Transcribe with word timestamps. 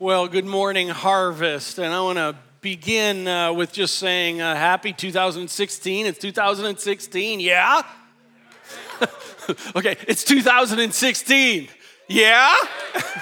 Well, 0.00 0.26
good 0.26 0.44
morning, 0.44 0.88
Harvest. 0.88 1.78
And 1.78 1.94
I 1.94 2.00
want 2.00 2.18
to 2.18 2.34
begin 2.60 3.28
uh, 3.28 3.52
with 3.52 3.72
just 3.72 3.96
saying 3.96 4.40
uh, 4.40 4.56
happy 4.56 4.92
2016. 4.92 6.06
It's 6.06 6.18
2016, 6.18 7.38
yeah? 7.38 7.82
okay, 9.76 9.96
it's 10.08 10.24
2016, 10.24 11.68
yeah? 12.08 12.56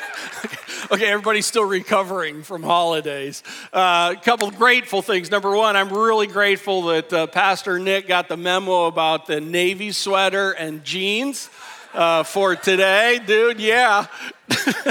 okay, 0.91 1.09
everybody's 1.09 1.45
still 1.45 1.67
recovering 1.67 2.43
from 2.43 2.63
holidays. 2.63 3.43
A 3.75 3.77
uh, 3.77 4.15
couple 4.15 4.51
grateful 4.51 5.03
things. 5.03 5.31
Number 5.31 5.55
one, 5.55 5.77
I'm 5.77 5.93
really 5.93 6.27
grateful 6.27 6.85
that 6.85 7.13
uh, 7.13 7.27
Pastor 7.27 7.79
Nick 7.79 8.09
got 8.09 8.29
the 8.29 8.39
memo 8.39 8.87
about 8.87 9.27
the 9.27 9.43
Navy 9.43 9.93
sweater 9.93 10.53
and 10.53 10.83
jeans 10.83 11.51
uh, 11.95 12.23
for 12.23 12.57
today, 12.57 13.21
dude. 13.25 13.61
Yeah. 13.61 14.07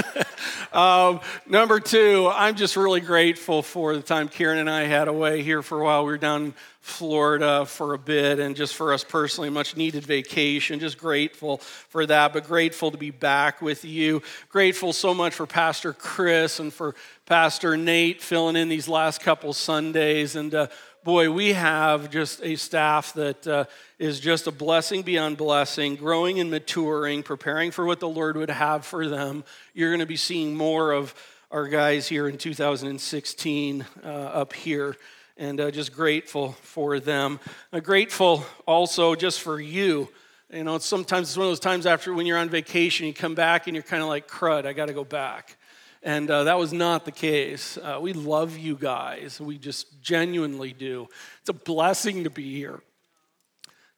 um, 0.72 1.20
number 1.46 1.80
two, 1.80 2.30
I'm 2.32 2.54
just 2.54 2.76
really 2.76 3.00
grateful 3.00 3.62
for 3.62 3.94
the 3.94 4.02
time 4.02 4.28
Karen 4.28 4.58
and 4.58 4.70
I 4.70 4.84
had 4.84 5.08
away 5.08 5.42
here 5.42 5.62
for 5.62 5.80
a 5.80 5.84
while. 5.84 6.04
We 6.04 6.12
were 6.12 6.18
down 6.18 6.44
in 6.46 6.54
Florida 6.80 7.64
for 7.64 7.94
a 7.94 7.98
bit, 7.98 8.40
and 8.40 8.56
just 8.56 8.74
for 8.74 8.92
us 8.92 9.04
personally, 9.04 9.50
much 9.50 9.76
needed 9.76 10.04
vacation. 10.04 10.80
Just 10.80 10.98
grateful 10.98 11.58
for 11.58 12.06
that, 12.06 12.32
but 12.32 12.44
grateful 12.44 12.90
to 12.90 12.98
be 12.98 13.10
back 13.10 13.62
with 13.62 13.84
you. 13.84 14.20
Grateful 14.48 14.92
so 14.92 15.14
much 15.14 15.34
for 15.34 15.46
Pastor 15.46 15.92
Chris 15.92 16.58
and 16.58 16.72
for 16.72 16.94
Pastor 17.26 17.76
Nate 17.76 18.20
filling 18.20 18.56
in 18.56 18.68
these 18.68 18.88
last 18.88 19.20
couple 19.20 19.52
Sundays. 19.52 20.34
And 20.34 20.52
uh, 20.54 20.66
boy, 21.04 21.30
we 21.30 21.52
have 21.52 22.10
just 22.10 22.42
a 22.42 22.56
staff 22.56 23.12
that 23.14 23.46
uh, 23.46 23.64
is 24.02 24.18
just 24.18 24.48
a 24.48 24.50
blessing 24.50 25.02
beyond 25.02 25.36
blessing, 25.36 25.94
growing 25.94 26.40
and 26.40 26.50
maturing, 26.50 27.22
preparing 27.22 27.70
for 27.70 27.86
what 27.86 28.00
the 28.00 28.08
Lord 28.08 28.36
would 28.36 28.50
have 28.50 28.84
for 28.84 29.06
them. 29.06 29.44
You're 29.74 29.90
going 29.90 30.00
to 30.00 30.06
be 30.06 30.16
seeing 30.16 30.56
more 30.56 30.90
of 30.90 31.14
our 31.52 31.68
guys 31.68 32.08
here 32.08 32.26
in 32.26 32.36
2016 32.36 33.86
uh, 34.02 34.08
up 34.08 34.54
here, 34.54 34.96
and 35.36 35.60
uh, 35.60 35.70
just 35.70 35.92
grateful 35.92 36.50
for 36.62 36.98
them. 36.98 37.38
Uh, 37.72 37.78
grateful 37.78 38.44
also 38.66 39.14
just 39.14 39.40
for 39.40 39.60
you. 39.60 40.08
You 40.52 40.64
know, 40.64 40.78
sometimes 40.78 41.28
it's 41.28 41.36
one 41.36 41.46
of 41.46 41.52
those 41.52 41.60
times 41.60 41.86
after 41.86 42.12
when 42.12 42.26
you're 42.26 42.38
on 42.38 42.48
vacation, 42.48 43.06
you 43.06 43.14
come 43.14 43.36
back 43.36 43.68
and 43.68 43.76
you're 43.76 43.84
kind 43.84 44.02
of 44.02 44.08
like, 44.08 44.26
crud, 44.26 44.66
I 44.66 44.72
got 44.72 44.86
to 44.86 44.94
go 44.94 45.04
back. 45.04 45.56
And 46.02 46.28
uh, 46.28 46.42
that 46.42 46.58
was 46.58 46.72
not 46.72 47.04
the 47.04 47.12
case. 47.12 47.78
Uh, 47.78 48.00
we 48.02 48.14
love 48.14 48.58
you 48.58 48.74
guys. 48.74 49.40
We 49.40 49.58
just 49.58 50.02
genuinely 50.02 50.72
do. 50.72 51.06
It's 51.38 51.50
a 51.50 51.52
blessing 51.52 52.24
to 52.24 52.30
be 52.30 52.52
here. 52.52 52.82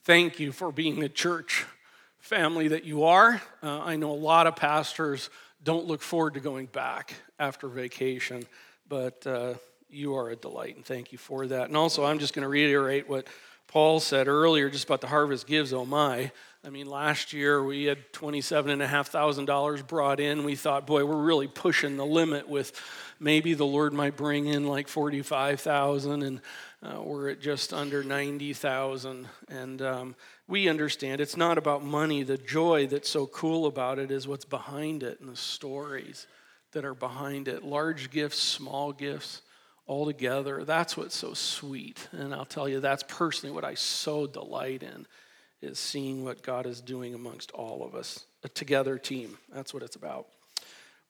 Thank 0.04 0.38
you 0.38 0.52
for 0.52 0.70
being 0.70 1.00
the 1.00 1.08
church 1.08 1.64
family 2.18 2.68
that 2.68 2.84
you 2.84 3.04
are. 3.04 3.40
Uh, 3.62 3.80
I 3.80 3.96
know 3.96 4.10
a 4.10 4.12
lot 4.12 4.46
of 4.46 4.54
pastors 4.54 5.30
don't 5.62 5.86
look 5.86 6.02
forward 6.02 6.34
to 6.34 6.40
going 6.40 6.66
back 6.66 7.14
after 7.38 7.68
vacation, 7.68 8.44
but 8.86 9.26
uh, 9.26 9.54
you 9.88 10.14
are 10.14 10.28
a 10.28 10.36
delight, 10.36 10.76
and 10.76 10.84
thank 10.84 11.10
you 11.10 11.16
for 11.16 11.46
that. 11.46 11.68
And 11.68 11.76
also, 11.76 12.04
I'm 12.04 12.18
just 12.18 12.34
going 12.34 12.42
to 12.42 12.50
reiterate 12.50 13.08
what 13.08 13.26
Paul 13.66 13.98
said 13.98 14.28
earlier 14.28 14.68
just 14.68 14.84
about 14.84 15.00
the 15.00 15.06
harvest 15.06 15.46
gives, 15.46 15.72
oh 15.72 15.86
my. 15.86 16.30
I 16.66 16.68
mean, 16.68 16.86
last 16.86 17.32
year 17.32 17.64
we 17.64 17.84
had 17.84 18.12
$27,500 18.12 19.86
brought 19.86 20.20
in. 20.20 20.44
We 20.44 20.54
thought, 20.54 20.86
boy, 20.86 21.06
we're 21.06 21.22
really 21.22 21.48
pushing 21.48 21.96
the 21.96 22.06
limit 22.06 22.46
with 22.46 22.78
maybe 23.20 23.54
the 23.54 23.66
Lord 23.66 23.94
might 23.94 24.16
bring 24.16 24.46
in 24.46 24.66
like 24.66 24.88
45,000 24.88 26.22
and 26.22 26.40
uh, 26.84 27.00
we're 27.00 27.30
at 27.30 27.40
just 27.40 27.72
under 27.72 28.04
90,000. 28.04 29.26
And 29.48 29.80
um, 29.80 30.14
we 30.46 30.68
understand 30.68 31.20
it's 31.20 31.36
not 31.36 31.56
about 31.56 31.82
money. 31.82 32.22
The 32.22 32.36
joy 32.36 32.86
that's 32.86 33.08
so 33.08 33.26
cool 33.26 33.66
about 33.66 33.98
it 33.98 34.10
is 34.10 34.28
what's 34.28 34.44
behind 34.44 35.02
it 35.02 35.20
and 35.20 35.28
the 35.28 35.36
stories 35.36 36.26
that 36.72 36.84
are 36.84 36.94
behind 36.94 37.48
it 37.48 37.64
large 37.64 38.10
gifts, 38.10 38.38
small 38.38 38.92
gifts 38.92 39.40
all 39.86 40.04
together. 40.04 40.64
That's 40.64 40.96
what's 40.96 41.16
so 41.16 41.32
sweet. 41.32 42.08
And 42.12 42.34
I'll 42.34 42.44
tell 42.44 42.68
you, 42.68 42.80
that's 42.80 43.04
personally 43.08 43.54
what 43.54 43.64
I 43.64 43.74
so 43.74 44.26
delight 44.26 44.82
in 44.82 45.06
is 45.62 45.78
seeing 45.78 46.24
what 46.24 46.42
God 46.42 46.66
is 46.66 46.82
doing 46.82 47.14
amongst 47.14 47.50
all 47.52 47.82
of 47.82 47.94
us. 47.94 48.26
A 48.42 48.48
together 48.48 48.98
team. 48.98 49.38
That's 49.52 49.72
what 49.72 49.82
it's 49.82 49.96
about. 49.96 50.26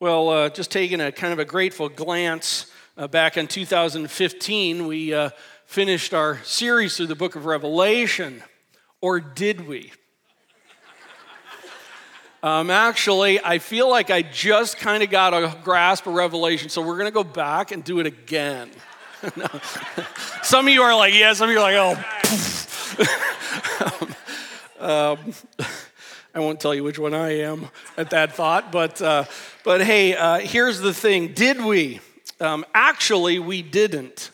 Well, 0.00 0.28
uh, 0.28 0.48
just 0.50 0.70
taking 0.70 1.00
a 1.00 1.10
kind 1.10 1.32
of 1.32 1.38
a 1.38 1.44
grateful 1.44 1.88
glance 1.88 2.66
uh, 2.96 3.08
back 3.08 3.36
in 3.36 3.46
2015, 3.46 4.86
we 4.86 5.14
uh, 5.14 5.30
finished 5.66 6.14
our 6.14 6.42
series 6.44 6.96
through 6.96 7.06
the 7.06 7.14
book 7.14 7.36
of 7.36 7.46
Revelation. 7.46 8.42
Or 9.00 9.20
did 9.20 9.66
we? 9.66 9.92
Um, 12.42 12.70
actually, 12.70 13.40
I 13.42 13.58
feel 13.58 13.88
like 13.88 14.10
I 14.10 14.22
just 14.22 14.76
kind 14.76 15.02
of 15.02 15.10
got 15.10 15.32
a 15.32 15.56
grasp 15.64 16.06
of 16.06 16.14
Revelation, 16.14 16.68
so 16.68 16.82
we're 16.82 16.98
going 16.98 17.06
to 17.06 17.10
go 17.10 17.24
back 17.24 17.72
and 17.72 17.82
do 17.82 18.00
it 18.00 18.06
again. 18.06 18.70
some 20.42 20.66
of 20.66 20.72
you 20.72 20.82
are 20.82 20.94
like, 20.94 21.14
yeah, 21.14 21.32
some 21.32 21.48
of 21.48 21.54
you 21.54 21.60
are 21.60 21.72
like, 21.72 21.76
oh. 21.78 22.04
Um, 24.84 25.32
I 26.34 26.40
won't 26.40 26.60
tell 26.60 26.74
you 26.74 26.84
which 26.84 26.98
one 26.98 27.14
I 27.14 27.38
am 27.38 27.70
at 27.96 28.10
that 28.10 28.34
thought, 28.34 28.70
but, 28.70 29.00
uh, 29.00 29.24
but 29.64 29.80
hey, 29.80 30.14
uh, 30.14 30.40
here's 30.40 30.80
the 30.80 30.92
thing 30.92 31.32
did 31.32 31.64
we? 31.64 32.00
Um, 32.38 32.66
actually, 32.74 33.38
we 33.38 33.62
didn't. 33.62 34.30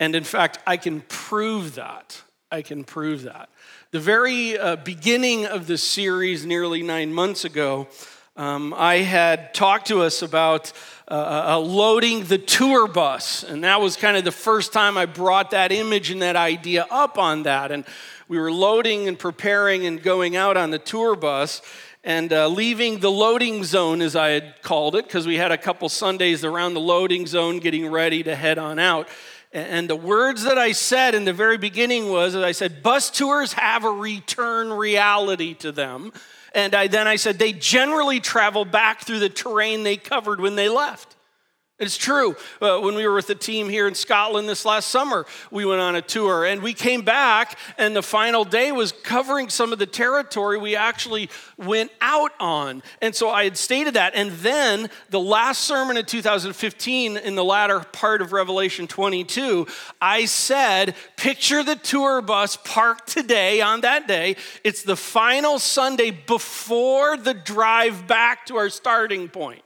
And 0.00 0.14
in 0.14 0.24
fact, 0.24 0.58
I 0.66 0.76
can 0.76 1.02
prove 1.02 1.74
that. 1.74 2.22
I 2.50 2.62
can 2.62 2.84
prove 2.84 3.22
that. 3.22 3.48
The 3.90 4.00
very 4.00 4.58
uh, 4.58 4.76
beginning 4.76 5.46
of 5.46 5.66
the 5.66 5.78
series, 5.78 6.46
nearly 6.46 6.82
nine 6.82 7.12
months 7.12 7.44
ago, 7.44 7.88
um, 8.36 8.72
I 8.76 8.98
had 8.98 9.52
talked 9.52 9.88
to 9.88 10.02
us 10.02 10.22
about 10.22 10.72
uh, 11.08 11.14
uh, 11.14 11.44
uh, 11.54 11.58
loading 11.58 12.24
the 12.24 12.38
tour 12.38 12.86
bus. 12.86 13.42
And 13.42 13.64
that 13.64 13.80
was 13.80 13.96
kind 13.96 14.16
of 14.16 14.24
the 14.24 14.30
first 14.30 14.72
time 14.72 14.96
I 14.96 15.06
brought 15.06 15.50
that 15.50 15.72
image 15.72 16.10
and 16.10 16.22
that 16.22 16.36
idea 16.36 16.86
up 16.90 17.18
on 17.18 17.42
that. 17.42 17.72
And 17.72 17.84
we 18.28 18.38
were 18.38 18.52
loading 18.52 19.08
and 19.08 19.18
preparing 19.18 19.86
and 19.86 20.00
going 20.00 20.36
out 20.36 20.56
on 20.56 20.70
the 20.70 20.78
tour 20.78 21.16
bus 21.16 21.62
and 22.04 22.32
uh, 22.32 22.46
leaving 22.46 23.00
the 23.00 23.10
loading 23.10 23.64
zone, 23.64 24.00
as 24.00 24.14
I 24.14 24.28
had 24.28 24.62
called 24.62 24.94
it, 24.94 25.04
because 25.06 25.26
we 25.26 25.36
had 25.36 25.50
a 25.50 25.58
couple 25.58 25.88
Sundays 25.88 26.44
around 26.44 26.74
the 26.74 26.80
loading 26.80 27.26
zone 27.26 27.58
getting 27.58 27.90
ready 27.90 28.22
to 28.22 28.36
head 28.36 28.56
on 28.56 28.78
out. 28.78 29.08
And 29.52 29.88
the 29.88 29.96
words 29.96 30.44
that 30.44 30.58
I 30.58 30.72
said 30.72 31.14
in 31.14 31.24
the 31.24 31.32
very 31.32 31.56
beginning 31.56 32.10
was, 32.10 32.34
that 32.34 32.44
I 32.44 32.52
said, 32.52 32.82
bus 32.82 33.10
tours 33.10 33.54
have 33.54 33.84
a 33.84 33.90
return 33.90 34.70
reality 34.70 35.54
to 35.54 35.72
them. 35.72 36.12
And 36.54 36.74
I, 36.74 36.86
then 36.86 37.06
I 37.06 37.16
said, 37.16 37.38
they 37.38 37.52
generally 37.52 38.20
travel 38.20 38.64
back 38.64 39.02
through 39.02 39.20
the 39.20 39.28
terrain 39.28 39.84
they 39.84 39.96
covered 39.96 40.40
when 40.40 40.54
they 40.54 40.68
left. 40.68 41.16
It's 41.78 41.96
true. 41.96 42.34
Uh, 42.60 42.80
when 42.80 42.96
we 42.96 43.06
were 43.06 43.14
with 43.14 43.28
the 43.28 43.36
team 43.36 43.68
here 43.68 43.86
in 43.86 43.94
Scotland 43.94 44.48
this 44.48 44.64
last 44.64 44.90
summer, 44.90 45.26
we 45.52 45.64
went 45.64 45.80
on 45.80 45.94
a 45.94 46.02
tour 46.02 46.44
and 46.44 46.60
we 46.60 46.74
came 46.74 47.02
back, 47.02 47.56
and 47.78 47.94
the 47.94 48.02
final 48.02 48.44
day 48.44 48.72
was 48.72 48.90
covering 48.90 49.48
some 49.48 49.72
of 49.72 49.78
the 49.78 49.86
territory 49.86 50.58
we 50.58 50.74
actually 50.74 51.30
went 51.56 51.92
out 52.00 52.32
on. 52.40 52.82
And 53.00 53.14
so 53.14 53.30
I 53.30 53.44
had 53.44 53.56
stated 53.56 53.94
that. 53.94 54.16
And 54.16 54.32
then 54.32 54.90
the 55.10 55.20
last 55.20 55.60
sermon 55.60 55.96
in 55.96 56.04
2015, 56.04 57.16
in 57.16 57.36
the 57.36 57.44
latter 57.44 57.78
part 57.78 58.22
of 58.22 58.32
Revelation 58.32 58.88
22, 58.88 59.68
I 60.00 60.24
said, 60.24 60.96
Picture 61.16 61.62
the 61.62 61.76
tour 61.76 62.20
bus 62.22 62.56
parked 62.56 63.06
today 63.08 63.60
on 63.60 63.82
that 63.82 64.08
day. 64.08 64.34
It's 64.64 64.82
the 64.82 64.96
final 64.96 65.60
Sunday 65.60 66.10
before 66.10 67.16
the 67.16 67.34
drive 67.34 68.08
back 68.08 68.46
to 68.46 68.56
our 68.56 68.68
starting 68.68 69.28
point. 69.28 69.62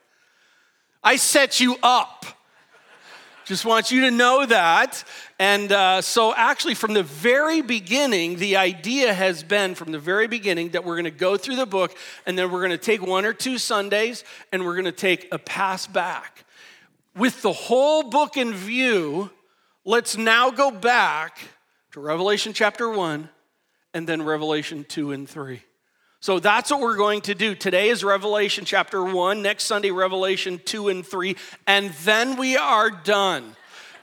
I 1.03 1.17
set 1.17 1.61
you 1.61 1.77
up. 1.83 2.27
Just 3.45 3.65
want 3.65 3.91
you 3.91 4.03
to 4.03 4.11
know 4.11 4.47
that. 4.47 5.03
And 5.39 5.73
uh, 5.73 6.01
so, 6.01 6.33
actually, 6.35 6.75
from 6.75 6.95
the 6.95 7.03
very 7.03 7.61
beginning, 7.61 8.37
the 8.37 8.57
idea 8.57 9.13
has 9.13 9.43
been 9.43 9.75
from 9.75 9.91
the 9.91 9.99
very 9.99 10.29
beginning 10.29 10.71
that 10.71 10.85
we're 10.85 10.95
going 10.95 11.05
to 11.05 11.11
go 11.11 11.37
through 11.37 11.57
the 11.57 11.67
book 11.67 11.97
and 12.25 12.39
then 12.39 12.53
we're 12.53 12.61
going 12.61 12.71
to 12.71 12.79
take 12.79 13.03
one 13.03 13.25
or 13.25 13.33
two 13.33 13.59
Sundays 13.59 14.23
and 14.53 14.65
we're 14.65 14.75
going 14.75 14.85
to 14.85 14.93
take 14.93 15.27
a 15.33 15.39
pass 15.39 15.89
back. 15.89 16.45
With 17.17 17.43
the 17.43 17.53
whole 17.53 18.05
book 18.05 18.37
in 18.37 18.53
view, 18.53 19.31
let's 19.85 20.17
now 20.17 20.51
go 20.51 20.71
back 20.71 21.39
to 21.93 22.01
Revelation 22.01 22.53
chapter 22.53 22.89
1 22.89 23.29
and 23.93 24.09
then 24.09 24.23
Revelation 24.23 24.85
2 24.89 25.11
and 25.11 25.29
3. 25.29 25.63
So 26.23 26.39
that's 26.39 26.71
what 26.71 26.79
we're 26.79 26.97
going 26.97 27.23
to 27.23 27.35
do. 27.35 27.57
Today 27.57 27.89
is 27.89 28.05
Revelation 28.05 28.65
chapter 28.65 29.03
1, 29.03 29.43
next 29.43 29.65
Sunday, 29.65 29.91
Revelation 29.91 30.61
2 30.65 30.89
and 30.89 31.05
3, 31.05 31.35
and 31.67 31.91
then 32.05 32.37
we 32.37 32.57
are 32.57 32.91
done 32.91 33.57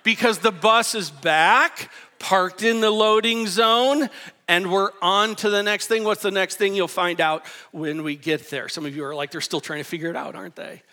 because 0.03 0.39
the 0.39 0.51
bus 0.51 0.95
is 0.95 1.11
back, 1.11 1.89
parked 2.19 2.61
in 2.61 2.81
the 2.81 2.91
loading 2.91 3.47
zone, 3.47 4.09
and 4.49 4.69
we're 4.69 4.91
on 5.01 5.33
to 5.37 5.49
the 5.49 5.63
next 5.63 5.87
thing. 5.87 6.03
What's 6.03 6.21
the 6.21 6.29
next 6.29 6.57
thing? 6.57 6.75
You'll 6.75 6.89
find 6.89 7.21
out 7.21 7.45
when 7.71 8.03
we 8.03 8.17
get 8.17 8.49
there. 8.49 8.67
Some 8.67 8.85
of 8.85 8.93
you 8.93 9.05
are 9.05 9.15
like, 9.15 9.31
they're 9.31 9.39
still 9.39 9.61
trying 9.61 9.79
to 9.79 9.85
figure 9.85 10.09
it 10.09 10.17
out, 10.17 10.35
aren't 10.35 10.57
they? 10.57 10.83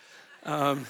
Um, 0.45 0.87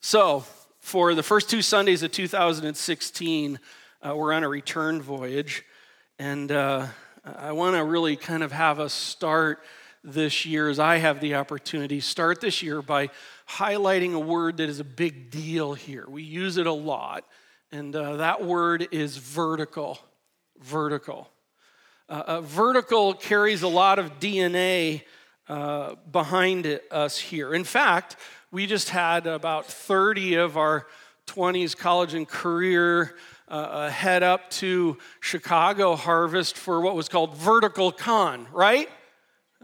so, 0.00 0.46
for 0.80 1.14
the 1.14 1.22
first 1.22 1.50
two 1.50 1.60
Sundays 1.60 2.02
of 2.02 2.10
2016, 2.10 3.58
uh, 4.00 4.16
we're 4.16 4.32
on 4.32 4.44
a 4.44 4.48
return 4.48 5.02
voyage, 5.02 5.62
and 6.18 6.50
uh, 6.50 6.86
I 7.24 7.52
want 7.52 7.74
to 7.74 7.82
really 7.82 8.16
kind 8.16 8.42
of 8.42 8.52
have 8.52 8.78
us 8.78 8.92
start 8.92 9.62
this 10.02 10.44
year 10.44 10.68
as 10.68 10.78
I 10.78 10.96
have 10.96 11.20
the 11.20 11.36
opportunity, 11.36 12.00
start 12.00 12.42
this 12.42 12.62
year 12.62 12.82
by 12.82 13.08
highlighting 13.48 14.12
a 14.12 14.18
word 14.18 14.58
that 14.58 14.68
is 14.68 14.78
a 14.78 14.84
big 14.84 15.30
deal 15.30 15.72
here. 15.72 16.04
We 16.06 16.22
use 16.22 16.58
it 16.58 16.66
a 16.66 16.72
lot, 16.72 17.24
and 17.72 17.96
uh, 17.96 18.16
that 18.16 18.44
word 18.44 18.88
is 18.92 19.16
vertical. 19.16 19.98
Vertical. 20.60 21.30
Uh, 22.10 22.22
uh, 22.26 22.40
vertical 22.42 23.14
carries 23.14 23.62
a 23.62 23.68
lot 23.68 23.98
of 23.98 24.20
DNA 24.20 25.04
uh, 25.48 25.94
behind 26.12 26.66
it, 26.66 26.84
us 26.90 27.18
here. 27.18 27.54
In 27.54 27.64
fact, 27.64 28.16
we 28.50 28.66
just 28.66 28.90
had 28.90 29.26
about 29.26 29.64
30 29.64 30.34
of 30.34 30.58
our 30.58 30.86
20s 31.26 31.74
college 31.74 32.12
and 32.12 32.28
career 32.28 33.16
uh, 33.48 33.52
uh, 33.52 33.90
head 33.90 34.22
up 34.22 34.50
to 34.50 34.96
Chicago 35.20 35.96
Harvest 35.96 36.56
for 36.56 36.80
what 36.80 36.94
was 36.96 37.08
called 37.08 37.36
Vertical 37.36 37.92
Con, 37.92 38.46
right? 38.52 38.88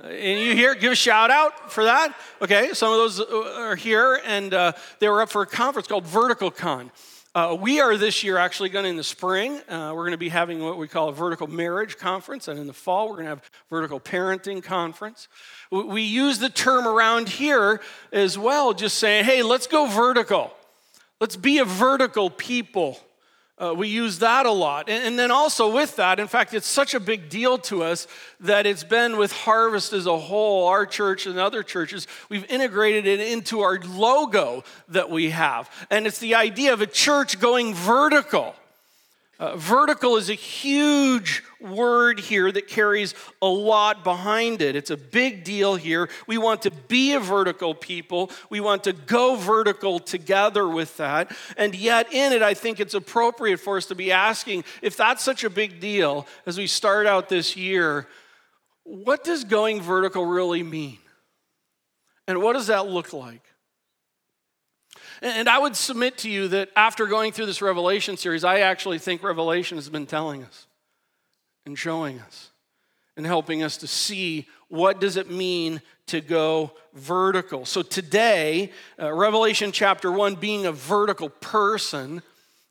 Uh, 0.02 0.08
and 0.08 0.40
you 0.40 0.54
here, 0.54 0.74
give 0.74 0.92
a 0.92 0.96
shout 0.96 1.30
out 1.30 1.72
for 1.72 1.84
that. 1.84 2.14
Okay, 2.42 2.72
some 2.74 2.92
of 2.92 2.98
those 2.98 3.20
are 3.20 3.76
here, 3.76 4.20
and 4.26 4.52
uh, 4.52 4.72
they 4.98 5.08
were 5.08 5.22
up 5.22 5.30
for 5.30 5.42
a 5.42 5.46
conference 5.46 5.88
called 5.88 6.06
Vertical 6.06 6.50
Con. 6.50 6.90
Uh, 7.32 7.56
we 7.58 7.80
are 7.80 7.96
this 7.96 8.24
year 8.24 8.38
actually 8.38 8.68
going 8.68 8.84
in 8.84 8.96
the 8.96 9.04
spring, 9.04 9.60
uh, 9.68 9.92
we're 9.94 10.02
going 10.02 10.10
to 10.10 10.18
be 10.18 10.30
having 10.30 10.60
what 10.64 10.76
we 10.76 10.88
call 10.88 11.10
a 11.10 11.12
vertical 11.12 11.46
marriage 11.46 11.96
conference. 11.96 12.48
And 12.48 12.58
in 12.58 12.66
the 12.66 12.72
fall, 12.72 13.08
we're 13.08 13.14
going 13.14 13.26
to 13.26 13.30
have 13.30 13.50
vertical 13.70 14.00
parenting 14.00 14.60
conference. 14.64 15.28
We 15.70 16.02
use 16.02 16.40
the 16.40 16.48
term 16.48 16.88
around 16.88 17.28
here 17.28 17.80
as 18.12 18.36
well, 18.36 18.74
just 18.74 18.98
saying, 18.98 19.26
hey, 19.26 19.44
let's 19.44 19.68
go 19.68 19.86
vertical. 19.86 20.52
Let's 21.20 21.36
be 21.36 21.58
a 21.58 21.64
vertical 21.64 22.30
people. 22.30 22.98
Uh, 23.60 23.74
we 23.74 23.88
use 23.88 24.20
that 24.20 24.46
a 24.46 24.50
lot. 24.50 24.88
And, 24.88 25.04
and, 25.04 25.18
then 25.18 25.30
also 25.30 25.70
with 25.70 25.96
that, 25.96 26.18
in 26.18 26.28
fact, 26.28 26.54
it's 26.54 26.66
such 26.66 26.94
a 26.94 27.00
big 27.00 27.28
deal 27.28 27.58
to 27.58 27.82
us 27.82 28.06
that 28.40 28.64
it's 28.64 28.84
been 28.84 29.18
with 29.18 29.32
Harvest 29.32 29.92
as 29.92 30.06
a 30.06 30.16
whole, 30.16 30.68
our 30.68 30.86
church 30.86 31.26
and 31.26 31.38
other 31.38 31.62
churches, 31.62 32.06
we've 32.30 32.50
integrated 32.50 33.06
it 33.06 33.20
into 33.20 33.60
our 33.60 33.78
logo 33.80 34.64
that 34.88 35.10
we 35.10 35.28
have. 35.30 35.68
And 35.90 36.06
it's 36.06 36.20
the 36.20 36.36
idea 36.36 36.72
of 36.72 36.80
a 36.80 36.86
church 36.86 37.38
going 37.38 37.74
vertical. 37.74 38.54
Uh, 39.40 39.56
vertical 39.56 40.18
is 40.18 40.28
a 40.28 40.34
huge 40.34 41.42
word 41.62 42.20
here 42.20 42.52
that 42.52 42.68
carries 42.68 43.14
a 43.40 43.46
lot 43.46 44.04
behind 44.04 44.60
it. 44.60 44.76
It's 44.76 44.90
a 44.90 44.98
big 44.98 45.44
deal 45.44 45.76
here. 45.76 46.10
We 46.26 46.36
want 46.36 46.60
to 46.62 46.70
be 46.70 47.14
a 47.14 47.20
vertical 47.20 47.74
people. 47.74 48.30
We 48.50 48.60
want 48.60 48.84
to 48.84 48.92
go 48.92 49.36
vertical 49.36 49.98
together 49.98 50.68
with 50.68 50.94
that. 50.98 51.34
And 51.56 51.74
yet, 51.74 52.12
in 52.12 52.34
it, 52.34 52.42
I 52.42 52.52
think 52.52 52.80
it's 52.80 52.92
appropriate 52.92 53.60
for 53.60 53.78
us 53.78 53.86
to 53.86 53.94
be 53.94 54.12
asking 54.12 54.64
if 54.82 54.94
that's 54.94 55.22
such 55.22 55.42
a 55.42 55.48
big 55.48 55.80
deal 55.80 56.26
as 56.44 56.58
we 56.58 56.66
start 56.66 57.06
out 57.06 57.30
this 57.30 57.56
year, 57.56 58.06
what 58.84 59.24
does 59.24 59.44
going 59.44 59.80
vertical 59.80 60.26
really 60.26 60.62
mean? 60.62 60.98
And 62.28 62.42
what 62.42 62.52
does 62.52 62.66
that 62.66 62.88
look 62.88 63.14
like? 63.14 63.49
And 65.22 65.48
I 65.48 65.58
would 65.58 65.76
submit 65.76 66.18
to 66.18 66.30
you 66.30 66.48
that 66.48 66.70
after 66.74 67.06
going 67.06 67.32
through 67.32 67.46
this 67.46 67.60
Revelation 67.60 68.16
series, 68.16 68.42
I 68.42 68.60
actually 68.60 68.98
think 68.98 69.22
Revelation 69.22 69.76
has 69.76 69.88
been 69.88 70.06
telling 70.06 70.44
us 70.44 70.66
and 71.66 71.78
showing 71.78 72.20
us 72.20 72.50
and 73.16 73.26
helping 73.26 73.62
us 73.62 73.76
to 73.78 73.86
see 73.86 74.46
what 74.68 74.98
does 74.98 75.16
it 75.16 75.30
mean 75.30 75.82
to 76.06 76.22
go 76.22 76.72
vertical. 76.94 77.66
So 77.66 77.82
today, 77.82 78.72
uh, 78.98 79.12
Revelation 79.12 79.72
chapter 79.72 80.10
1 80.10 80.36
being 80.36 80.64
a 80.64 80.72
vertical 80.72 81.28
person, 81.28 82.22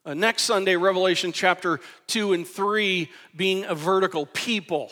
uh, 0.05 0.15
next 0.15 0.43
Sunday, 0.43 0.75
Revelation 0.75 1.31
chapter 1.31 1.79
2 2.07 2.33
and 2.33 2.47
3 2.47 3.09
being 3.35 3.65
a 3.65 3.75
vertical 3.75 4.25
people. 4.25 4.91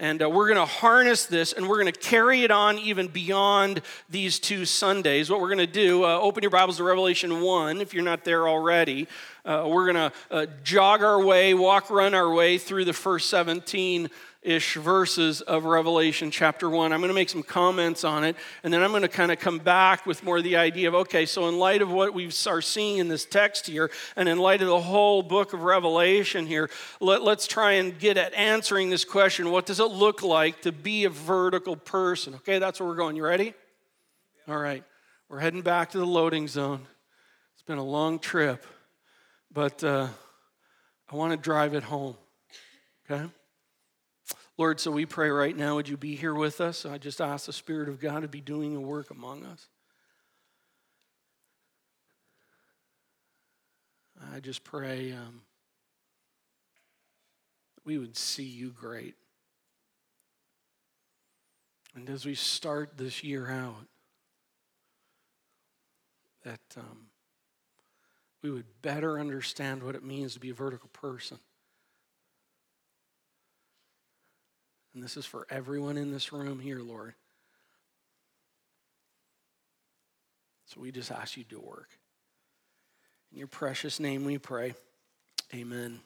And 0.00 0.22
uh, 0.22 0.30
we're 0.30 0.46
going 0.46 0.64
to 0.64 0.64
harness 0.64 1.26
this 1.26 1.52
and 1.52 1.68
we're 1.68 1.80
going 1.80 1.92
to 1.92 2.00
carry 2.00 2.44
it 2.44 2.52
on 2.52 2.78
even 2.78 3.08
beyond 3.08 3.82
these 4.08 4.38
two 4.38 4.64
Sundays. 4.64 5.28
What 5.28 5.40
we're 5.40 5.48
going 5.48 5.58
to 5.58 5.66
do, 5.66 6.04
uh, 6.04 6.20
open 6.20 6.44
your 6.44 6.50
Bibles 6.50 6.76
to 6.76 6.84
Revelation 6.84 7.40
1 7.40 7.80
if 7.80 7.92
you're 7.92 8.04
not 8.04 8.22
there 8.22 8.48
already. 8.48 9.08
Uh, 9.44 9.66
we're 9.66 9.92
going 9.92 10.10
to 10.10 10.12
uh, 10.30 10.46
jog 10.62 11.02
our 11.02 11.20
way, 11.20 11.52
walk, 11.52 11.90
run 11.90 12.14
our 12.14 12.32
way 12.32 12.58
through 12.58 12.84
the 12.84 12.92
first 12.92 13.28
17 13.28 14.08
ish 14.42 14.76
verses 14.76 15.40
of 15.40 15.64
Revelation 15.64 16.30
chapter 16.30 16.70
1. 16.70 16.92
I'm 16.92 17.00
going 17.00 17.08
to 17.08 17.14
make 17.14 17.28
some 17.28 17.42
comments 17.42 18.04
on 18.04 18.22
it, 18.22 18.36
and 18.62 18.72
then 18.72 18.82
I'm 18.82 18.90
going 18.90 19.02
to 19.02 19.08
kind 19.08 19.32
of 19.32 19.40
come 19.40 19.58
back 19.58 20.06
with 20.06 20.22
more 20.22 20.38
of 20.38 20.44
the 20.44 20.56
idea 20.56 20.88
of 20.88 20.94
okay, 20.94 21.26
so 21.26 21.48
in 21.48 21.58
light 21.58 21.82
of 21.82 21.90
what 21.90 22.14
we 22.14 22.30
are 22.46 22.62
seeing 22.62 22.98
in 22.98 23.08
this 23.08 23.24
text 23.24 23.66
here, 23.66 23.90
and 24.14 24.28
in 24.28 24.38
light 24.38 24.62
of 24.62 24.68
the 24.68 24.80
whole 24.80 25.22
book 25.22 25.52
of 25.52 25.62
Revelation 25.62 26.46
here, 26.46 26.70
let, 27.00 27.22
let's 27.22 27.46
try 27.46 27.72
and 27.72 27.98
get 27.98 28.16
at 28.16 28.32
answering 28.34 28.90
this 28.90 29.04
question 29.04 29.50
what 29.50 29.66
does 29.66 29.80
it 29.80 29.90
look 29.90 30.22
like 30.22 30.62
to 30.62 30.72
be 30.72 31.04
a 31.04 31.10
vertical 31.10 31.76
person? 31.76 32.34
Okay, 32.36 32.58
that's 32.58 32.78
where 32.78 32.88
we're 32.88 32.94
going. 32.94 33.16
You 33.16 33.24
ready? 33.24 33.54
All 34.46 34.58
right, 34.58 34.84
we're 35.28 35.40
heading 35.40 35.62
back 35.62 35.90
to 35.90 35.98
the 35.98 36.06
loading 36.06 36.46
zone. 36.46 36.86
It's 37.54 37.62
been 37.64 37.78
a 37.78 37.84
long 37.84 38.20
trip, 38.20 38.64
but 39.52 39.82
uh, 39.82 40.06
I 41.10 41.16
want 41.16 41.32
to 41.32 41.36
drive 41.36 41.74
it 41.74 41.82
home. 41.82 42.16
Okay? 43.10 43.28
Lord, 44.58 44.80
so 44.80 44.90
we 44.90 45.06
pray 45.06 45.30
right 45.30 45.56
now, 45.56 45.76
would 45.76 45.88
you 45.88 45.96
be 45.96 46.16
here 46.16 46.34
with 46.34 46.60
us? 46.60 46.84
I 46.84 46.98
just 46.98 47.20
ask 47.20 47.46
the 47.46 47.52
Spirit 47.52 47.88
of 47.88 48.00
God 48.00 48.22
to 48.22 48.28
be 48.28 48.40
doing 48.40 48.74
a 48.74 48.80
work 48.80 49.12
among 49.12 49.44
us. 49.44 49.68
I 54.34 54.40
just 54.40 54.64
pray 54.64 55.12
um, 55.12 55.42
we 57.84 57.98
would 57.98 58.16
see 58.16 58.42
you 58.42 58.70
great. 58.70 59.14
And 61.94 62.10
as 62.10 62.26
we 62.26 62.34
start 62.34 62.98
this 62.98 63.22
year 63.22 63.48
out, 63.48 63.86
that 66.42 66.60
um, 66.76 67.06
we 68.42 68.50
would 68.50 68.66
better 68.82 69.20
understand 69.20 69.84
what 69.84 69.94
it 69.94 70.02
means 70.02 70.34
to 70.34 70.40
be 70.40 70.50
a 70.50 70.54
vertical 70.54 70.88
person. 70.92 71.38
And 74.98 75.04
this 75.04 75.16
is 75.16 75.26
for 75.26 75.46
everyone 75.48 75.96
in 75.96 76.10
this 76.10 76.32
room 76.32 76.58
here, 76.58 76.80
Lord. 76.80 77.14
So 80.66 80.80
we 80.80 80.90
just 80.90 81.12
ask 81.12 81.36
you 81.36 81.44
to 81.44 81.60
work. 81.60 81.88
In 83.30 83.38
your 83.38 83.46
precious 83.46 84.00
name 84.00 84.24
we 84.24 84.38
pray. 84.38 84.74
Amen. 85.54 86.00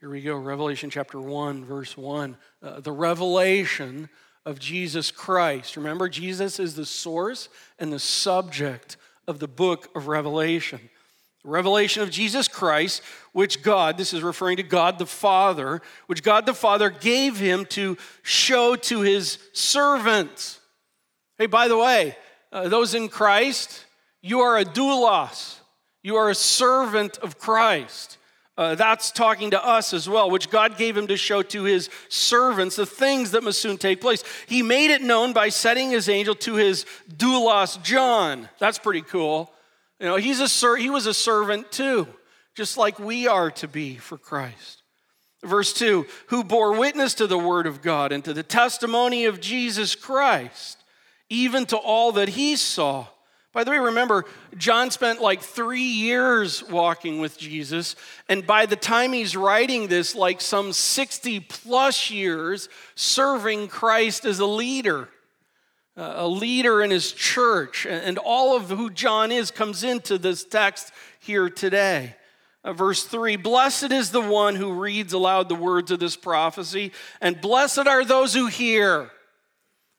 Here 0.00 0.10
we 0.10 0.20
go, 0.20 0.36
Revelation 0.36 0.90
chapter 0.90 1.18
1, 1.18 1.64
verse 1.64 1.96
1. 1.96 2.36
Uh, 2.62 2.80
the 2.80 2.92
revelation 2.92 4.10
of 4.44 4.58
Jesus 4.58 5.10
Christ. 5.10 5.74
Remember, 5.78 6.10
Jesus 6.10 6.60
is 6.60 6.74
the 6.74 6.84
source 6.84 7.48
and 7.78 7.90
the 7.90 7.98
subject 7.98 8.98
of 9.26 9.38
the 9.38 9.48
book 9.48 9.88
of 9.96 10.08
Revelation. 10.08 10.90
Revelation 11.44 12.02
of 12.02 12.10
Jesus 12.10 12.48
Christ, 12.48 13.02
which 13.32 13.62
God, 13.62 13.96
this 13.96 14.12
is 14.12 14.22
referring 14.22 14.56
to 14.56 14.62
God 14.62 14.98
the 14.98 15.06
Father, 15.06 15.80
which 16.06 16.22
God 16.22 16.46
the 16.46 16.54
Father 16.54 16.90
gave 16.90 17.38
him 17.38 17.64
to 17.66 17.96
show 18.22 18.76
to 18.76 19.00
his 19.00 19.38
servants. 19.52 20.60
Hey, 21.38 21.46
by 21.46 21.68
the 21.68 21.78
way, 21.78 22.16
uh, 22.52 22.68
those 22.68 22.94
in 22.94 23.08
Christ, 23.08 23.86
you 24.20 24.40
are 24.40 24.58
a 24.58 24.64
doulos. 24.64 25.56
You 26.02 26.16
are 26.16 26.30
a 26.30 26.34
servant 26.34 27.18
of 27.18 27.38
Christ. 27.38 28.18
Uh, 28.56 28.74
that's 28.74 29.12
talking 29.12 29.52
to 29.52 29.64
us 29.64 29.94
as 29.94 30.08
well, 30.08 30.28
which 30.30 30.50
God 30.50 30.76
gave 30.76 30.96
him 30.96 31.06
to 31.06 31.16
show 31.16 31.42
to 31.42 31.62
his 31.62 31.88
servants 32.08 32.74
the 32.74 32.86
things 32.86 33.30
that 33.30 33.44
must 33.44 33.60
soon 33.60 33.78
take 33.78 34.00
place. 34.00 34.24
He 34.48 34.62
made 34.62 34.90
it 34.90 35.00
known 35.00 35.32
by 35.32 35.48
setting 35.48 35.90
his 35.90 36.08
angel 36.08 36.34
to 36.36 36.56
his 36.56 36.84
doulos, 37.08 37.80
John. 37.84 38.48
That's 38.58 38.78
pretty 38.78 39.02
cool. 39.02 39.52
You 40.00 40.06
know, 40.06 40.16
he's 40.16 40.40
a 40.40 40.48
ser- 40.48 40.76
he 40.76 40.90
was 40.90 41.06
a 41.06 41.14
servant 41.14 41.72
too, 41.72 42.06
just 42.54 42.76
like 42.76 42.98
we 42.98 43.26
are 43.26 43.50
to 43.52 43.68
be 43.68 43.96
for 43.96 44.16
Christ. 44.16 44.82
Verse 45.44 45.72
2 45.72 46.06
who 46.28 46.44
bore 46.44 46.78
witness 46.78 47.14
to 47.14 47.26
the 47.26 47.38
word 47.38 47.66
of 47.66 47.82
God 47.82 48.12
and 48.12 48.24
to 48.24 48.32
the 48.32 48.42
testimony 48.42 49.24
of 49.24 49.40
Jesus 49.40 49.94
Christ, 49.94 50.78
even 51.28 51.66
to 51.66 51.76
all 51.76 52.12
that 52.12 52.30
he 52.30 52.56
saw. 52.56 53.06
By 53.52 53.64
the 53.64 53.70
way, 53.70 53.78
remember, 53.78 54.24
John 54.56 54.90
spent 54.90 55.20
like 55.20 55.42
three 55.42 55.80
years 55.80 56.62
walking 56.62 57.18
with 57.18 57.38
Jesus, 57.38 57.96
and 58.28 58.46
by 58.46 58.66
the 58.66 58.76
time 58.76 59.12
he's 59.12 59.36
writing 59.36 59.88
this, 59.88 60.14
like 60.14 60.40
some 60.40 60.72
60 60.72 61.40
plus 61.40 62.10
years 62.10 62.68
serving 62.94 63.68
Christ 63.68 64.24
as 64.24 64.38
a 64.38 64.46
leader 64.46 65.08
a 65.98 66.28
leader 66.28 66.82
in 66.82 66.90
his 66.90 67.12
church, 67.12 67.84
and 67.84 68.18
all 68.18 68.56
of 68.56 68.70
who 68.70 68.88
John 68.88 69.32
is 69.32 69.50
comes 69.50 69.82
into 69.82 70.16
this 70.16 70.44
text 70.44 70.92
here 71.18 71.50
today. 71.50 72.14
Uh, 72.62 72.72
verse 72.72 73.04
3 73.04 73.36
Blessed 73.36 73.90
is 73.90 74.10
the 74.10 74.20
one 74.20 74.54
who 74.54 74.72
reads 74.72 75.12
aloud 75.12 75.48
the 75.48 75.54
words 75.54 75.90
of 75.90 75.98
this 75.98 76.16
prophecy, 76.16 76.92
and 77.20 77.40
blessed 77.40 77.86
are 77.86 78.04
those 78.04 78.34
who 78.34 78.46
hear. 78.46 79.10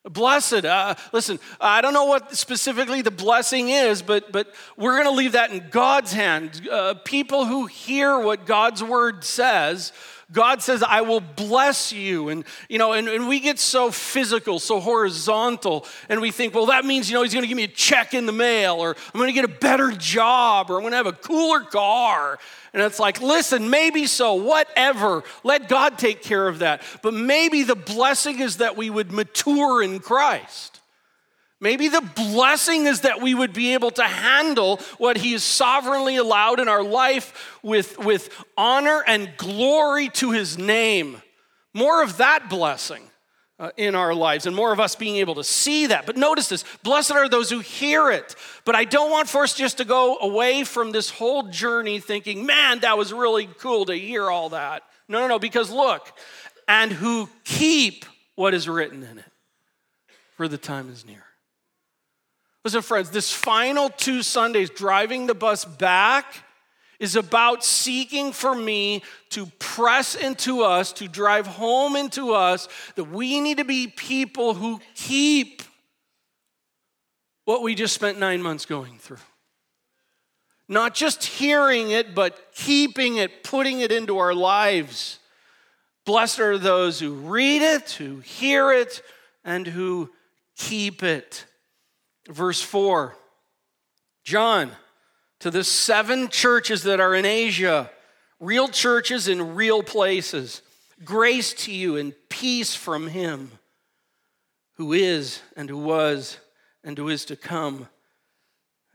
Blessed. 0.06 0.64
Uh, 0.64 0.96
listen, 1.12 1.40
I 1.60 1.82
don't 1.82 1.94
know 1.94 2.06
what 2.06 2.34
specifically 2.36 3.02
the 3.02 3.12
blessing 3.12 3.68
is, 3.68 4.02
but, 4.02 4.32
but 4.32 4.56
we're 4.78 4.94
going 4.94 5.14
to 5.14 5.18
leave 5.18 5.34
that 5.34 5.52
in 5.52 5.68
God's 5.70 6.14
hand. 6.14 6.68
Uh, 6.72 6.94
people 7.04 7.46
who 7.46 7.66
hear 7.66 8.18
what 8.18 8.46
God's 8.46 8.82
word 8.82 9.26
says, 9.26 9.92
God 10.32 10.62
says, 10.62 10.84
I 10.84 11.02
will 11.02 11.22
bless 11.22 11.92
you. 11.92 12.30
And, 12.30 12.44
you 12.68 12.78
know, 12.78 12.94
and, 12.94 13.08
and 13.08 13.28
we 13.28 13.40
get 13.40 13.58
so 13.58 13.90
physical, 13.90 14.60
so 14.60 14.80
horizontal, 14.80 15.88
and 16.08 16.22
we 16.22 16.30
think, 16.30 16.54
well, 16.54 16.68
that 16.68 16.86
means, 16.86 17.10
you 17.10 17.16
know, 17.16 17.24
he's 17.24 17.34
going 17.34 17.44
to 17.44 17.48
give 17.48 17.58
me 17.58 17.64
a 17.64 17.68
check 17.68 18.14
in 18.14 18.28
the 18.28 18.32
mail, 18.32 18.76
or 18.76 18.96
I'm 19.14 19.20
going 19.20 19.30
to 19.30 19.34
get 19.34 19.46
a 19.46 19.60
better 19.60 19.92
job, 19.92 20.70
or 20.70 20.76
I'm 20.76 20.82
going 20.82 20.92
to 20.92 20.98
have 20.98 21.08
a 21.08 21.14
cooler 21.14 21.62
car. 21.62 22.38
And 22.74 22.84
it's 22.84 23.00
like, 23.00 23.22
listen, 23.22 23.72
maybe 23.72 24.06
so, 24.06 24.36
whatever. 24.36 25.24
Let 25.44 25.68
God 25.68 25.98
take 25.98 26.22
care 26.22 26.48
of 26.48 26.60
that. 26.60 26.84
But 27.02 27.16
maybe 27.16 27.64
the 27.64 27.76
blessing 27.76 28.40
is 28.40 28.58
that 28.58 28.78
we 28.78 28.92
would 28.92 29.12
mature 29.12 29.82
in 29.82 30.00
Christ. 30.00 30.79
Maybe 31.62 31.90
the 31.90 32.02
blessing 32.02 32.86
is 32.86 33.02
that 33.02 33.22
we 33.22 33.36
would 33.36 33.52
be 33.52 33.74
able 33.74 33.92
to 33.92 34.04
handle 34.04 34.78
what 34.98 35.18
He 35.18 35.34
has 35.34 35.44
sovereignly 35.44 36.16
allowed 36.16 36.60
in 36.60 36.70
our 36.70 36.84
life 36.84 37.58
with, 37.62 37.98
with 38.00 38.34
honor 38.58 39.04
and 39.06 39.34
glory 39.36 40.10
to 40.10 40.32
His 40.32 40.58
name. 40.58 41.22
More 41.74 42.02
of 42.02 42.18
that 42.18 42.50
blessing 42.50 43.04
uh, 43.60 43.72
in 43.76 43.94
our 43.94 44.14
lives 44.14 44.46
and 44.46 44.56
more 44.56 44.72
of 44.72 44.80
us 44.80 44.96
being 44.96 45.18
able 45.18 45.36
to 45.36 45.44
see 45.44 45.88
that. 45.88 46.06
But 46.06 46.16
notice 46.16 46.48
this 46.48 46.64
blessed 46.82 47.12
are 47.12 47.28
those 47.28 47.50
who 47.50 47.60
hear 47.60 48.10
it. 48.10 48.36
But 48.64 48.76
I 48.76 48.86
don't 48.86 49.12
want 49.12 49.28
for 49.28 49.44
us 49.44 49.54
just 49.54 49.78
to 49.78 49.86
go 49.86 50.18
away 50.20 50.64
from 50.64 50.92
this 50.92 51.10
whole 51.10 51.44
journey 51.44 52.00
thinking, 52.00 52.46
man, 52.46 52.80
that 52.80 52.98
was 52.98 53.12
really 53.12 53.48
cool 53.60 53.86
to 53.86 53.94
hear 53.94 54.30
all 54.30 54.50
that. 54.50 54.84
No, 55.10 55.20
no, 55.20 55.28
no, 55.28 55.40
because 55.40 55.70
look, 55.70 56.10
and 56.70 56.92
who 56.92 57.28
keep 57.44 58.06
what 58.36 58.54
is 58.54 58.70
written 58.70 59.04
in 59.04 59.18
it, 59.18 59.32
for 60.38 60.48
the 60.48 60.58
time 60.58 60.90
is 60.90 61.06
near. 61.06 61.26
Listen, 62.66 62.82
friends, 62.82 63.10
this 63.10 63.32
final 63.32 63.90
two 63.90 64.22
Sundays 64.22 64.70
driving 64.70 65.28
the 65.28 65.36
bus 65.36 65.64
back 65.66 66.44
is 67.00 67.16
about 67.16 67.64
seeking 67.64 68.34
for 68.34 68.54
me 68.54 69.02
to 69.30 69.46
press 69.58 70.16
into 70.16 70.62
us, 70.64 70.92
to 70.94 71.08
drive 71.08 71.48
home 71.48 71.96
into 71.96 72.34
us, 72.34 72.68
that 72.96 73.06
we 73.06 73.40
need 73.40 73.58
to 73.58 73.64
be 73.64 73.88
people 73.88 74.54
who 74.54 74.82
keep 74.96 75.62
what 77.46 77.64
we 77.64 77.74
just 77.74 77.96
spent 77.96 78.20
nine 78.20 78.42
months 78.42 78.66
going 78.66 78.98
through. 79.00 79.18
Not 80.68 80.94
just 80.94 81.24
hearing 81.24 81.90
it, 81.90 82.14
but 82.14 82.38
keeping 82.54 83.16
it, 83.16 83.44
putting 83.44 83.80
it 83.80 83.92
into 83.92 84.20
our 84.20 84.36
lives. 84.36 85.18
Blessed 86.06 86.40
are 86.40 86.58
those 86.58 87.00
who 87.00 87.14
read 87.14 87.62
it, 87.62 87.92
who 87.92 88.20
hear 88.20 88.72
it, 88.72 89.02
and 89.44 89.66
who 89.66 90.12
keep 90.58 91.02
it. 91.02 91.46
Verse 92.30 92.62
4 92.62 93.16
John, 94.24 94.72
to 95.40 95.52
the 95.52 95.64
seven 95.64 96.30
churches 96.30 96.84
that 96.84 97.00
are 97.00 97.16
in 97.16 97.26
Asia, 97.26 97.90
real 98.40 98.68
churches 98.68 99.28
in 99.28 99.56
real 99.56 99.84
places, 99.84 100.62
grace 101.04 101.54
to 101.54 101.74
you 101.74 101.98
and 101.98 102.14
peace 102.30 102.76
from 102.76 103.08
him 103.08 103.52
who 104.74 104.94
is 104.94 105.42
and 105.58 105.70
who 105.70 105.78
was 105.78 106.38
and 106.84 106.98
who 106.98 107.10
is 107.10 107.26
to 107.26 107.36
come 107.36 107.88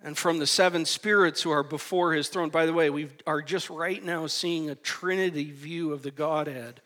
and 0.03 0.17
from 0.17 0.39
the 0.39 0.47
seven 0.47 0.85
spirits 0.85 1.43
who 1.43 1.51
are 1.51 1.63
before 1.63 2.13
his 2.13 2.29
throne. 2.29 2.51
By 2.51 2.67
the 2.67 2.75
way, 2.75 2.91
we 2.91 3.09
are 3.27 3.41
just 3.41 3.71
right 3.71 4.05
now 4.05 4.27
seeing 4.27 4.69
a 4.69 4.75
Trinity 4.75 5.51
view 5.51 5.93
of 5.93 6.03
the 6.03 6.11
Godhead. 6.11 6.83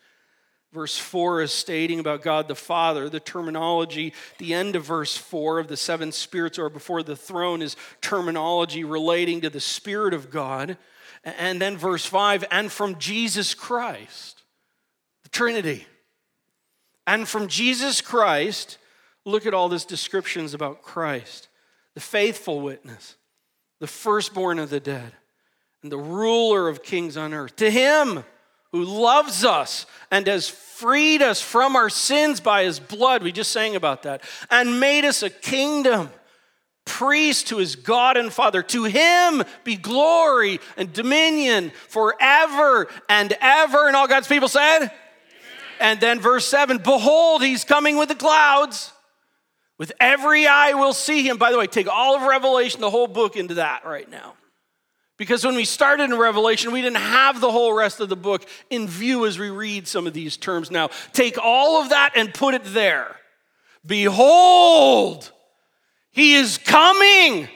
Verse 0.71 0.97
4 0.97 1.41
is 1.41 1.51
stating 1.51 1.99
about 1.99 2.21
God 2.21 2.47
the 2.47 2.55
Father. 2.55 3.09
The 3.09 3.19
terminology, 3.19 4.13
the 4.37 4.53
end 4.53 4.75
of 4.75 4.85
verse 4.85 5.17
4 5.17 5.59
of 5.59 5.67
the 5.67 5.77
seven 5.77 6.11
spirits 6.11 6.59
or 6.59 6.69
before 6.69 7.01
the 7.01 7.15
throne 7.15 7.61
is 7.61 7.75
terminology 8.01 8.83
relating 8.83 9.41
to 9.41 9.49
the 9.49 9.59
Spirit 9.59 10.13
of 10.13 10.29
God. 10.29 10.77
And 11.23 11.59
then 11.59 11.75
verse 11.75 12.05
5, 12.05 12.45
and 12.51 12.71
from 12.71 12.97
Jesus 12.99 13.53
Christ, 13.53 14.43
the 15.23 15.29
Trinity. 15.29 15.85
And 17.07 17.27
from 17.27 17.47
Jesus 17.47 17.99
Christ, 17.99 18.77
look 19.25 19.45
at 19.47 19.53
all 19.53 19.69
these 19.69 19.85
descriptions 19.85 20.53
about 20.53 20.81
Christ 20.81 21.47
the 21.95 21.99
faithful 21.99 22.61
witness, 22.61 23.15
the 23.79 23.87
firstborn 23.87 24.59
of 24.59 24.69
the 24.69 24.79
dead, 24.79 25.11
and 25.81 25.91
the 25.91 25.97
ruler 25.97 26.69
of 26.69 26.83
kings 26.83 27.17
on 27.17 27.33
earth. 27.33 27.55
To 27.57 27.69
him, 27.69 28.23
who 28.71 28.83
loves 28.83 29.43
us 29.43 29.85
and 30.11 30.27
has 30.27 30.47
freed 30.47 31.21
us 31.21 31.41
from 31.41 31.75
our 31.75 31.89
sins 31.89 32.39
by 32.39 32.63
his 32.63 32.79
blood. 32.79 33.23
We 33.23 33.31
just 33.31 33.51
sang 33.51 33.75
about 33.75 34.03
that. 34.03 34.21
And 34.49 34.79
made 34.79 35.05
us 35.05 35.23
a 35.23 35.29
kingdom, 35.29 36.09
priest 36.85 37.47
to 37.49 37.57
his 37.57 37.75
God 37.75 38.17
and 38.17 38.31
Father. 38.31 38.63
To 38.63 38.85
him 38.85 39.43
be 39.63 39.75
glory 39.75 40.59
and 40.77 40.93
dominion 40.93 41.71
forever 41.89 42.87
and 43.09 43.35
ever. 43.41 43.87
And 43.87 43.95
all 43.95 44.07
God's 44.07 44.27
people 44.27 44.47
said. 44.47 44.91
And 45.79 45.99
then 45.99 46.19
verse 46.19 46.45
7 46.45 46.77
Behold, 46.77 47.43
he's 47.43 47.63
coming 47.63 47.97
with 47.97 48.09
the 48.09 48.15
clouds. 48.15 48.93
With 49.77 49.93
every 49.99 50.45
eye 50.45 50.73
will 50.73 50.93
see 50.93 51.23
him. 51.23 51.37
By 51.37 51.51
the 51.51 51.57
way, 51.57 51.65
take 51.65 51.87
all 51.87 52.17
of 52.17 52.23
Revelation, 52.23 52.81
the 52.81 52.89
whole 52.89 53.07
book, 53.07 53.37
into 53.37 53.55
that 53.55 53.85
right 53.85 54.09
now. 54.09 54.33
Because 55.19 55.45
when 55.45 55.55
we 55.55 55.65
started 55.65 56.05
in 56.05 56.17
Revelation, 56.17 56.71
we 56.71 56.81
didn't 56.81 56.97
have 56.97 57.41
the 57.41 57.51
whole 57.51 57.73
rest 57.73 57.99
of 57.99 58.07
the 58.07 58.15
book 58.15 58.45
in 58.69 58.87
view 58.87 59.25
as 59.25 59.37
we 59.37 59.49
read 59.49 59.85
some 59.85 60.07
of 60.07 60.13
these 60.13 60.37
terms 60.37 60.71
now. 60.71 60.89
Take 61.11 61.37
all 61.37 61.81
of 61.81 61.89
that 61.89 62.13
and 62.15 62.33
put 62.33 62.53
it 62.53 62.63
there. 62.63 63.17
Behold, 63.85 65.29
he 66.11 66.35
is 66.35 66.57
coming. 66.57 67.49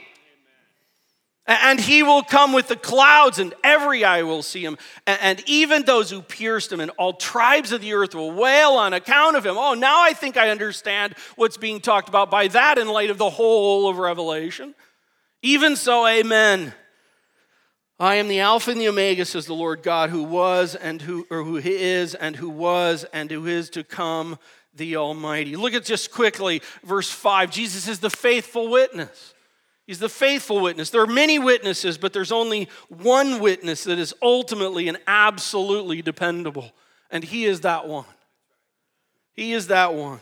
And 1.48 1.80
he 1.80 2.04
will 2.04 2.22
come 2.22 2.54
with 2.54 2.68
the 2.68 2.76
clouds, 2.76 3.40
and 3.40 3.54
every 3.64 4.04
eye 4.04 4.24
will 4.24 4.44
see 4.44 4.64
him. 4.64 4.78
And 5.08 5.42
even 5.46 5.84
those 5.84 6.10
who 6.10 6.22
pierced 6.22 6.72
him, 6.72 6.82
and 6.82 6.92
all 6.92 7.14
tribes 7.14 7.72
of 7.72 7.82
the 7.82 7.94
earth 7.94 8.14
will 8.14 8.32
wail 8.32 8.72
on 8.72 8.94
account 8.94 9.36
of 9.36 9.46
him. 9.46 9.58
Oh, 9.58 9.74
now 9.74 10.02
I 10.02 10.14
think 10.14 10.36
I 10.38 10.50
understand 10.50 11.16
what's 11.36 11.58
being 11.58 11.80
talked 11.80 12.10
about 12.10 12.30
by 12.30 12.48
that 12.50 12.78
in 12.78 12.88
light 12.90 13.10
of 13.10 13.18
the 13.18 13.30
whole 13.30 13.90
of 13.90 13.98
Revelation. 13.98 14.76
Even 15.42 15.76
so, 15.76 16.08
amen. 16.08 16.74
I 18.04 18.16
am 18.16 18.28
the 18.28 18.42
Alpha 18.42 18.70
and 18.70 18.82
the 18.82 18.90
Omega, 18.90 19.24
says 19.24 19.46
the 19.46 19.54
Lord 19.54 19.82
God, 19.82 20.10
who 20.10 20.24
was 20.24 20.76
and 20.76 21.02
who, 21.02 21.26
or 21.30 21.42
who 21.46 21.56
is 21.56 22.14
and 22.16 22.36
who 22.36 22.50
was 22.50 23.06
and 23.14 23.32
who 23.32 23.48
is 23.48 23.70
to 23.70 23.86
come, 23.86 24.38
the 24.74 24.98
Almighty. 24.98 25.56
Look 25.56 25.74
at 25.74 25.86
just 25.86 26.12
quickly 26.12 26.62
verse 26.84 27.10
5. 27.10 27.50
Jesus 27.50 27.88
is 27.88 28.00
the 28.00 28.10
faithful 28.10 28.68
witness. 28.68 29.34
He's 29.88 30.00
the 30.00 30.10
faithful 30.10 30.60
witness. 30.60 30.90
There 30.90 31.02
are 31.02 31.08
many 31.08 31.40
witnesses, 31.40 31.98
but 31.98 32.12
there's 32.12 32.34
only 32.34 32.68
one 32.90 33.40
witness 33.40 33.86
that 33.86 34.00
is 34.00 34.14
ultimately 34.22 34.90
and 34.90 34.98
absolutely 35.08 36.02
dependable, 36.02 36.74
and 37.10 37.24
he 37.24 37.46
is 37.46 37.62
that 37.62 37.88
one. 37.88 38.06
He 39.32 39.54
is 39.54 39.68
that 39.68 39.94
one. 39.94 40.20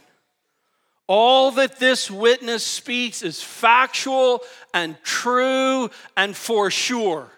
All 1.07 1.49
that 1.53 1.79
this 1.79 2.11
witness 2.11 2.63
speaks 2.63 3.23
is 3.23 3.41
factual 3.41 4.41
and 4.71 5.01
true 5.03 5.89
and 6.15 6.35
for 6.35 6.69
sure. 6.69 7.31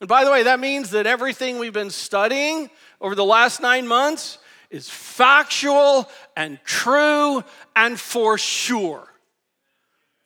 And 0.00 0.08
by 0.08 0.24
the 0.24 0.30
way, 0.30 0.44
that 0.44 0.60
means 0.60 0.90
that 0.90 1.06
everything 1.06 1.58
we've 1.58 1.72
been 1.72 1.90
studying 1.90 2.70
over 3.00 3.14
the 3.14 3.24
last 3.24 3.60
nine 3.60 3.86
months 3.86 4.38
is 4.70 4.88
factual 4.88 6.08
and 6.36 6.58
true 6.64 7.42
and 7.74 7.98
for 7.98 8.38
sure. 8.38 9.08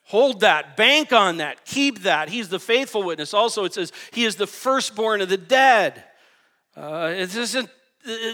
Hold 0.04 0.40
that, 0.40 0.76
bank 0.76 1.12
on 1.12 1.38
that, 1.38 1.64
keep 1.64 2.00
that. 2.02 2.28
He's 2.28 2.50
the 2.50 2.58
faithful 2.58 3.02
witness. 3.02 3.32
Also, 3.32 3.64
it 3.64 3.72
says 3.72 3.92
he 4.12 4.24
is 4.24 4.36
the 4.36 4.46
firstborn 4.46 5.22
of 5.22 5.30
the 5.30 5.38
dead. 5.38 6.04
Uh, 6.76 7.24
uh, 7.24 7.64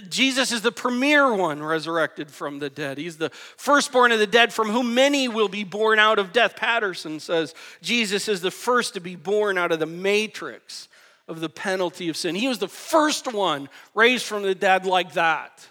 Jesus 0.08 0.50
is 0.50 0.62
the 0.62 0.72
premier 0.72 1.32
one 1.32 1.62
resurrected 1.62 2.30
from 2.30 2.58
the 2.58 2.70
dead. 2.70 2.98
He's 2.98 3.16
the 3.16 3.30
firstborn 3.30 4.10
of 4.10 4.18
the 4.18 4.26
dead 4.26 4.52
from 4.52 4.70
whom 4.70 4.94
many 4.94 5.28
will 5.28 5.48
be 5.48 5.62
born 5.62 6.00
out 6.00 6.18
of 6.18 6.32
death. 6.32 6.56
Patterson 6.56 7.20
says 7.20 7.54
Jesus 7.80 8.28
is 8.28 8.40
the 8.40 8.50
first 8.50 8.94
to 8.94 9.00
be 9.00 9.14
born 9.14 9.56
out 9.56 9.70
of 9.70 9.78
the 9.78 9.86
matrix 9.86 10.88
of 11.28 11.40
the 11.40 11.48
penalty 11.48 12.08
of 12.08 12.16
sin. 12.16 12.34
He 12.34 12.48
was 12.48 12.58
the 12.58 12.68
first 12.68 13.32
one 13.32 13.68
raised 13.94 14.24
from 14.24 14.42
the 14.42 14.54
dead 14.54 14.86
like 14.86 15.12
that, 15.12 15.68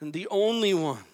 and 0.00 0.12
the 0.12 0.26
only 0.30 0.74
one. 0.74 1.04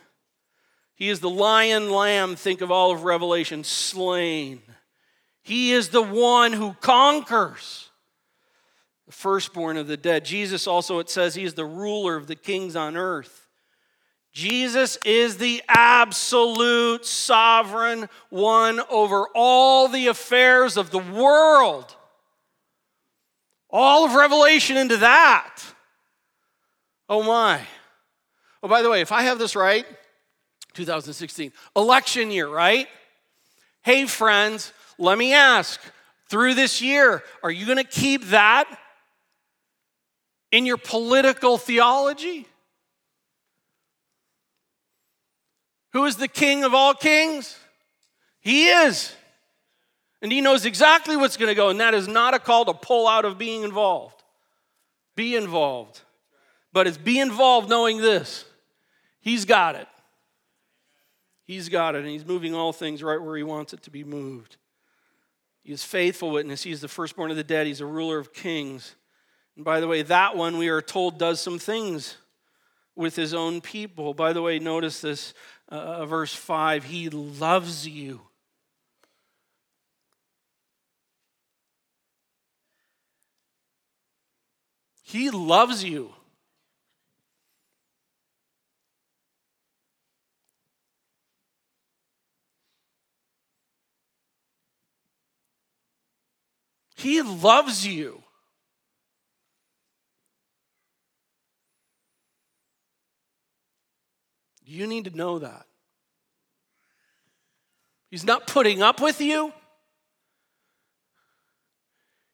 He 0.95 1.11
is 1.11 1.21
the 1.21 1.29
lion 1.29 1.91
lamb, 1.91 2.37
think 2.37 2.63
of 2.63 2.71
all 2.71 2.93
of 2.93 3.05
Revelation, 3.05 3.65
slain. 3.65 4.63
He 5.43 5.73
is 5.73 5.91
the 5.91 6.03
one 6.03 6.53
who 6.53 6.75
conquers, 6.81 7.91
the 9.07 9.13
firstborn 9.13 9.77
of 9.77 9.89
the 9.89 9.97
dead. 9.97 10.25
Jesus 10.25 10.67
also, 10.67 10.99
it 10.99 11.11
says, 11.11 11.35
he 11.35 11.45
is 11.45 11.55
the 11.55 11.67
ruler 11.67 12.17
of 12.17 12.27
the 12.27 12.35
kings 12.35 12.77
on 12.77 12.97
earth. 12.97 13.43
Jesus 14.33 14.99
is 15.05 15.39
the 15.39 15.63
absolute 15.69 17.07
sovereign 17.07 18.09
one 18.29 18.81
over 18.91 19.27
all 19.35 19.89
the 19.89 20.09
affairs 20.09 20.77
of 20.77 20.91
the 20.91 20.99
world. 20.99 21.95
All 23.79 24.07
of 24.07 24.15
Revelation 24.15 24.79
into 24.79 24.97
that. 24.97 25.63
Oh 27.11 27.23
my. 27.23 27.61
Oh, 28.63 28.69
by 28.69 28.81
the 28.81 28.89
way, 28.89 29.03
if 29.03 29.13
I 29.13 29.25
have 29.25 29.39
this 29.39 29.55
right, 29.55 29.85
2016, 30.73 31.53
election 31.77 32.31
year, 32.31 32.49
right? 32.49 32.89
Hey, 33.83 34.07
friends, 34.07 34.73
let 34.97 35.19
me 35.19 35.35
ask 35.35 35.79
through 36.31 36.55
this 36.55 36.81
year, 36.81 37.23
are 37.43 37.51
you 37.51 37.67
going 37.67 37.77
to 37.77 37.85
keep 37.85 38.25
that 38.29 38.67
in 40.51 40.65
your 40.65 40.79
political 40.79 41.59
theology? 41.59 42.47
Who 45.93 46.07
is 46.07 46.17
the 46.17 46.29
king 46.29 46.65
of 46.65 46.73
all 46.73 46.95
kings? 46.95 47.59
He 48.41 48.69
is. 48.69 49.15
And 50.27 50.33
he 50.33 50.41
knows 50.41 50.67
exactly 50.67 51.17
what's 51.17 51.37
going 51.37 51.51
to 51.51 51.55
go, 51.55 51.69
and 51.69 51.79
that 51.79 51.95
is 51.95 52.09
not 52.09 52.35
a 52.35 52.41
call 52.41 52.65
to 52.65 52.75
pull 52.75 53.07
out 53.07 53.25
of 53.25 53.39
being 53.39 53.63
involved. 53.63 54.25
Be 55.15 55.37
involved. 55.37 56.01
But 56.73 56.89
it's 56.89 56.99
be 56.99 57.21
involved 57.21 57.69
knowing 57.69 57.99
this 57.99 58.45
He's 59.21 59.45
got 59.45 59.77
it. 59.77 59.87
He's 61.45 61.69
got 61.69 61.95
it, 61.95 61.99
and 61.99 62.09
He's 62.09 62.27
moving 62.27 62.57
all 62.57 62.73
things 62.73 63.05
right 63.05 63.23
where 63.23 63.37
He 63.37 63.45
wants 63.45 63.73
it 63.73 63.85
to 63.85 63.91
be 63.93 64.03
moved. 64.03 64.57
He 65.63 65.71
is 65.71 65.85
faithful 65.85 66.33
witness. 66.33 66.65
He 66.65 66.73
is 66.73 66.81
the 66.81 66.89
firstborn 66.89 67.31
of 67.31 67.37
the 67.37 67.45
dead. 67.45 67.69
He's 67.69 67.81
a 67.81 67.87
ruler 67.87 68.19
of 68.19 68.35
kings. 68.35 68.97
And 69.55 69.65
by 69.65 69.79
the 69.79 69.87
way, 69.87 70.03
that 70.03 70.37
one 70.37 70.59
we 70.59 70.67
are 70.67 70.83
told 70.83 71.21
does 71.21 71.39
some 71.39 71.61
things 71.61 72.17
with 72.97 73.15
his 73.15 73.33
own 73.33 73.61
people. 73.61 74.13
By 74.13 74.33
the 74.33 74.43
way, 74.43 74.59
notice 74.59 75.01
this 75.01 75.35
uh, 75.71 75.75
uh 75.77 76.07
verse 76.07 76.35
5 76.35 76.83
He 76.83 77.11
loves 77.11 77.87
you. 77.87 78.23
He 85.09 85.31
loves 85.31 85.85
you. 85.85 86.13
He 96.97 97.23
loves 97.23 97.87
you. 97.87 98.21
You 104.65 104.89
need 104.89 105.05
to 105.05 105.17
know 105.17 105.39
that. 105.39 105.67
He's 108.11 108.25
not 108.25 108.49
putting 108.49 108.83
up 108.83 109.01
with 109.01 109.21
you. 109.21 109.53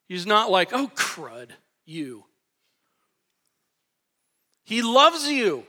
He's 0.08 0.24
not 0.24 0.50
like, 0.50 0.70
oh, 0.72 0.90
crud, 0.94 1.50
you. 1.84 2.24
He 4.64 4.82
loves 4.82 5.28
you. 5.28 5.66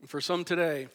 And 0.00 0.08
for 0.08 0.20
some 0.20 0.44
today, 0.44 0.88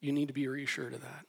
you 0.00 0.12
need 0.12 0.28
to 0.28 0.34
be 0.34 0.46
reassured 0.46 0.94
of 0.94 1.00
that. 1.00 1.24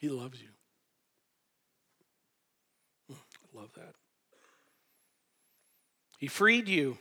He 0.00 0.08
loves 0.08 0.40
you. 0.40 0.48
Hmm, 3.08 3.14
I 3.14 3.60
love 3.60 3.70
that. 3.76 3.94
He 6.18 6.26
freed 6.26 6.68
you. 6.68 6.98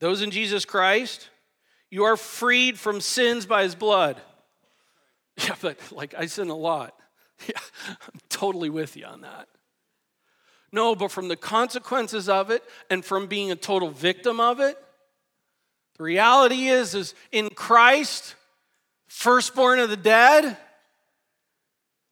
Those 0.00 0.22
in 0.22 0.30
Jesus 0.30 0.64
Christ, 0.64 1.28
you 1.90 2.04
are 2.04 2.16
freed 2.16 2.78
from 2.78 3.00
sins 3.00 3.46
by 3.46 3.62
his 3.62 3.74
blood. 3.74 4.20
Yeah, 5.38 5.54
but 5.60 5.76
like 5.92 6.14
I 6.16 6.26
sin 6.26 6.48
a 6.48 6.56
lot. 6.56 6.94
Yeah, 7.46 7.60
I'm 7.90 8.20
totally 8.30 8.70
with 8.70 8.96
you 8.96 9.04
on 9.04 9.20
that. 9.20 9.48
No, 10.72 10.94
but 10.94 11.10
from 11.10 11.28
the 11.28 11.36
consequences 11.36 12.28
of 12.28 12.50
it 12.50 12.64
and 12.88 13.04
from 13.04 13.26
being 13.26 13.50
a 13.50 13.56
total 13.56 13.90
victim 13.90 14.40
of 14.40 14.60
it, 14.60 14.78
the 15.98 16.04
reality 16.04 16.68
is, 16.68 16.94
is 16.94 17.14
in 17.32 17.50
Christ, 17.50 18.34
firstborn 19.08 19.78
of 19.78 19.90
the 19.90 19.96
dead, 19.96 20.56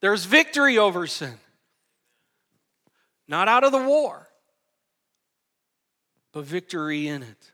there's 0.01 0.25
victory 0.27 0.79
over 0.79 1.07
sin. 1.07 1.35
Not 3.27 3.49
out 3.49 3.65
of 3.65 3.73
the 3.73 3.83
war, 3.83 4.29
but 6.33 6.45
victory 6.45 7.09
in 7.09 7.23
it. 7.23 7.53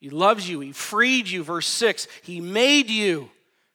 He 0.00 0.10
loves 0.10 0.48
you. 0.48 0.60
He 0.60 0.72
freed 0.72 1.28
you. 1.28 1.44
Verse 1.44 1.66
6 1.66 2.08
He 2.22 2.40
made 2.40 2.90
you. 2.90 3.30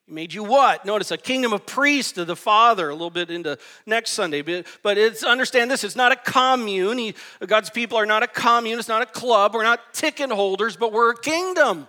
He 0.05 0.13
made 0.13 0.33
you 0.33 0.43
what? 0.43 0.85
Notice 0.85 1.11
a 1.11 1.17
kingdom 1.17 1.53
of 1.53 1.65
priests 1.65 2.11
to 2.13 2.25
the 2.25 2.35
Father, 2.35 2.89
a 2.89 2.93
little 2.93 3.09
bit 3.09 3.31
into 3.31 3.57
next 3.85 4.11
Sunday. 4.11 4.41
But 4.83 4.97
it's 4.97 5.23
understand 5.23 5.71
this 5.71 5.83
it's 5.83 5.95
not 5.95 6.11
a 6.11 6.15
commune. 6.15 6.97
He, 6.97 7.15
God's 7.45 7.69
people 7.69 7.97
are 7.97 8.05
not 8.05 8.23
a 8.23 8.27
commune, 8.27 8.79
it's 8.79 8.87
not 8.87 9.01
a 9.01 9.07
club. 9.07 9.53
We're 9.53 9.63
not 9.63 9.93
ticket 9.93 10.31
holders, 10.31 10.75
but 10.77 10.91
we're 10.91 11.11
a 11.11 11.19
kingdom. 11.19 11.87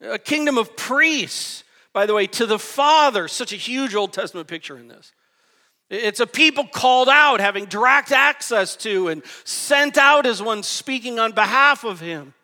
A 0.00 0.18
kingdom 0.18 0.58
of 0.58 0.76
priests 0.76 1.64
by 1.92 2.06
the 2.06 2.14
way, 2.14 2.28
to 2.28 2.46
the 2.46 2.60
Father. 2.60 3.26
Such 3.26 3.52
a 3.52 3.56
huge 3.56 3.94
Old 3.94 4.12
Testament 4.12 4.46
picture 4.46 4.78
in 4.78 4.86
this. 4.86 5.12
It's 5.90 6.20
a 6.20 6.28
people 6.28 6.64
called 6.64 7.08
out, 7.08 7.40
having 7.40 7.64
direct 7.64 8.12
access 8.12 8.76
to, 8.76 9.08
and 9.08 9.22
sent 9.42 9.98
out 9.98 10.24
as 10.24 10.40
one 10.40 10.62
speaking 10.62 11.18
on 11.18 11.32
behalf 11.32 11.82
of 11.82 11.98
Him. 11.98 12.34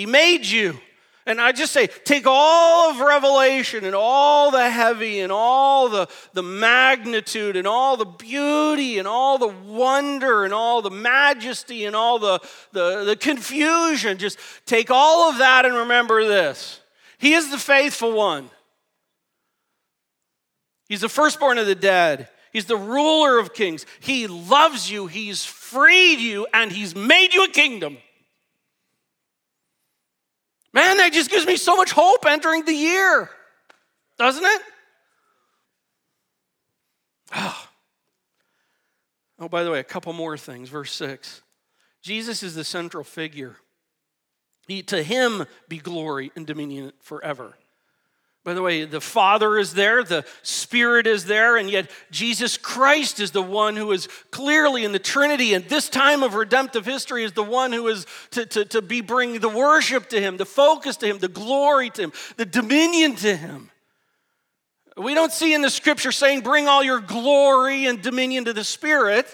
He 0.00 0.06
made 0.06 0.46
you. 0.46 0.80
And 1.26 1.38
I 1.38 1.52
just 1.52 1.74
say, 1.74 1.86
take 1.86 2.24
all 2.26 2.90
of 2.90 3.00
Revelation 3.00 3.84
and 3.84 3.94
all 3.94 4.50
the 4.50 4.70
heavy 4.70 5.20
and 5.20 5.30
all 5.30 5.90
the, 5.90 6.08
the 6.32 6.42
magnitude 6.42 7.54
and 7.54 7.66
all 7.66 7.98
the 7.98 8.06
beauty 8.06 8.98
and 8.98 9.06
all 9.06 9.36
the 9.36 9.48
wonder 9.48 10.46
and 10.46 10.54
all 10.54 10.80
the 10.80 10.90
majesty 10.90 11.84
and 11.84 11.94
all 11.94 12.18
the, 12.18 12.40
the, 12.72 13.04
the 13.04 13.14
confusion. 13.14 14.16
Just 14.16 14.38
take 14.64 14.90
all 14.90 15.28
of 15.28 15.36
that 15.36 15.66
and 15.66 15.74
remember 15.74 16.26
this 16.26 16.80
he 17.18 17.34
is 17.34 17.50
the 17.50 17.58
faithful 17.58 18.12
one. 18.12 18.48
He's 20.88 21.02
the 21.02 21.10
firstborn 21.10 21.58
of 21.58 21.66
the 21.66 21.74
dead. 21.74 22.30
He's 22.54 22.64
the 22.64 22.78
ruler 22.78 23.38
of 23.38 23.52
kings. 23.52 23.84
He 24.00 24.26
loves 24.28 24.90
you, 24.90 25.08
He's 25.08 25.44
freed 25.44 26.20
you, 26.20 26.46
and 26.54 26.72
He's 26.72 26.96
made 26.96 27.34
you 27.34 27.44
a 27.44 27.50
kingdom. 27.50 27.98
Man, 30.72 30.98
that 30.98 31.12
just 31.12 31.30
gives 31.30 31.46
me 31.46 31.56
so 31.56 31.76
much 31.76 31.90
hope 31.90 32.24
entering 32.26 32.64
the 32.64 32.72
year, 32.72 33.28
doesn't 34.18 34.44
it? 34.44 34.62
Oh. 37.34 37.68
oh, 39.40 39.48
by 39.48 39.64
the 39.64 39.70
way, 39.70 39.80
a 39.80 39.84
couple 39.84 40.12
more 40.12 40.36
things. 40.36 40.68
Verse 40.68 40.92
6 40.92 41.42
Jesus 42.02 42.42
is 42.42 42.54
the 42.54 42.64
central 42.64 43.04
figure. 43.04 43.56
He, 44.66 44.82
to 44.84 45.02
him 45.02 45.46
be 45.68 45.78
glory 45.78 46.30
and 46.36 46.46
dominion 46.46 46.92
forever. 47.00 47.56
By 48.42 48.54
the 48.54 48.62
way, 48.62 48.86
the 48.86 49.02
Father 49.02 49.58
is 49.58 49.74
there, 49.74 50.02
the 50.02 50.24
Spirit 50.42 51.06
is 51.06 51.26
there, 51.26 51.58
and 51.58 51.68
yet 51.68 51.90
Jesus 52.10 52.56
Christ 52.56 53.20
is 53.20 53.32
the 53.32 53.42
one 53.42 53.76
who 53.76 53.92
is 53.92 54.08
clearly 54.30 54.82
in 54.82 54.92
the 54.92 54.98
Trinity, 54.98 55.52
and 55.52 55.66
this 55.66 55.90
time 55.90 56.22
of 56.22 56.34
redemptive 56.34 56.86
history 56.86 57.22
is 57.22 57.32
the 57.32 57.42
one 57.42 57.70
who 57.70 57.86
is 57.88 58.06
to, 58.30 58.46
to, 58.46 58.64
to 58.64 58.80
be 58.80 59.02
bringing 59.02 59.40
the 59.40 59.50
worship 59.50 60.08
to 60.08 60.20
Him, 60.20 60.38
the 60.38 60.46
focus 60.46 60.96
to 60.98 61.06
Him, 61.06 61.18
the 61.18 61.28
glory 61.28 61.90
to 61.90 62.04
Him, 62.04 62.12
the 62.38 62.46
dominion 62.46 63.14
to 63.16 63.36
Him. 63.36 63.70
We 64.96 65.14
don't 65.14 65.32
see 65.32 65.52
in 65.52 65.60
the 65.60 65.70
scripture 65.70 66.12
saying, 66.12 66.40
bring 66.40 66.66
all 66.66 66.82
your 66.82 67.00
glory 67.00 67.86
and 67.86 68.00
dominion 68.00 68.46
to 68.46 68.54
the 68.54 68.64
Spirit. 68.64 69.26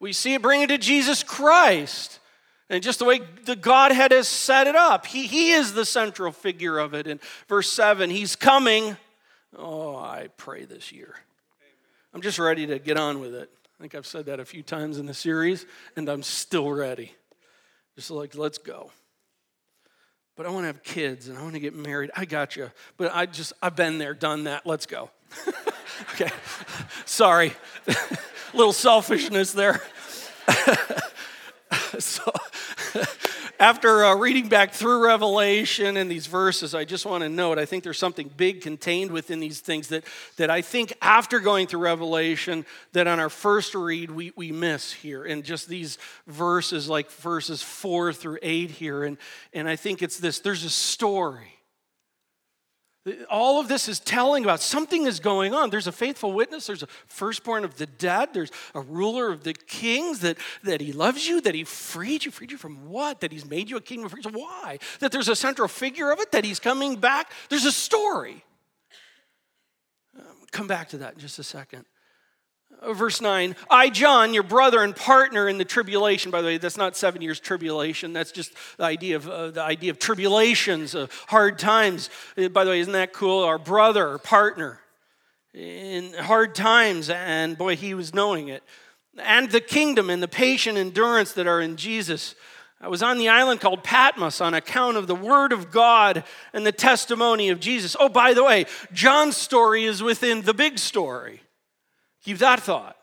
We 0.00 0.14
see 0.14 0.34
it 0.34 0.42
bring 0.42 0.62
it 0.62 0.68
to 0.68 0.78
Jesus 0.78 1.22
Christ. 1.22 2.20
And 2.68 2.82
just 2.82 2.98
the 2.98 3.04
way 3.04 3.20
the 3.44 3.56
Godhead 3.56 4.10
has 4.10 4.26
set 4.26 4.66
it 4.66 4.74
up, 4.74 5.06
he, 5.06 5.26
he 5.26 5.52
is 5.52 5.72
the 5.72 5.84
central 5.84 6.32
figure 6.32 6.78
of 6.78 6.94
it. 6.94 7.06
In 7.06 7.20
verse 7.48 7.70
7, 7.72 8.10
He's 8.10 8.34
coming. 8.34 8.96
Oh, 9.56 9.96
I 9.96 10.28
pray 10.36 10.64
this 10.64 10.90
year. 10.90 11.14
I'm 12.12 12.22
just 12.22 12.38
ready 12.38 12.66
to 12.66 12.78
get 12.78 12.96
on 12.96 13.20
with 13.20 13.34
it. 13.34 13.50
I 13.78 13.82
think 13.82 13.94
I've 13.94 14.06
said 14.06 14.26
that 14.26 14.40
a 14.40 14.44
few 14.44 14.62
times 14.62 14.98
in 14.98 15.06
the 15.06 15.14
series, 15.14 15.66
and 15.96 16.08
I'm 16.08 16.22
still 16.22 16.70
ready. 16.70 17.12
Just 17.94 18.10
like, 18.10 18.34
let's 18.34 18.58
go. 18.58 18.90
But 20.36 20.46
I 20.46 20.50
want 20.50 20.64
to 20.64 20.66
have 20.66 20.82
kids 20.82 21.28
and 21.28 21.38
I 21.38 21.42
want 21.42 21.54
to 21.54 21.60
get 21.60 21.74
married. 21.74 22.10
I 22.14 22.26
got 22.26 22.56
you. 22.56 22.70
But 22.98 23.14
I 23.14 23.24
just, 23.24 23.54
I've 23.62 23.74
been 23.74 23.98
there, 23.98 24.12
done 24.12 24.44
that. 24.44 24.66
Let's 24.66 24.84
go. 24.84 25.10
okay. 26.14 26.30
Sorry. 27.06 27.54
Little 28.54 28.74
selfishness 28.74 29.52
there. 29.52 29.82
so 31.98 32.32
after 33.60 34.04
uh, 34.04 34.14
reading 34.14 34.48
back 34.48 34.72
through 34.72 35.04
Revelation 35.04 35.96
and 35.96 36.10
these 36.10 36.26
verses, 36.26 36.74
I 36.74 36.84
just 36.84 37.06
want 37.06 37.22
to 37.22 37.28
note 37.28 37.58
I 37.58 37.64
think 37.64 37.84
there's 37.84 37.98
something 37.98 38.30
big 38.36 38.60
contained 38.60 39.10
within 39.10 39.40
these 39.40 39.60
things 39.60 39.88
that, 39.88 40.04
that 40.36 40.50
I 40.50 40.62
think 40.62 40.92
after 41.00 41.40
going 41.40 41.66
through 41.66 41.80
Revelation, 41.80 42.64
that 42.92 43.06
on 43.06 43.20
our 43.20 43.30
first 43.30 43.74
read 43.74 44.10
we, 44.10 44.32
we 44.36 44.52
miss 44.52 44.92
here. 44.92 45.24
And 45.24 45.44
just 45.44 45.68
these 45.68 45.98
verses, 46.26 46.88
like 46.88 47.10
verses 47.10 47.62
four 47.62 48.12
through 48.12 48.38
eight 48.42 48.70
here. 48.70 49.04
And, 49.04 49.18
and 49.52 49.68
I 49.68 49.76
think 49.76 50.02
it's 50.02 50.18
this 50.18 50.40
there's 50.40 50.64
a 50.64 50.70
story. 50.70 51.55
All 53.30 53.60
of 53.60 53.68
this 53.68 53.88
is 53.88 54.00
telling 54.00 54.42
about 54.42 54.60
something 54.60 55.06
is 55.06 55.20
going 55.20 55.54
on. 55.54 55.70
There's 55.70 55.86
a 55.86 55.92
faithful 55.92 56.32
witness, 56.32 56.66
there's 56.66 56.82
a 56.82 56.88
firstborn 57.06 57.64
of 57.64 57.76
the 57.76 57.86
dead, 57.86 58.30
there's 58.32 58.50
a 58.74 58.80
ruler 58.80 59.30
of 59.30 59.44
the 59.44 59.54
kings, 59.54 60.20
that, 60.20 60.38
that 60.64 60.80
he 60.80 60.92
loves 60.92 61.28
you, 61.28 61.40
that 61.42 61.54
he 61.54 61.62
freed 61.62 62.24
you. 62.24 62.32
Freed 62.32 62.50
you 62.50 62.58
from 62.58 62.88
what? 62.88 63.20
That 63.20 63.30
he's 63.30 63.44
made 63.44 63.70
you 63.70 63.76
a 63.76 63.80
king 63.80 64.04
of. 64.04 64.12
Why? 64.32 64.78
That 64.98 65.12
there's 65.12 65.28
a 65.28 65.36
central 65.36 65.68
figure 65.68 66.10
of 66.10 66.18
it, 66.18 66.32
that 66.32 66.44
he's 66.44 66.58
coming 66.58 66.96
back. 66.96 67.30
There's 67.48 67.64
a 67.64 67.72
story. 67.72 68.44
Um, 70.18 70.24
come 70.50 70.66
back 70.66 70.88
to 70.88 70.98
that 70.98 71.14
in 71.14 71.20
just 71.20 71.38
a 71.38 71.44
second. 71.44 71.84
Uh, 72.82 72.92
verse 72.92 73.20
9, 73.20 73.56
I, 73.70 73.90
John, 73.90 74.34
your 74.34 74.42
brother 74.42 74.82
and 74.82 74.94
partner 74.94 75.48
in 75.48 75.58
the 75.58 75.64
tribulation. 75.64 76.30
By 76.30 76.42
the 76.42 76.48
way, 76.48 76.58
that's 76.58 76.76
not 76.76 76.96
seven 76.96 77.22
years 77.22 77.40
tribulation. 77.40 78.12
That's 78.12 78.32
just 78.32 78.52
the 78.76 78.84
idea 78.84 79.16
of, 79.16 79.28
uh, 79.28 79.50
the 79.50 79.62
idea 79.62 79.90
of 79.90 79.98
tribulations, 79.98 80.94
uh, 80.94 81.06
hard 81.28 81.58
times. 81.58 82.10
Uh, 82.36 82.48
by 82.48 82.64
the 82.64 82.70
way, 82.70 82.80
isn't 82.80 82.92
that 82.92 83.12
cool? 83.12 83.44
Our 83.44 83.58
brother, 83.58 84.18
partner 84.18 84.80
in 85.54 86.12
hard 86.14 86.54
times. 86.54 87.08
And 87.08 87.56
boy, 87.56 87.76
he 87.76 87.94
was 87.94 88.12
knowing 88.12 88.48
it. 88.48 88.62
And 89.18 89.50
the 89.50 89.60
kingdom 89.60 90.10
and 90.10 90.22
the 90.22 90.28
patient 90.28 90.76
endurance 90.76 91.32
that 91.32 91.46
are 91.46 91.60
in 91.60 91.76
Jesus. 91.76 92.34
I 92.78 92.88
was 92.88 93.02
on 93.02 93.16
the 93.16 93.30
island 93.30 93.62
called 93.62 93.82
Patmos 93.82 94.42
on 94.42 94.52
account 94.52 94.98
of 94.98 95.06
the 95.06 95.14
word 95.14 95.52
of 95.52 95.70
God 95.70 96.24
and 96.52 96.66
the 96.66 96.72
testimony 96.72 97.48
of 97.48 97.58
Jesus. 97.58 97.96
Oh, 97.98 98.10
by 98.10 98.34
the 98.34 98.44
way, 98.44 98.66
John's 98.92 99.36
story 99.36 99.84
is 99.84 100.02
within 100.02 100.42
the 100.42 100.52
big 100.52 100.78
story. 100.78 101.40
Keep 102.26 102.38
that 102.38 102.58
thought. 102.58 102.96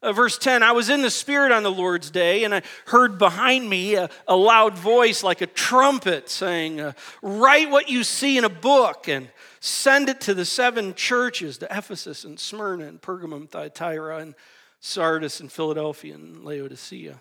Uh, 0.00 0.12
verse 0.12 0.38
10 0.38 0.62
I 0.62 0.70
was 0.70 0.88
in 0.88 1.02
the 1.02 1.10
Spirit 1.10 1.50
on 1.50 1.64
the 1.64 1.70
Lord's 1.70 2.12
day, 2.12 2.44
and 2.44 2.54
I 2.54 2.62
heard 2.86 3.18
behind 3.18 3.68
me 3.68 3.96
a, 3.96 4.08
a 4.28 4.36
loud 4.36 4.78
voice 4.78 5.24
like 5.24 5.40
a 5.40 5.48
trumpet 5.48 6.30
saying, 6.30 6.80
uh, 6.80 6.92
Write 7.22 7.70
what 7.70 7.88
you 7.88 8.04
see 8.04 8.38
in 8.38 8.44
a 8.44 8.48
book 8.48 9.08
and 9.08 9.28
send 9.58 10.08
it 10.08 10.20
to 10.20 10.32
the 10.32 10.44
seven 10.44 10.94
churches 10.94 11.58
to 11.58 11.76
Ephesus 11.76 12.22
and 12.22 12.38
Smyrna 12.38 12.86
and 12.86 13.02
Pergamum, 13.02 13.48
Thyatira 13.48 14.18
and 14.18 14.36
Sardis 14.78 15.40
and 15.40 15.50
Philadelphia 15.50 16.14
and 16.14 16.44
Laodicea. 16.44 17.20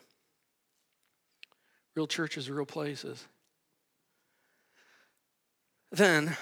Real 1.95 2.05
churches, 2.05 2.51
real 2.51 2.67
places. 2.67 3.25
Then 5.91 6.37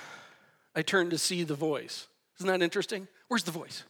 I 0.76 0.82
turned 0.82 1.12
to 1.12 1.18
see 1.18 1.44
the 1.44 1.56
voice. 1.56 2.10
Isn't 2.40 2.52
that 2.52 2.62
interesting? 2.62 3.08
Where's 3.30 3.44
the 3.44 3.52
voice? 3.52 3.84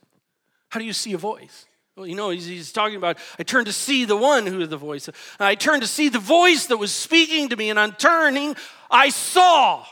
How 0.74 0.80
do 0.80 0.88
you 0.88 0.94
see 0.94 1.14
a 1.14 1.20
voice? 1.20 1.68
Well, 1.96 2.08
you 2.08 2.16
know, 2.16 2.32
he's, 2.32 2.48
he's, 2.48 2.72
talking 2.72 2.96
about, 2.96 3.20
I 3.38 3.44
turned 3.44 3.68
to 3.68 3.72
see 3.72 4.06
the 4.06 4.18
one 4.18 4.48
who 4.48 4.60
is 4.60 4.70
the 4.70 4.76
voice. 4.76 5.08
I 5.40 5.54
turned 5.54 5.84
to 5.84 5.88
see 5.88 6.10
the 6.10 6.18
voice 6.18 6.66
that 6.66 6.78
was 6.78 6.92
speaking 6.92 7.50
to 7.50 7.56
me, 7.56 7.70
and 7.70 7.78
on 7.78 7.92
turning, 7.92 8.56
I 8.90 9.10
saw. 9.10 9.86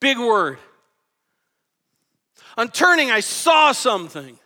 Big 0.00 0.18
word. 0.18 0.58
On 2.56 2.68
turning, 2.68 3.12
I 3.12 3.20
saw 3.20 3.70
something. 3.70 4.40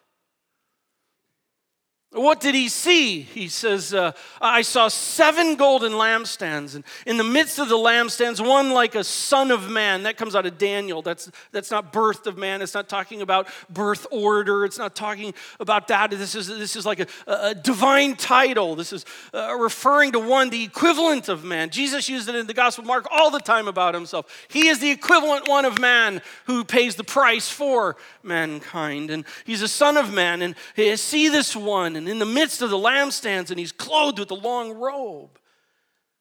What 2.12 2.40
did 2.40 2.57
he 2.57 2.68
see? 2.68 3.20
He 3.20 3.46
says, 3.46 3.94
uh, 3.94 4.11
I 4.40 4.62
saw 4.62 4.88
seven 4.88 5.55
golden 5.55 5.92
lampstands, 5.92 6.75
and 6.75 6.83
in 7.07 7.18
the 7.18 7.25
midst 7.25 7.61
of 7.61 7.68
the 7.68 7.77
lampstands, 7.77 8.44
one 8.44 8.70
like 8.70 8.96
a 8.96 9.05
son 9.05 9.53
of 9.53 9.70
man. 9.70 10.03
That 10.03 10.16
comes 10.16 10.35
out 10.35 10.44
of 10.44 10.59
Daniel. 10.59 11.03
That's, 11.03 11.31
that's 11.53 11.70
not 11.70 11.92
birth 11.92 12.27
of 12.27 12.37
man. 12.37 12.62
It's 12.62 12.75
not 12.75 12.88
talking 12.88 13.23
about 13.23 13.46
birth 13.68 14.09
order. 14.11 14.64
It's 14.64 14.79
not 14.79 14.96
talking 14.96 15.35
about 15.61 15.87
that. 15.87 16.11
This 16.11 16.35
is, 16.35 16.49
this 16.49 16.75
is 16.75 16.85
like 16.85 16.99
a, 16.99 17.07
a 17.29 17.55
divine 17.55 18.16
title. 18.16 18.75
This 18.75 18.92
is 18.92 19.05
uh, 19.33 19.55
referring 19.57 20.11
to 20.12 20.18
one, 20.18 20.51
the 20.51 20.64
equivalent 20.64 21.29
of 21.29 21.44
man. 21.44 21.70
Jesus 21.70 22.09
used 22.09 22.29
it 22.29 22.35
in 22.35 22.49
the 22.49 22.55
Gospel 22.55 22.83
of 22.83 22.88
Mark 22.88 23.07
all 23.12 23.31
the 23.31 23.38
time 23.38 23.68
about 23.68 23.94
himself. 23.94 24.46
He 24.49 24.66
is 24.66 24.81
the 24.81 24.90
equivalent 24.90 25.49
one 25.49 25.64
of 25.64 25.79
man 25.79 26.23
who 26.46 26.64
pays 26.64 26.96
the 26.96 27.05
price 27.05 27.49
for 27.49 27.96
mankind. 28.25 29.11
And 29.12 29.25
he's 29.44 29.62
a 29.62 29.68
son 29.68 29.96
of 29.96 30.12
man. 30.12 30.42
And 30.42 30.57
see 31.01 31.29
this 31.29 31.55
one 31.55 31.99
and 32.00 32.08
in 32.08 32.18
the 32.18 32.24
midst 32.24 32.62
of 32.62 32.70
the 32.70 32.78
lampstands, 32.78 33.50
and 33.50 33.58
he's 33.58 33.72
clothed 33.72 34.18
with 34.18 34.30
a 34.30 34.34
long 34.34 34.72
robe 34.72 35.38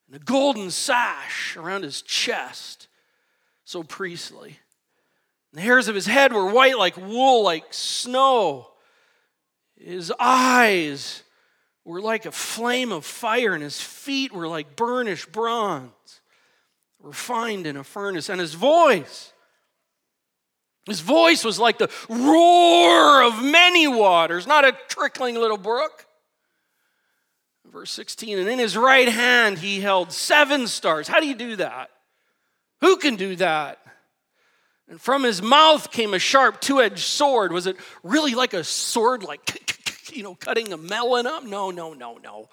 and 0.08 0.22
a 0.22 0.24
golden 0.26 0.72
sash 0.72 1.56
around 1.56 1.84
his 1.84 2.02
chest, 2.02 2.90
so 3.64 3.82
priestly. 3.82 4.60
The 5.54 5.62
hairs 5.62 5.88
of 5.88 5.96
his 5.96 6.06
head 6.06 6.34
were 6.34 6.52
white 6.52 6.78
like 6.78 6.98
wool, 6.98 7.46
like 7.46 7.74
snow. 7.74 8.72
His 9.78 10.12
eyes 10.20 11.24
were 11.86 12.02
like 12.02 12.26
a 12.26 12.32
flame 12.34 12.92
of 12.92 13.06
fire, 13.06 13.54
and 13.54 13.64
his 13.64 13.80
feet 13.80 14.34
were 14.34 14.50
like 14.50 14.76
burnished 14.76 15.32
bronze, 15.32 16.20
refined 17.02 17.66
in 17.66 17.78
a 17.78 17.86
furnace. 17.86 18.28
And 18.28 18.42
his 18.42 18.54
voice 18.54 19.32
his 20.90 21.02
voice 21.02 21.44
was 21.44 21.60
like 21.60 21.78
the 21.78 21.90
roar 22.10 23.24
of 23.24 23.44
many 23.44 23.88
waters, 23.88 24.48
not 24.48 24.66
a 24.66 24.76
trickling 24.88 25.36
little 25.36 25.58
brook. 25.58 26.06
Verse 27.72 27.92
16, 27.92 28.40
and 28.40 28.50
in 28.50 28.58
his 28.58 28.76
right 28.76 29.08
hand 29.08 29.60
he 29.60 29.80
held 29.80 30.12
seven 30.12 30.68
stars. 30.68 31.08
How 31.08 31.20
do 31.20 31.28
you 31.28 31.36
do 31.36 31.56
that? 31.58 31.92
Who 32.82 32.98
can 32.98 33.16
do 33.16 33.36
that? 33.36 33.80
And 34.90 35.00
from 35.00 35.24
his 35.24 35.42
mouth 35.42 35.92
came 35.92 36.16
a 36.16 36.20
sharp 36.20 36.62
two 36.62 36.82
edged 36.82 37.00
sword. 37.00 37.52
Was 37.52 37.68
it 37.68 37.78
really 38.02 38.34
like 38.34 38.54
a 38.54 38.64
sword, 38.64 39.24
like, 39.24 40.12
you 40.12 40.24
know, 40.24 40.34
cutting 40.34 40.74
a 40.74 40.78
melon 40.78 41.28
up? 41.28 41.44
No, 41.44 41.70
no, 41.70 41.94
no, 41.94 42.18
no. 42.18 42.50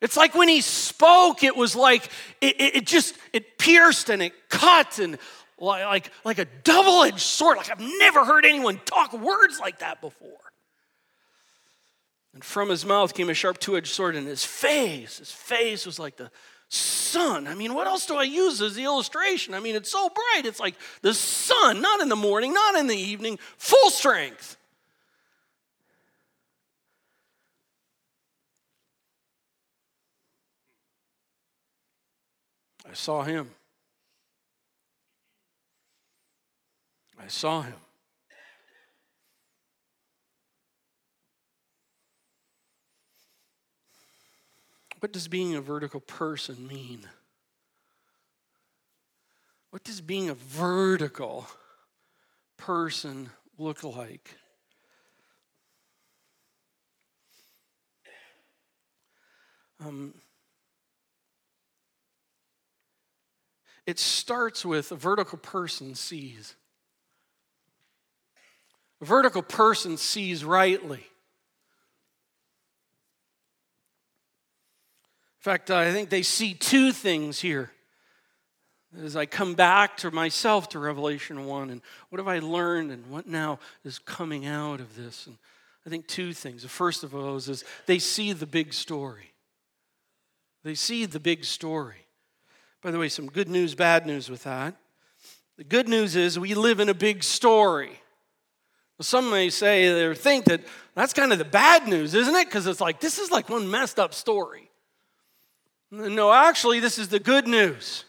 It's 0.00 0.16
like 0.16 0.34
when 0.34 0.48
he 0.48 0.60
spoke, 0.60 1.42
it 1.42 1.56
was 1.56 1.74
like 1.74 2.10
it, 2.40 2.60
it, 2.60 2.76
it 2.76 2.86
just 2.86 3.16
it 3.32 3.56
pierced 3.56 4.10
and 4.10 4.20
it 4.20 4.32
cut 4.48 4.98
and 4.98 5.18
like, 5.58 6.10
like 6.24 6.38
a 6.38 6.44
double 6.44 7.02
edged 7.04 7.20
sword. 7.20 7.56
Like 7.56 7.70
I've 7.70 7.80
never 7.80 8.24
heard 8.24 8.44
anyone 8.44 8.80
talk 8.84 9.12
words 9.12 9.58
like 9.58 9.78
that 9.80 10.00
before. 10.00 10.30
And 12.34 12.44
from 12.44 12.68
his 12.68 12.84
mouth 12.84 13.14
came 13.14 13.30
a 13.30 13.34
sharp 13.34 13.58
two 13.58 13.78
edged 13.78 13.88
sword, 13.88 14.14
and 14.14 14.26
his 14.26 14.44
face, 14.44 15.18
his 15.18 15.32
face 15.32 15.86
was 15.86 15.98
like 15.98 16.16
the 16.16 16.30
sun. 16.68 17.46
I 17.46 17.54
mean, 17.54 17.72
what 17.72 17.86
else 17.86 18.04
do 18.04 18.16
I 18.16 18.24
use 18.24 18.60
as 18.60 18.74
the 18.74 18.84
illustration? 18.84 19.54
I 19.54 19.60
mean, 19.60 19.74
it's 19.74 19.90
so 19.90 20.10
bright. 20.10 20.42
It's 20.44 20.60
like 20.60 20.74
the 21.00 21.14
sun, 21.14 21.80
not 21.80 22.02
in 22.02 22.10
the 22.10 22.16
morning, 22.16 22.52
not 22.52 22.74
in 22.74 22.88
the 22.88 22.96
evening, 22.96 23.38
full 23.56 23.88
strength. 23.88 24.58
I 32.86 32.92
saw 32.92 33.22
him. 33.22 33.50
I 37.18 37.28
saw 37.28 37.62
him. 37.62 37.74
What 45.00 45.12
does 45.12 45.28
being 45.28 45.54
a 45.54 45.60
vertical 45.60 46.00
person 46.00 46.66
mean? 46.66 47.06
What 49.70 49.84
does 49.84 50.00
being 50.00 50.30
a 50.30 50.34
vertical 50.34 51.46
person 52.56 53.30
look 53.58 53.84
like? 53.84 54.36
Um, 59.84 60.14
it 63.84 63.98
starts 63.98 64.64
with 64.64 64.90
a 64.92 64.96
vertical 64.96 65.38
person 65.38 65.94
sees. 65.94 66.54
A 69.00 69.04
vertical 69.04 69.42
person 69.42 69.96
sees 69.96 70.44
rightly. 70.44 71.04
In 75.38 75.42
fact, 75.52 75.70
I 75.70 75.92
think 75.92 76.10
they 76.10 76.22
see 76.22 76.54
two 76.54 76.92
things 76.92 77.40
here. 77.40 77.70
As 79.02 79.14
I 79.14 79.26
come 79.26 79.54
back 79.54 79.98
to 79.98 80.10
myself 80.10 80.70
to 80.70 80.78
Revelation 80.78 81.44
1, 81.44 81.70
and 81.70 81.82
what 82.08 82.18
have 82.18 82.28
I 82.28 82.38
learned, 82.38 82.90
and 82.90 83.06
what 83.08 83.26
now 83.26 83.58
is 83.84 83.98
coming 83.98 84.46
out 84.46 84.80
of 84.80 84.96
this? 84.96 85.26
And 85.26 85.36
I 85.84 85.90
think 85.90 86.08
two 86.08 86.32
things. 86.32 86.62
The 86.62 86.68
first 86.68 87.04
of 87.04 87.12
those 87.12 87.48
is 87.48 87.64
they 87.86 87.98
see 87.98 88.32
the 88.32 88.46
big 88.46 88.72
story. 88.72 89.34
They 90.64 90.74
see 90.74 91.04
the 91.04 91.20
big 91.20 91.44
story. 91.44 92.06
By 92.82 92.90
the 92.90 92.98
way, 92.98 93.08
some 93.08 93.26
good 93.26 93.48
news, 93.48 93.74
bad 93.74 94.06
news 94.06 94.28
with 94.28 94.44
that. 94.44 94.74
The 95.58 95.64
good 95.64 95.88
news 95.88 96.16
is 96.16 96.38
we 96.38 96.54
live 96.54 96.80
in 96.80 96.88
a 96.88 96.94
big 96.94 97.22
story. 97.22 98.00
Some 99.00 99.30
may 99.30 99.50
say 99.50 100.02
or 100.02 100.14
think 100.14 100.46
that 100.46 100.62
that's 100.94 101.12
kind 101.12 101.32
of 101.32 101.38
the 101.38 101.44
bad 101.44 101.86
news, 101.86 102.14
isn't 102.14 102.34
it? 102.34 102.46
Because 102.46 102.66
it's 102.66 102.80
like, 102.80 103.00
this 103.00 103.18
is 103.18 103.30
like 103.30 103.48
one 103.48 103.70
messed 103.70 103.98
up 103.98 104.14
story. 104.14 104.70
No, 105.90 106.32
actually, 106.32 106.80
this 106.80 106.98
is 106.98 107.08
the 107.08 107.18
good 107.18 107.46
news. 107.46 108.04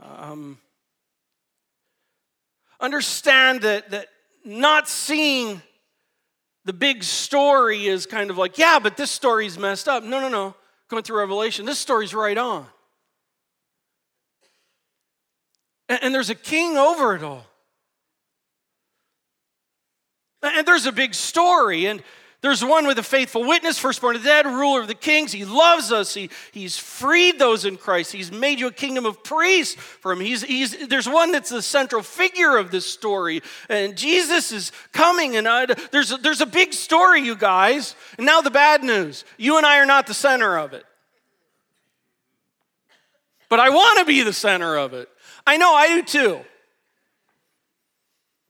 Um, 0.00 0.58
understand 2.78 3.62
that, 3.62 3.90
that 3.90 4.08
not 4.44 4.88
seeing 4.88 5.62
the 6.64 6.72
big 6.74 7.02
story 7.02 7.86
is 7.86 8.04
kind 8.04 8.30
of 8.30 8.36
like, 8.36 8.58
yeah, 8.58 8.78
but 8.78 8.96
this 8.96 9.10
story's 9.10 9.58
messed 9.58 9.88
up. 9.88 10.04
No, 10.04 10.20
no, 10.20 10.28
no. 10.28 10.54
Going 10.88 11.02
through 11.02 11.18
Revelation, 11.18 11.64
this 11.64 11.78
story's 11.78 12.14
right 12.14 12.36
on. 12.36 12.66
And 15.88 16.14
there's 16.14 16.28
a 16.28 16.34
king 16.34 16.76
over 16.76 17.14
it 17.14 17.22
all. 17.22 17.46
And 20.42 20.66
there's 20.66 20.86
a 20.86 20.92
big 20.92 21.14
story. 21.14 21.86
And 21.86 22.02
there's 22.40 22.64
one 22.64 22.86
with 22.86 22.98
a 23.00 23.02
faithful 23.02 23.44
witness, 23.44 23.80
firstborn 23.80 24.14
of 24.14 24.22
the 24.22 24.28
dead, 24.28 24.46
ruler 24.46 24.80
of 24.80 24.86
the 24.86 24.94
kings. 24.94 25.32
He 25.32 25.44
loves 25.44 25.90
us. 25.90 26.14
He, 26.14 26.30
he's 26.52 26.78
freed 26.78 27.40
those 27.40 27.64
in 27.64 27.76
Christ. 27.76 28.12
He's 28.12 28.30
made 28.30 28.60
you 28.60 28.68
a 28.68 28.72
kingdom 28.72 29.06
of 29.06 29.24
priests 29.24 29.74
for 29.74 30.12
him. 30.12 30.20
He's, 30.20 30.42
he's, 30.42 30.86
there's 30.86 31.08
one 31.08 31.32
that's 31.32 31.50
the 31.50 31.62
central 31.62 32.00
figure 32.00 32.56
of 32.56 32.70
this 32.70 32.86
story. 32.86 33.42
And 33.68 33.96
Jesus 33.96 34.52
is 34.52 34.70
coming. 34.92 35.36
And 35.36 35.48
I, 35.48 35.66
there's, 35.90 36.12
a, 36.12 36.16
there's 36.16 36.40
a 36.40 36.46
big 36.46 36.72
story, 36.72 37.22
you 37.22 37.34
guys. 37.34 37.96
And 38.18 38.26
now 38.26 38.40
the 38.40 38.50
bad 38.50 38.84
news 38.84 39.24
you 39.36 39.56
and 39.56 39.66
I 39.66 39.80
are 39.80 39.86
not 39.86 40.06
the 40.06 40.14
center 40.14 40.58
of 40.58 40.72
it. 40.72 40.84
But 43.48 43.58
I 43.58 43.70
want 43.70 43.98
to 43.98 44.04
be 44.04 44.22
the 44.22 44.32
center 44.32 44.76
of 44.76 44.92
it. 44.94 45.08
I 45.44 45.56
know 45.56 45.74
I 45.74 45.88
do 45.88 46.02
too. 46.02 46.40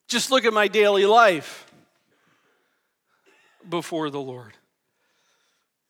Just 0.08 0.30
look 0.30 0.44
at 0.44 0.52
my 0.52 0.68
daily 0.68 1.06
life 1.06 1.67
before 3.68 4.10
the 4.10 4.20
Lord. 4.20 4.52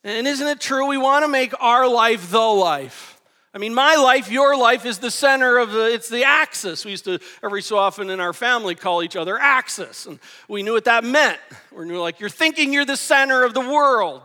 And 0.04 0.26
isn't 0.26 0.46
it 0.46 0.60
true? 0.60 0.86
We 0.86 0.96
want 0.96 1.24
to 1.24 1.28
make 1.28 1.52
our 1.60 1.88
life 1.88 2.30
the 2.30 2.38
life. 2.38 3.20
I 3.54 3.58
mean, 3.58 3.74
my 3.74 3.96
life, 3.96 4.30
your 4.30 4.56
life 4.56 4.84
is 4.84 4.98
the 4.98 5.10
center 5.10 5.58
of 5.58 5.72
the, 5.72 5.92
it's 5.92 6.08
the 6.08 6.24
axis. 6.24 6.84
We 6.84 6.92
used 6.92 7.06
to, 7.06 7.18
every 7.42 7.62
so 7.62 7.78
often 7.78 8.10
in 8.10 8.20
our 8.20 8.32
family, 8.32 8.74
call 8.74 9.02
each 9.02 9.16
other 9.16 9.38
axis. 9.38 10.06
And 10.06 10.20
we 10.48 10.62
knew 10.62 10.74
what 10.74 10.84
that 10.84 11.02
meant. 11.02 11.38
We 11.74 11.86
knew 11.86 12.00
like, 12.00 12.20
you're 12.20 12.28
thinking 12.28 12.72
you're 12.72 12.84
the 12.84 12.96
center 12.96 13.44
of 13.44 13.54
the 13.54 13.60
world. 13.60 14.22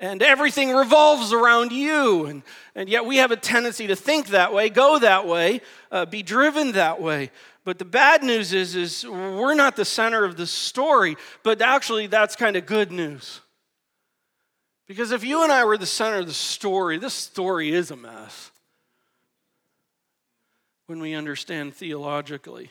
And 0.00 0.22
everything 0.22 0.72
revolves 0.72 1.32
around 1.32 1.72
you. 1.72 2.26
And, 2.26 2.42
and 2.74 2.88
yet 2.88 3.06
we 3.06 3.16
have 3.16 3.30
a 3.30 3.36
tendency 3.36 3.86
to 3.86 3.96
think 3.96 4.28
that 4.28 4.52
way, 4.52 4.68
go 4.68 4.98
that 4.98 5.26
way, 5.26 5.60
uh, 5.90 6.06
be 6.06 6.22
driven 6.22 6.72
that 6.72 7.00
way. 7.00 7.30
But 7.68 7.78
the 7.78 7.84
bad 7.84 8.22
news 8.22 8.54
is, 8.54 8.74
is 8.74 9.04
we're 9.06 9.52
not 9.52 9.76
the 9.76 9.84
center 9.84 10.24
of 10.24 10.38
the 10.38 10.46
story, 10.46 11.18
but 11.42 11.60
actually 11.60 12.06
that's 12.06 12.34
kind 12.34 12.56
of 12.56 12.64
good 12.64 12.90
news. 12.90 13.42
Because 14.86 15.12
if 15.12 15.22
you 15.22 15.42
and 15.42 15.52
I 15.52 15.66
were 15.66 15.76
the 15.76 15.84
center 15.84 16.20
of 16.20 16.26
the 16.26 16.32
story, 16.32 16.96
this 16.96 17.12
story 17.12 17.70
is 17.70 17.90
a 17.90 17.96
mess. 17.96 18.52
When 20.86 20.98
we 20.98 21.12
understand 21.12 21.74
theologically 21.74 22.70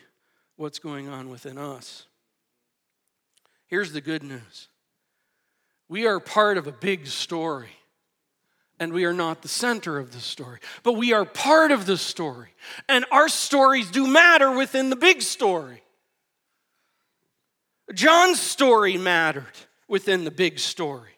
what's 0.56 0.80
going 0.80 1.08
on 1.08 1.30
within 1.30 1.58
us. 1.58 2.06
Here's 3.68 3.92
the 3.92 4.00
good 4.00 4.24
news 4.24 4.66
we 5.88 6.08
are 6.08 6.18
part 6.18 6.58
of 6.58 6.66
a 6.66 6.72
big 6.72 7.06
story 7.06 7.70
and 8.80 8.92
we 8.92 9.04
are 9.04 9.12
not 9.12 9.42
the 9.42 9.48
center 9.48 9.98
of 9.98 10.12
the 10.12 10.20
story, 10.20 10.60
but 10.82 10.94
we 10.94 11.12
are 11.12 11.24
part 11.24 11.70
of 11.72 11.86
the 11.86 11.96
story. 11.96 12.54
And 12.88 13.04
our 13.10 13.28
stories 13.28 13.90
do 13.90 14.06
matter 14.06 14.50
within 14.50 14.90
the 14.90 14.96
big 14.96 15.22
story. 15.22 15.82
John's 17.92 18.40
story 18.40 18.96
mattered 18.96 19.44
within 19.88 20.24
the 20.24 20.30
big 20.30 20.58
story. 20.58 21.17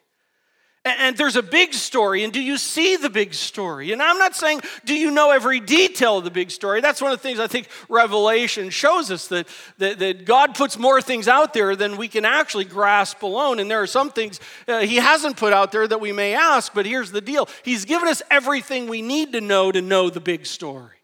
And 0.83 1.15
there's 1.15 1.35
a 1.35 1.43
big 1.43 1.75
story, 1.75 2.23
and 2.23 2.33
do 2.33 2.41
you 2.41 2.57
see 2.57 2.95
the 2.95 3.09
big 3.09 3.35
story? 3.35 3.91
And 3.91 4.01
I'm 4.01 4.17
not 4.17 4.35
saying, 4.35 4.61
do 4.83 4.95
you 4.95 5.11
know 5.11 5.29
every 5.29 5.59
detail 5.59 6.17
of 6.17 6.23
the 6.23 6.31
big 6.31 6.49
story? 6.49 6.81
That's 6.81 6.99
one 6.99 7.11
of 7.11 7.19
the 7.19 7.21
things 7.21 7.39
I 7.39 7.45
think 7.45 7.67
Revelation 7.87 8.71
shows 8.71 9.11
us 9.11 9.27
that, 9.27 9.47
that, 9.77 9.99
that 9.99 10.25
God 10.25 10.55
puts 10.55 10.79
more 10.79 10.99
things 10.99 11.27
out 11.27 11.53
there 11.53 11.75
than 11.75 11.97
we 11.97 12.07
can 12.07 12.25
actually 12.25 12.65
grasp 12.65 13.21
alone. 13.21 13.59
And 13.59 13.69
there 13.69 13.83
are 13.83 13.87
some 13.87 14.09
things 14.09 14.39
uh, 14.67 14.79
He 14.79 14.95
hasn't 14.95 15.37
put 15.37 15.53
out 15.53 15.71
there 15.71 15.87
that 15.87 16.01
we 16.01 16.13
may 16.13 16.33
ask, 16.33 16.73
but 16.73 16.87
here's 16.87 17.11
the 17.11 17.21
deal 17.21 17.47
He's 17.61 17.85
given 17.85 18.07
us 18.07 18.23
everything 18.31 18.87
we 18.87 19.03
need 19.03 19.33
to 19.33 19.41
know 19.41 19.71
to 19.71 19.83
know 19.83 20.09
the 20.09 20.19
big 20.19 20.47
story 20.47 20.97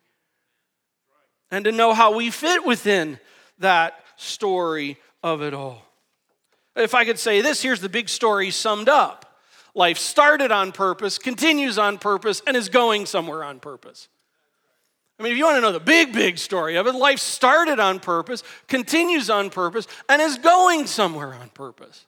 and 1.51 1.65
to 1.65 1.71
know 1.71 1.93
how 1.93 2.15
we 2.15 2.31
fit 2.31 2.65
within 2.65 3.19
that 3.59 3.93
story 4.15 4.97
of 5.21 5.43
it 5.43 5.53
all. 5.53 5.83
If 6.75 6.95
I 6.95 7.05
could 7.05 7.19
say 7.19 7.41
this, 7.41 7.61
here's 7.61 7.79
the 7.79 7.89
big 7.89 8.09
story 8.09 8.49
summed 8.49 8.89
up 8.89 9.26
life 9.77 9.97
started 9.97 10.51
on 10.51 10.71
purpose, 10.71 11.17
continues 11.17 11.77
on 11.77 11.99
purpose, 11.99 12.41
and 12.45 12.57
is 12.57 12.67
going 12.67 13.05
somewhere 13.05 13.43
on 13.43 13.59
purpose. 13.59 14.09
I 15.19 15.23
mean, 15.23 15.31
if 15.31 15.37
you 15.37 15.45
want 15.45 15.57
to 15.57 15.61
know 15.61 15.71
the 15.71 15.79
big, 15.79 16.13
big 16.13 16.37
story 16.37 16.75
of 16.75 16.87
it, 16.87 16.93
life 16.93 17.19
started 17.19 17.79
on 17.79 17.99
purpose, 17.99 18.43
continues 18.67 19.29
on 19.29 19.49
purpose, 19.49 19.87
and 20.09 20.21
is 20.21 20.37
going 20.37 20.87
somewhere 20.87 21.33
on 21.33 21.49
purpose. 21.49 22.05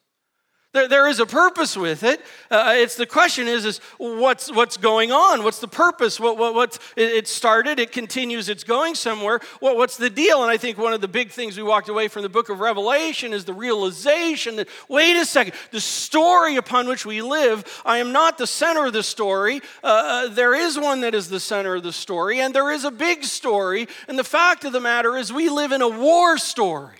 There, 0.71 0.87
there 0.87 1.07
is 1.07 1.19
a 1.19 1.25
purpose 1.25 1.75
with 1.75 2.03
it. 2.03 2.21
Uh, 2.51 2.73
it's 2.75 2.95
the 2.95 3.07
question 3.07 3.47
is, 3.47 3.65
is 3.65 3.79
what's, 3.97 4.51
what's 4.51 4.77
going 4.77 5.11
on? 5.11 5.43
What's 5.43 5.57
the 5.57 5.67
purpose? 5.67 6.19
What, 6.19 6.37
what, 6.37 6.53
what's, 6.53 6.77
it 6.95 7.27
started, 7.27 7.79
it 7.79 7.91
continues, 7.91 8.49
it's 8.49 8.63
going 8.63 8.93
somewhere. 8.93 9.39
What, 9.61 9.77
what's 9.77 9.97
the 9.97 10.11
deal? 10.11 10.43
And 10.43 10.51
I 10.51 10.57
think 10.57 10.77
one 10.77 10.93
of 10.93 11.01
the 11.01 11.07
big 11.07 11.31
things 11.31 11.57
we 11.57 11.63
walked 11.63 11.89
away 11.89 12.07
from 12.07 12.21
the 12.21 12.29
book 12.29 12.49
of 12.49 12.59
Revelation 12.59 13.33
is 13.33 13.45
the 13.45 13.53
realization 13.53 14.57
that, 14.57 14.67
wait 14.87 15.19
a 15.19 15.25
second, 15.25 15.55
the 15.71 15.81
story 15.81 16.55
upon 16.55 16.87
which 16.87 17.03
we 17.03 17.23
live, 17.23 17.81
I 17.83 17.97
am 17.97 18.11
not 18.11 18.37
the 18.37 18.45
center 18.45 18.85
of 18.85 18.93
the 18.93 19.01
story. 19.01 19.61
Uh, 19.83 19.87
uh 19.87 20.27
there 20.27 20.53
is 20.53 20.77
one 20.77 21.01
that 21.01 21.15
is 21.15 21.29
the 21.29 21.39
center 21.39 21.77
of 21.77 21.83
the 21.83 21.93
story, 21.93 22.41
and 22.41 22.53
there 22.53 22.71
is 22.71 22.83
a 22.83 22.91
big 22.91 23.23
story. 23.23 23.87
And 24.07 24.19
the 24.19 24.23
fact 24.23 24.65
of 24.65 24.73
the 24.73 24.79
matter 24.79 25.17
is, 25.17 25.33
we 25.33 25.49
live 25.49 25.71
in 25.71 25.81
a 25.81 25.89
war 25.89 26.37
story. 26.37 26.99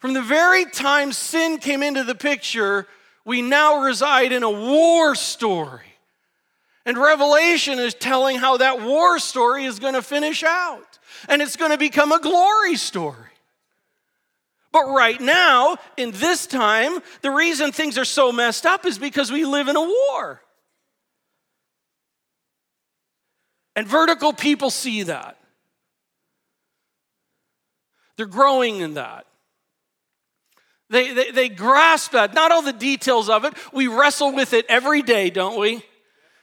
From 0.00 0.14
the 0.14 0.22
very 0.22 0.64
time 0.64 1.12
sin 1.12 1.58
came 1.58 1.82
into 1.82 2.04
the 2.04 2.14
picture, 2.14 2.86
we 3.24 3.42
now 3.42 3.82
reside 3.82 4.32
in 4.32 4.42
a 4.42 4.50
war 4.50 5.14
story. 5.14 5.84
And 6.86 6.96
Revelation 6.96 7.78
is 7.78 7.92
telling 7.94 8.38
how 8.38 8.56
that 8.56 8.80
war 8.80 9.18
story 9.18 9.66
is 9.66 9.78
going 9.78 9.94
to 9.94 10.02
finish 10.02 10.42
out. 10.42 10.98
And 11.28 11.42
it's 11.42 11.56
going 11.56 11.70
to 11.70 11.78
become 11.78 12.12
a 12.12 12.20
glory 12.20 12.76
story. 12.76 13.16
But 14.72 14.86
right 14.86 15.20
now, 15.20 15.76
in 15.98 16.12
this 16.12 16.46
time, 16.46 17.00
the 17.20 17.30
reason 17.30 17.70
things 17.70 17.98
are 17.98 18.04
so 18.04 18.32
messed 18.32 18.64
up 18.64 18.86
is 18.86 18.98
because 18.98 19.30
we 19.30 19.44
live 19.44 19.68
in 19.68 19.76
a 19.76 19.80
war. 19.82 20.40
And 23.76 23.86
vertical 23.86 24.32
people 24.32 24.70
see 24.70 25.02
that. 25.02 25.36
They're 28.16 28.26
growing 28.26 28.80
in 28.80 28.94
that. 28.94 29.26
They, 30.90 31.12
they, 31.12 31.30
they 31.30 31.48
grasp 31.48 32.12
that. 32.12 32.34
Not 32.34 32.50
all 32.50 32.62
the 32.62 32.72
details 32.72 33.28
of 33.28 33.44
it. 33.44 33.54
We 33.72 33.86
wrestle 33.86 34.34
with 34.34 34.52
it 34.52 34.66
every 34.68 35.02
day, 35.02 35.30
don't 35.30 35.58
we? 35.58 35.84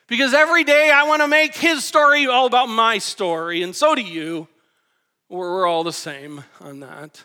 Because 0.07 0.33
every 0.33 0.63
day 0.63 0.89
I 0.89 1.03
want 1.03 1.21
to 1.21 1.27
make 1.27 1.53
his 1.53 1.83
story 1.83 2.27
all 2.27 2.45
about 2.45 2.69
my 2.69 2.97
story, 2.97 3.61
and 3.61 3.75
so 3.75 3.93
do 3.93 4.01
you. 4.01 4.47
We're, 5.29 5.53
we're 5.53 5.67
all 5.67 5.83
the 5.83 5.91
same 5.91 6.45
on 6.61 6.79
that. 6.79 7.23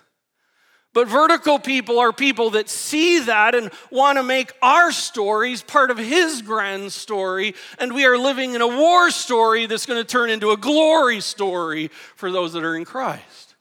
But 0.95 1.09
vertical 1.09 1.59
people 1.59 1.99
are 2.01 2.13
people 2.13 2.51
that 2.51 2.69
see 2.69 3.21
that 3.21 3.55
and 3.55 3.71
want 3.91 4.19
to 4.19 4.23
make 4.23 4.53
our 4.61 4.93
stories 4.93 5.63
part 5.63 5.91
of 5.91 5.97
his 5.97 6.43
grand 6.43 6.93
story. 6.93 7.55
And 7.79 7.95
we 7.95 8.05
are 8.05 8.19
living 8.19 8.55
in 8.55 8.61
a 8.61 8.67
war 8.67 9.11
story 9.11 9.65
that's 9.67 9.87
going 9.87 10.01
to 10.01 10.07
turn 10.07 10.29
into 10.29 10.51
a 10.51 10.57
glory 10.57 11.21
story 11.21 11.89
for 12.15 12.31
those 12.31 12.53
that 12.53 12.65
are 12.65 12.77
in 12.77 12.85
Christ. 12.85 13.55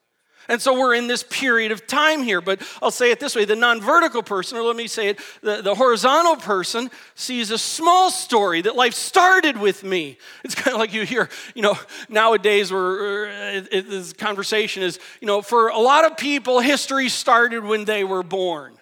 And 0.48 0.62
so 0.62 0.78
we're 0.78 0.96
in 0.96 1.08
this 1.08 1.24
period 1.24 1.72
of 1.72 1.88
time 1.88 2.24
here. 2.24 2.42
But 2.42 2.62
I'll 2.82 2.92
say 2.92 3.12
it 3.12 3.20
this 3.20 3.36
way 3.36 3.46
the 3.46 3.56
non 3.56 3.82
vertical 3.82 4.24
person, 4.24 4.58
or 4.58 4.64
let 4.64 4.76
me 4.76 4.88
say 4.88 5.10
it, 5.10 5.20
the, 5.42 5.62
the 5.62 5.76
horizontal 5.76 6.36
person 6.36 6.90
sees 7.16 7.52
a 7.52 7.58
small 7.58 8.12
story 8.12 8.62
that 8.62 8.76
life 8.76 8.94
started 8.94 9.58
with 9.58 9.84
me. 9.84 10.18
It's 10.44 10.56
kind 10.56 10.74
of 10.74 10.80
like 10.80 10.94
you 10.94 11.04
hear, 11.06 11.30
you 11.54 11.62
know, 11.62 11.78
nowadays 12.10 12.72
where 12.72 13.28
uh, 13.28 13.62
this 13.72 14.14
conversation 14.14 14.84
is, 14.84 15.00
you 15.22 15.28
know, 15.28 15.42
for 15.42 15.70
a 15.70 15.78
lot 15.78 16.04
of 16.04 16.18
people, 16.18 16.60
history 16.60 17.10
started 17.10 17.64
when 17.64 17.86
they 17.86 18.04
were 18.04 18.24
born. 18.24 18.78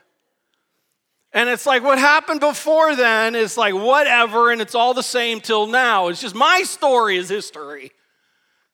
And 1.32 1.48
it's 1.48 1.66
like 1.66 1.84
what 1.84 2.00
happened 2.00 2.40
before 2.40 2.96
then 2.96 3.36
is 3.36 3.58
like 3.58 3.74
whatever, 3.74 4.52
and 4.52 4.62
it's 4.62 4.74
all 4.74 4.94
the 4.94 5.04
same 5.04 5.42
till 5.42 5.68
now. 5.68 6.08
It's 6.08 6.22
just 6.22 6.34
my 6.34 6.64
story 6.64 7.18
is 7.18 7.30
history. 7.30 7.92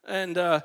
And, 0.08 0.38
uh, 0.38 0.62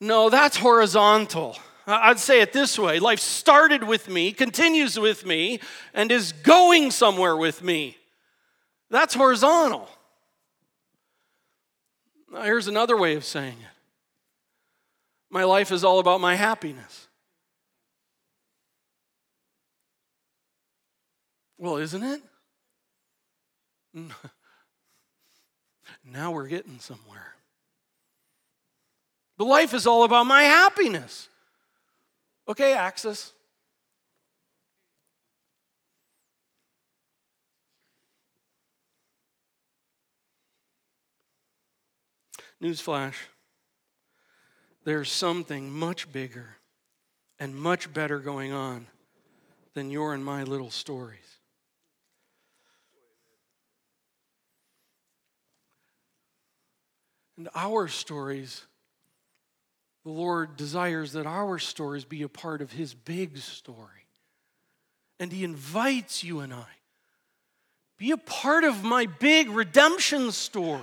no, 0.00 0.30
that's 0.30 0.56
horizontal. 0.56 1.56
I'd 1.86 2.18
say 2.18 2.40
it 2.40 2.52
this 2.52 2.78
way 2.78 2.98
life 3.00 3.20
started 3.20 3.84
with 3.84 4.08
me, 4.08 4.32
continues 4.32 4.98
with 4.98 5.26
me, 5.26 5.60
and 5.94 6.10
is 6.10 6.32
going 6.32 6.90
somewhere 6.90 7.36
with 7.36 7.62
me. 7.62 7.96
That's 8.90 9.14
horizontal. 9.14 9.88
Now, 12.32 12.42
here's 12.42 12.68
another 12.68 12.96
way 12.96 13.14
of 13.16 13.24
saying 13.24 13.56
it 13.60 13.66
my 15.30 15.44
life 15.44 15.70
is 15.70 15.84
all 15.84 16.00
about 16.00 16.20
my 16.20 16.34
happiness. 16.34 17.08
Well, 21.58 21.76
isn't 21.76 22.02
it? 22.02 22.22
Now 26.04 26.32
we're 26.32 26.48
getting 26.48 26.78
somewhere. 26.78 27.29
The 29.40 29.46
life 29.46 29.72
is 29.72 29.86
all 29.86 30.04
about 30.04 30.24
my 30.26 30.42
happiness. 30.42 31.30
Okay, 32.46 32.74
Axis. 32.74 33.32
Newsflash 42.62 43.14
there's 44.84 45.10
something 45.10 45.70
much 45.72 46.12
bigger 46.12 46.56
and 47.38 47.56
much 47.56 47.90
better 47.94 48.18
going 48.18 48.52
on 48.52 48.88
than 49.72 49.90
your 49.90 50.12
and 50.12 50.22
my 50.22 50.42
little 50.42 50.70
stories. 50.70 51.38
And 57.38 57.48
our 57.54 57.88
stories, 57.88 58.66
the 60.04 60.10
Lord 60.10 60.56
desires 60.56 61.12
that 61.12 61.26
our 61.26 61.58
stories 61.58 62.04
be 62.04 62.22
a 62.22 62.28
part 62.28 62.62
of 62.62 62.72
His 62.72 62.94
big 62.94 63.38
story. 63.38 64.06
And 65.18 65.32
He 65.32 65.44
invites 65.44 66.24
you 66.24 66.40
and 66.40 66.52
I 66.54 66.66
be 68.00 68.12
a 68.12 68.16
part 68.16 68.64
of 68.64 68.82
my 68.82 69.04
big 69.04 69.50
redemption 69.50 70.32
story. 70.32 70.80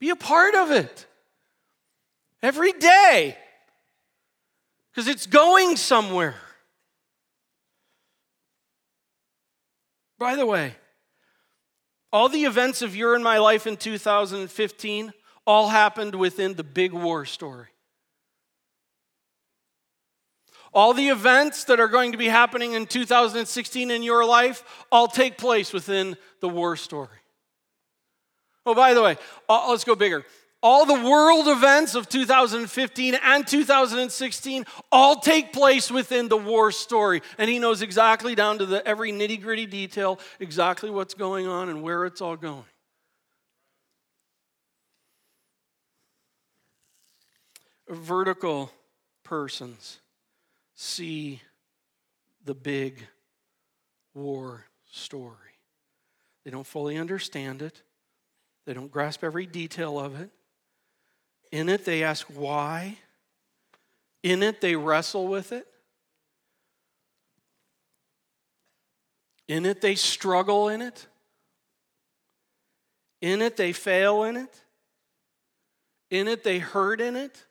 Be 0.00 0.10
a 0.10 0.16
part 0.16 0.56
of 0.56 0.72
it 0.72 1.06
every 2.42 2.72
day 2.72 3.36
because 4.90 5.06
it's 5.06 5.26
going 5.26 5.76
somewhere. 5.76 6.34
By 10.18 10.34
the 10.34 10.44
way, 10.44 10.74
all 12.12 12.28
the 12.28 12.44
events 12.44 12.82
of 12.82 12.96
your 12.96 13.14
and 13.14 13.22
my 13.22 13.38
life 13.38 13.64
in 13.68 13.76
2015 13.76 15.12
all 15.48 15.66
happened 15.66 16.14
within 16.14 16.52
the 16.52 16.62
big 16.62 16.92
war 16.92 17.24
story. 17.24 17.68
All 20.74 20.92
the 20.92 21.08
events 21.08 21.64
that 21.64 21.80
are 21.80 21.88
going 21.88 22.12
to 22.12 22.18
be 22.18 22.28
happening 22.28 22.74
in 22.74 22.84
2016 22.84 23.90
in 23.90 24.02
your 24.02 24.26
life 24.26 24.62
all 24.92 25.08
take 25.08 25.38
place 25.38 25.72
within 25.72 26.18
the 26.40 26.50
war 26.50 26.76
story. 26.76 27.08
Oh, 28.66 28.74
by 28.74 28.92
the 28.92 29.02
way, 29.02 29.16
uh, 29.48 29.70
let's 29.70 29.84
go 29.84 29.94
bigger. 29.94 30.22
All 30.62 30.84
the 30.84 31.08
world 31.08 31.48
events 31.48 31.94
of 31.94 32.10
2015 32.10 33.14
and 33.14 33.46
2016 33.46 34.66
all 34.92 35.16
take 35.16 35.54
place 35.54 35.90
within 35.90 36.28
the 36.28 36.36
war 36.36 36.70
story. 36.72 37.22
And 37.38 37.48
he 37.48 37.58
knows 37.58 37.80
exactly 37.80 38.34
down 38.34 38.58
to 38.58 38.66
the 38.66 38.86
every 38.86 39.12
nitty 39.12 39.40
gritty 39.40 39.64
detail 39.64 40.20
exactly 40.40 40.90
what's 40.90 41.14
going 41.14 41.46
on 41.46 41.70
and 41.70 41.82
where 41.82 42.04
it's 42.04 42.20
all 42.20 42.36
going. 42.36 42.64
Vertical 47.88 48.70
persons 49.24 49.98
see 50.74 51.40
the 52.44 52.54
big 52.54 53.06
war 54.14 54.64
story. 54.90 55.34
They 56.44 56.50
don't 56.50 56.66
fully 56.66 56.96
understand 56.96 57.62
it, 57.62 57.82
they 58.66 58.74
don't 58.74 58.90
grasp 58.90 59.24
every 59.24 59.46
detail 59.46 59.98
of 59.98 60.20
it. 60.20 60.30
In 61.50 61.68
it, 61.68 61.84
they 61.84 62.02
ask 62.04 62.26
why. 62.26 62.98
In 64.22 64.42
it, 64.42 64.60
they 64.60 64.76
wrestle 64.76 65.26
with 65.26 65.52
it. 65.52 65.66
In 69.46 69.64
it, 69.64 69.80
they 69.80 69.94
struggle 69.94 70.68
in 70.68 70.82
it. 70.82 71.06
In 73.22 73.40
it, 73.40 73.56
they 73.56 73.72
fail 73.72 74.24
in 74.24 74.36
it. 74.36 74.62
In 76.10 76.28
it, 76.28 76.44
they 76.44 76.58
hurt 76.58 77.00
in 77.00 77.16
it. 77.16 77.44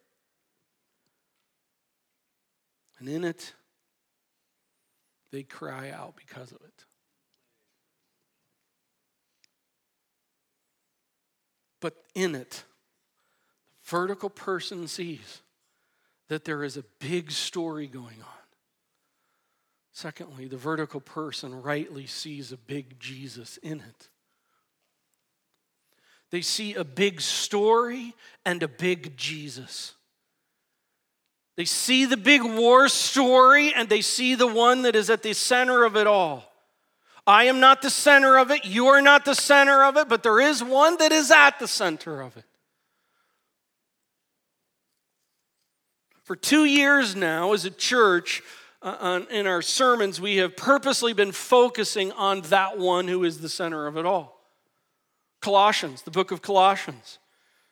And 2.99 3.07
in 3.07 3.23
it, 3.23 3.53
they 5.31 5.43
cry 5.43 5.91
out 5.91 6.15
because 6.15 6.51
of 6.51 6.57
it. 6.61 6.85
But 11.79 11.95
in 12.15 12.33
it, 12.33 12.63
the 13.83 13.89
vertical 13.89 14.29
person 14.29 14.87
sees 14.87 15.41
that 16.27 16.43
there 16.43 16.63
is 16.63 16.77
a 16.77 16.83
big 16.99 17.31
story 17.31 17.87
going 17.87 18.21
on. 18.21 18.37
Secondly, 19.93 20.47
the 20.47 20.57
vertical 20.57 20.99
person 20.99 21.61
rightly 21.61 22.05
sees 22.05 22.51
a 22.51 22.57
big 22.57 22.99
Jesus 22.99 23.57
in 23.57 23.79
it. 23.79 24.09
They 26.29 26.41
see 26.41 26.73
a 26.75 26.83
big 26.83 27.21
story 27.21 28.13
and 28.45 28.61
a 28.61 28.67
big 28.67 29.17
Jesus. 29.17 29.93
They 31.57 31.65
see 31.65 32.05
the 32.05 32.17
big 32.17 32.43
war 32.43 32.87
story 32.87 33.73
and 33.73 33.89
they 33.89 34.01
see 34.01 34.35
the 34.35 34.47
one 34.47 34.83
that 34.83 34.95
is 34.95 35.09
at 35.09 35.23
the 35.23 35.33
center 35.33 35.83
of 35.83 35.97
it 35.97 36.07
all. 36.07 36.43
I 37.25 37.45
am 37.45 37.59
not 37.59 37.81
the 37.81 37.89
center 37.89 38.37
of 38.37 38.51
it, 38.51 38.63
you 38.63 38.87
are 38.87 39.01
not 39.01 39.25
the 39.25 39.33
center 39.35 39.83
of 39.83 39.97
it, 39.97 40.07
but 40.07 40.23
there 40.23 40.39
is 40.39 40.63
one 40.63 40.97
that 40.97 41.11
is 41.11 41.29
at 41.31 41.59
the 41.59 41.67
center 41.67 42.21
of 42.21 42.37
it. 42.37 42.45
For 46.23 46.35
two 46.35 46.65
years 46.65 47.15
now, 47.15 47.53
as 47.53 47.65
a 47.65 47.71
church, 47.71 48.43
uh, 48.81 49.21
in 49.31 49.47
our 49.47 49.61
sermons, 49.61 50.21
we 50.21 50.37
have 50.37 50.55
purposely 50.55 51.13
been 51.13 51.31
focusing 51.31 52.11
on 52.11 52.41
that 52.41 52.77
one 52.77 53.07
who 53.07 53.23
is 53.23 53.39
the 53.39 53.49
center 53.49 53.87
of 53.87 53.97
it 53.97 54.05
all. 54.05 54.39
Colossians, 55.41 56.03
the 56.03 56.11
book 56.11 56.31
of 56.31 56.41
Colossians, 56.41 57.17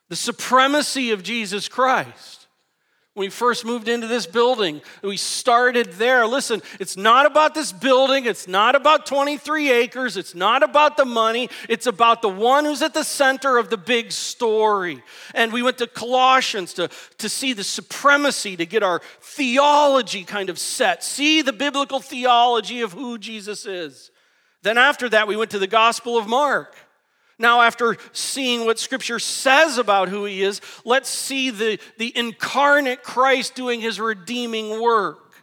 the 0.10 0.15
supremacy 0.15 1.12
of 1.12 1.21
Jesus 1.21 1.67
Christ. 1.67 2.45
When 3.15 3.28
we 3.28 3.30
first 3.30 3.63
moved 3.63 3.88
into 3.88 4.08
this 4.08 4.25
building, 4.25 4.82
we 5.01 5.15
started 5.15 5.93
there. 5.93 6.28
Listen, 6.28 6.62
it's 6.82 6.97
not 6.97 7.25
about 7.25 7.56
this 7.56 7.71
building. 7.71 8.25
It's 8.25 8.45
not 8.45 8.75
about 8.75 9.06
23 9.06 9.71
acres. 9.71 10.17
It's 10.17 10.36
not 10.36 10.63
about 10.63 10.97
the 10.97 11.06
money. 11.06 11.49
It's 11.69 11.88
about 11.88 12.21
the 12.21 12.28
one 12.28 12.65
who's 12.65 12.82
at 12.82 12.93
the 12.93 13.06
center 13.06 13.58
of 13.58 13.69
the 13.69 13.78
big 13.78 14.12
story. 14.12 15.01
And 15.34 15.54
we 15.54 15.63
went 15.63 15.78
to 15.78 15.88
Colossians 15.88 16.73
to, 16.73 16.89
to 17.19 17.30
see 17.30 17.54
the 17.54 17.63
supremacy, 17.63 18.58
to 18.58 18.65
get 18.65 18.84
our 18.84 19.01
theology 19.21 20.25
kind 20.25 20.49
of 20.49 20.60
set, 20.60 21.01
see 21.01 21.41
the 21.41 21.54
biblical 21.54 22.01
theology 22.01 22.82
of 22.82 22.91
who 22.91 23.17
Jesus 23.17 23.65
is. 23.65 24.12
Then 24.62 24.78
after 24.78 25.08
that, 25.08 25.25
we 25.25 25.38
went 25.38 25.51
to 25.51 25.60
the 25.60 25.67
Gospel 25.67 26.17
of 26.17 26.28
Mark 26.28 26.75
now, 27.38 27.62
after 27.62 27.98
seeing 28.13 28.65
what 28.65 28.80
Scripture 28.80 29.19
says 29.19 29.78
about 29.78 30.08
who 30.08 30.24
He 30.26 30.41
is, 30.41 30.62
let's 30.86 31.10
see 31.10 31.50
the, 31.50 31.80
the 31.98 32.17
incarnate 32.17 33.04
Christ 33.04 33.56
doing 33.56 33.82
His 33.82 34.00
redeeming 34.00 34.82
work. 34.82 35.34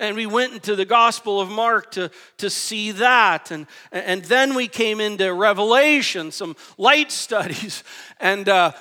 And 0.00 0.16
we 0.16 0.26
went 0.26 0.54
into 0.54 0.74
the 0.74 0.86
Gospel 0.86 1.40
of 1.40 1.48
Mark 1.48 1.92
to, 1.92 2.10
to 2.38 2.50
see 2.50 2.90
that. 2.92 3.50
And, 3.50 3.66
and 3.92 4.24
then 4.24 4.54
we 4.54 4.66
came 4.66 4.98
into 4.98 5.32
Revelation, 5.32 6.32
some 6.32 6.56
light 6.78 7.12
studies. 7.12 7.84
And, 8.18 8.48
uh, 8.48 8.72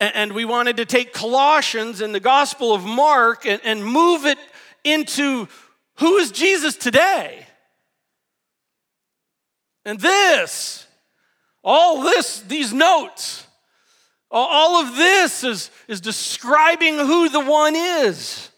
and 0.00 0.32
we 0.32 0.44
wanted 0.44 0.78
to 0.78 0.86
take 0.86 1.12
Colossians 1.12 2.00
and 2.00 2.14
the 2.14 2.20
Gospel 2.20 2.72
of 2.72 2.84
Mark 2.84 3.44
and, 3.46 3.60
and 3.62 3.84
move 3.84 4.24
it 4.24 4.38
into 4.84 5.48
who 5.98 6.16
is 6.16 6.32
Jesus 6.32 6.76
today? 6.76 7.46
And 9.84 10.00
this 10.00 10.83
all 11.64 12.02
this, 12.02 12.40
these 12.42 12.72
notes, 12.72 13.46
all 14.30 14.82
of 14.82 14.96
this 14.96 15.42
is, 15.42 15.70
is 15.88 16.00
describing 16.00 16.98
who 16.98 17.28
the 17.28 17.40
one 17.40 17.74
is. 17.74 18.50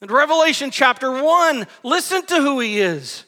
In 0.00 0.08
Revelation 0.08 0.70
chapter 0.70 1.10
1, 1.10 1.66
listen 1.82 2.24
to 2.26 2.36
who 2.36 2.60
he 2.60 2.80
is. 2.80 3.24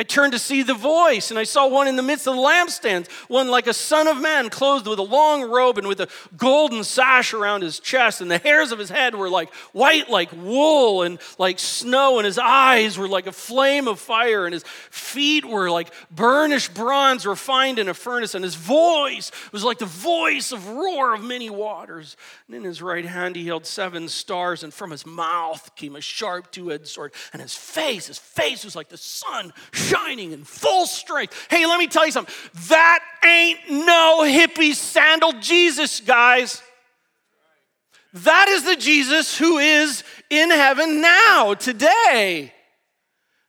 I 0.00 0.04
turned 0.04 0.32
to 0.32 0.38
see 0.38 0.62
the 0.62 0.74
voice, 0.74 1.30
and 1.30 1.40
I 1.40 1.42
saw 1.42 1.66
one 1.66 1.88
in 1.88 1.96
the 1.96 2.04
midst 2.04 2.28
of 2.28 2.36
the 2.36 2.40
lampstands, 2.40 3.10
one 3.26 3.48
like 3.48 3.66
a 3.66 3.74
son 3.74 4.06
of 4.06 4.20
man, 4.20 4.48
clothed 4.48 4.86
with 4.86 5.00
a 5.00 5.02
long 5.02 5.50
robe 5.50 5.76
and 5.76 5.88
with 5.88 6.00
a 6.00 6.06
golden 6.36 6.84
sash 6.84 7.34
around 7.34 7.62
his 7.62 7.80
chest, 7.80 8.20
and 8.20 8.30
the 8.30 8.38
hairs 8.38 8.70
of 8.70 8.78
his 8.78 8.90
head 8.90 9.16
were 9.16 9.28
like 9.28 9.52
white 9.72 10.08
like 10.08 10.30
wool 10.32 11.02
and 11.02 11.18
like 11.36 11.58
snow, 11.58 12.18
and 12.18 12.26
his 12.26 12.38
eyes 12.38 12.96
were 12.96 13.08
like 13.08 13.26
a 13.26 13.32
flame 13.32 13.88
of 13.88 13.98
fire, 13.98 14.46
and 14.46 14.52
his 14.52 14.62
feet 14.90 15.44
were 15.44 15.68
like 15.68 15.92
burnished 16.12 16.74
bronze 16.74 17.26
refined 17.26 17.80
in 17.80 17.88
a 17.88 17.94
furnace, 17.94 18.36
and 18.36 18.44
his 18.44 18.54
voice 18.54 19.32
was 19.50 19.64
like 19.64 19.78
the 19.78 19.86
voice 19.86 20.52
of 20.52 20.68
roar 20.68 21.12
of 21.12 21.24
many 21.24 21.50
waters. 21.50 22.16
And 22.46 22.54
in 22.54 22.62
his 22.62 22.80
right 22.80 23.04
hand 23.04 23.34
he 23.34 23.48
held 23.48 23.66
seven 23.66 24.06
stars, 24.06 24.62
and 24.62 24.72
from 24.72 24.92
his 24.92 25.04
mouth 25.04 25.74
came 25.74 25.96
a 25.96 26.00
sharp 26.00 26.52
two-edged 26.52 26.86
sword, 26.86 27.12
and 27.32 27.42
his 27.42 27.56
face, 27.56 28.06
his 28.06 28.18
face 28.18 28.64
was 28.64 28.76
like 28.76 28.90
the 28.90 28.96
sun 28.96 29.52
shining 29.88 30.32
in 30.32 30.44
full 30.44 30.86
strength. 30.86 31.34
Hey, 31.50 31.66
let 31.66 31.78
me 31.78 31.86
tell 31.86 32.06
you 32.06 32.12
something. 32.12 32.34
That 32.68 33.00
ain't 33.24 33.60
no 33.70 34.20
hippie 34.22 34.74
sandal 34.74 35.32
Jesus, 35.40 36.00
guys. 36.00 36.62
That 38.12 38.48
is 38.48 38.64
the 38.64 38.76
Jesus 38.76 39.36
who 39.36 39.58
is 39.58 40.02
in 40.30 40.50
heaven 40.50 41.00
now, 41.00 41.54
today. 41.54 42.52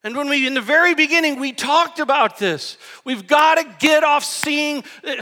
And 0.02 0.16
when 0.16 0.30
we, 0.30 0.48
in 0.48 0.54
the 0.54 0.62
very 0.62 0.96
beginning, 0.96 1.42
we 1.42 1.52
talked 1.52 2.00
about 2.00 2.38
this. 2.38 2.78
We've 3.04 3.28
got 3.28 3.56
to 3.56 3.66
get 3.80 4.02
off 4.02 4.24
seeing, 4.24 4.86
eh, 5.04 5.22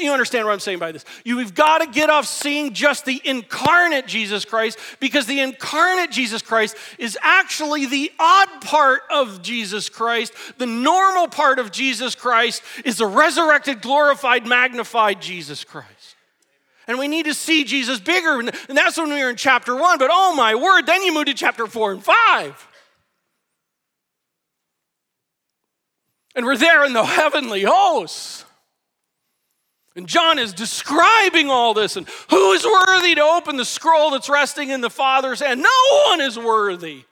you 0.00 0.12
understand 0.12 0.44
what 0.44 0.52
I'm 0.52 0.60
saying 0.60 0.80
by 0.80 0.92
this. 0.92 1.06
You, 1.24 1.38
we've 1.38 1.54
got 1.54 1.78
to 1.78 1.86
get 1.86 2.10
off 2.10 2.26
seeing 2.26 2.74
just 2.74 3.06
the 3.06 3.22
incarnate 3.24 4.06
Jesus 4.06 4.44
Christ 4.44 4.78
because 5.00 5.24
the 5.24 5.40
incarnate 5.40 6.10
Jesus 6.10 6.42
Christ 6.42 6.76
is 6.98 7.16
actually 7.22 7.86
the 7.86 8.12
odd 8.18 8.60
part 8.60 9.00
of 9.10 9.40
Jesus 9.40 9.88
Christ. 9.88 10.34
The 10.58 10.66
normal 10.66 11.28
part 11.28 11.58
of 11.58 11.72
Jesus 11.72 12.14
Christ 12.14 12.62
is 12.84 12.98
the 12.98 13.06
resurrected, 13.06 13.80
glorified, 13.80 14.46
magnified 14.46 15.22
Jesus 15.22 15.64
Christ. 15.64 16.16
And 16.86 16.98
we 16.98 17.08
need 17.08 17.24
to 17.24 17.34
see 17.34 17.64
Jesus 17.64 17.98
bigger. 17.98 18.40
And 18.40 18.52
that's 18.68 18.98
when 18.98 19.08
we 19.08 19.22
were 19.22 19.30
in 19.30 19.36
chapter 19.36 19.74
one. 19.74 19.98
But 19.98 20.10
oh 20.12 20.34
my 20.34 20.54
word, 20.54 20.82
then 20.82 21.02
you 21.02 21.14
move 21.14 21.26
to 21.26 21.34
chapter 21.34 21.66
four 21.66 21.92
and 21.92 22.04
five. 22.04 22.67
And 26.34 26.46
we're 26.46 26.56
there 26.56 26.84
in 26.84 26.92
the 26.92 27.04
heavenly 27.04 27.62
hosts. 27.62 28.44
And 29.96 30.06
John 30.06 30.38
is 30.38 30.52
describing 30.52 31.50
all 31.50 31.74
this 31.74 31.96
and 31.96 32.06
who 32.30 32.52
is 32.52 32.64
worthy 32.64 33.16
to 33.16 33.22
open 33.22 33.56
the 33.56 33.64
scroll 33.64 34.12
that's 34.12 34.28
resting 34.28 34.70
in 34.70 34.80
the 34.80 34.90
Father's 34.90 35.40
hand? 35.40 35.60
No 35.60 36.02
one 36.06 36.20
is 36.20 36.38
worthy. 36.38 37.02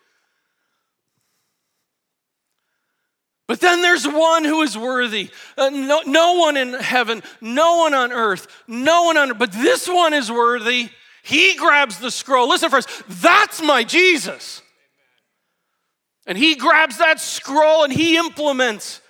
But 3.49 3.61
then 3.61 3.83
there's 3.83 4.07
one 4.07 4.45
who 4.45 4.63
is 4.63 4.77
worthy. 4.77 5.31
Uh, 5.57 5.71
no, 5.71 6.03
no 6.07 6.35
one 6.35 6.57
in 6.57 6.75
heaven, 6.75 7.23
no 7.41 7.79
one 7.79 7.95
on 7.95 8.13
earth, 8.13 8.47
no 8.67 9.05
one 9.05 9.17
on 9.17 9.31
earth, 9.31 9.39
but 9.39 9.53
this 9.53 9.89
one 9.89 10.15
is 10.15 10.31
worthy. 10.31 10.89
He 11.23 11.57
grabs 11.57 11.99
the 11.99 12.11
scroll. 12.11 12.49
Listen 12.49 12.71
first, 12.71 12.89
that's 13.09 13.63
my 13.63 13.83
Jesus. 13.83 14.63
And 16.27 16.37
he 16.37 16.57
grabs 16.57 16.99
that 16.99 17.21
scroll 17.21 17.85
and 17.85 17.93
he 17.93 18.17
implements 18.17 19.01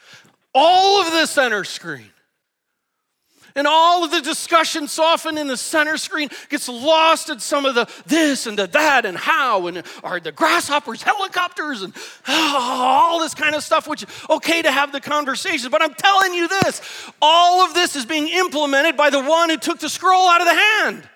all 0.57 1.03
of 1.03 1.13
the 1.13 1.27
center 1.27 1.65
screen. 1.65 2.11
And 3.55 3.67
all 3.67 4.05
of 4.05 4.11
the 4.11 4.21
discussion 4.21 4.89
so 4.89 5.03
often 5.03 5.39
in 5.39 5.49
the 5.49 5.57
center 5.57 5.97
screen 5.97 6.29
gets 6.51 6.69
lost 6.69 7.31
in 7.31 7.41
some 7.41 7.65
of 7.65 7.75
the 7.75 7.89
this 8.07 8.47
and 8.47 8.59
the 8.59 8.67
that 8.67 9.07
and 9.07 9.17
how 9.17 9.67
and 9.67 9.83
are 10.03 10.21
the 10.21 10.33
grasshoppers 10.33 11.03
helicopters 11.03 11.83
and 11.83 11.95
oh, 12.29 12.57
all 12.59 13.21
this 13.21 13.35
kind 13.35 13.55
of 13.55 13.63
stuff, 13.63 13.87
which 13.87 14.05
okay 14.29 14.61
to 14.61 14.71
have 14.71 14.93
the 14.93 15.01
conversation. 15.01 15.71
But 15.71 15.83
I'm 15.83 15.95
telling 15.95 16.35
you 16.35 16.49
this 16.49 16.83
all 17.21 17.65
of 17.65 17.75
this 17.75 17.97
is 17.97 18.05
being 18.05 18.29
implemented 18.29 18.97
by 18.97 19.11
the 19.11 19.23
one 19.23 19.51
who 19.51 19.57
took 19.59 19.79
the 19.79 19.89
scroll 19.89 20.29
out 20.29 20.41
of 20.41 20.47
the 20.47 20.55
hand. 20.55 21.09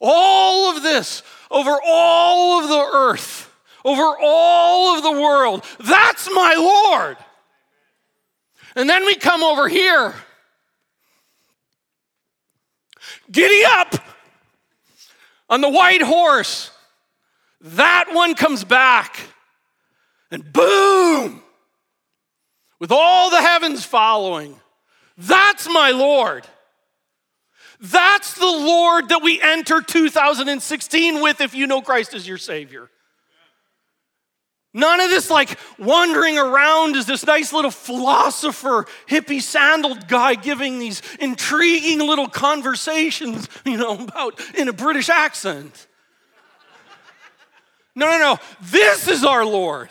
All 0.00 0.74
of 0.74 0.82
this 0.82 1.22
over 1.50 1.78
all 1.86 2.62
of 2.62 2.68
the 2.68 2.96
earth, 2.96 3.50
over 3.84 4.16
all 4.22 4.96
of 4.96 5.02
the 5.02 5.12
world. 5.12 5.64
That's 5.80 6.28
my 6.32 6.54
Lord. 6.54 7.16
And 8.78 8.88
then 8.88 9.04
we 9.04 9.16
come 9.16 9.42
over 9.42 9.66
here. 9.66 10.14
Giddy 13.28 13.64
up 13.64 13.96
on 15.50 15.60
the 15.60 15.68
white 15.68 16.00
horse. 16.00 16.70
That 17.60 18.10
one 18.12 18.36
comes 18.36 18.62
back, 18.62 19.18
and 20.30 20.52
boom, 20.52 21.42
with 22.78 22.92
all 22.92 23.30
the 23.30 23.42
heavens 23.42 23.84
following. 23.84 24.54
That's 25.16 25.68
my 25.68 25.90
Lord. 25.90 26.46
That's 27.80 28.34
the 28.34 28.46
Lord 28.46 29.08
that 29.08 29.24
we 29.24 29.42
enter 29.42 29.82
2016 29.82 31.20
with 31.20 31.40
if 31.40 31.52
you 31.52 31.66
know 31.66 31.82
Christ 31.82 32.14
as 32.14 32.28
your 32.28 32.38
Savior. 32.38 32.88
None 34.74 35.00
of 35.00 35.10
this 35.10 35.30
like 35.30 35.58
wandering 35.78 36.38
around 36.38 36.96
as 36.96 37.06
this 37.06 37.24
nice 37.24 37.52
little 37.52 37.70
philosopher, 37.70 38.86
hippie 39.08 39.40
sandaled 39.40 40.08
guy 40.08 40.34
giving 40.34 40.78
these 40.78 41.00
intriguing 41.18 42.00
little 42.00 42.28
conversations, 42.28 43.48
you 43.64 43.78
know, 43.78 43.98
about 43.98 44.38
in 44.54 44.68
a 44.68 44.72
British 44.72 45.08
accent. 45.08 45.86
No, 47.94 48.10
no, 48.10 48.18
no. 48.18 48.38
This 48.60 49.08
is 49.08 49.24
our 49.24 49.44
Lord. 49.44 49.88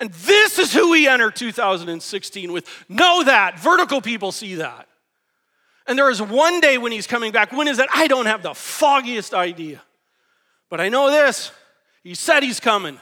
And 0.00 0.10
this 0.12 0.58
is 0.58 0.72
who 0.72 0.90
we 0.90 1.06
enter 1.06 1.30
2016 1.30 2.52
with. 2.52 2.66
Know 2.88 3.22
that. 3.24 3.60
Vertical 3.60 4.00
people 4.00 4.32
see 4.32 4.56
that. 4.56 4.88
And 5.86 5.98
there 5.98 6.10
is 6.10 6.22
one 6.22 6.60
day 6.60 6.78
when 6.78 6.90
he's 6.90 7.06
coming 7.06 7.32
back. 7.32 7.52
When 7.52 7.68
is 7.68 7.76
that? 7.76 7.88
I 7.94 8.06
don't 8.06 8.26
have 8.26 8.42
the 8.42 8.54
foggiest 8.54 9.34
idea. 9.34 9.82
But 10.70 10.80
I 10.80 10.88
know 10.88 11.10
this. 11.10 11.52
He 12.02 12.14
said 12.14 12.42
he's 12.42 12.60
coming 12.60 12.98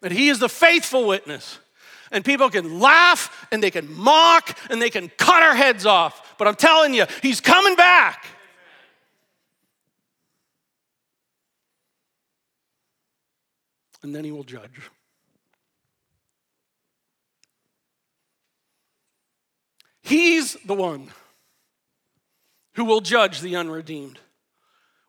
that 0.00 0.12
he 0.12 0.28
is 0.28 0.38
the 0.38 0.48
faithful 0.48 1.06
witness. 1.06 1.58
And 2.12 2.24
people 2.24 2.50
can 2.50 2.80
laugh 2.80 3.46
and 3.52 3.62
they 3.62 3.70
can 3.70 3.92
mock 3.94 4.58
and 4.68 4.82
they 4.82 4.90
can 4.90 5.10
cut 5.16 5.42
our 5.42 5.54
heads 5.54 5.86
off. 5.86 6.36
But 6.38 6.48
I'm 6.48 6.56
telling 6.56 6.94
you, 6.94 7.06
he's 7.22 7.40
coming 7.40 7.76
back. 7.76 8.26
And 14.02 14.14
then 14.14 14.24
he 14.24 14.32
will 14.32 14.44
judge. 14.44 14.90
He's 20.02 20.54
the 20.64 20.74
one 20.74 21.12
who 22.74 22.84
will 22.84 23.00
judge 23.00 23.40
the 23.40 23.54
unredeemed 23.54 24.18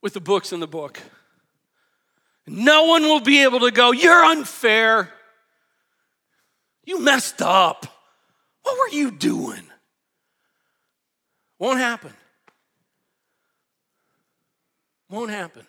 with 0.02 0.14
the 0.14 0.20
books 0.20 0.52
in 0.52 0.60
the 0.60 0.68
book. 0.68 1.00
No 2.48 2.86
one 2.86 3.04
will 3.04 3.20
be 3.20 3.44
able 3.44 3.62
to 3.62 3.72
go, 3.72 3.92
You're 3.92 4.24
unfair. 4.24 5.12
You 6.84 7.00
messed 7.00 7.42
up. 7.42 7.86
What 8.64 8.78
were 8.78 8.96
you 8.96 9.12
doing? 9.12 9.64
Won't 11.60 11.80
happen. 11.80 12.14
Won't 15.10 15.30
happen. 15.30 15.68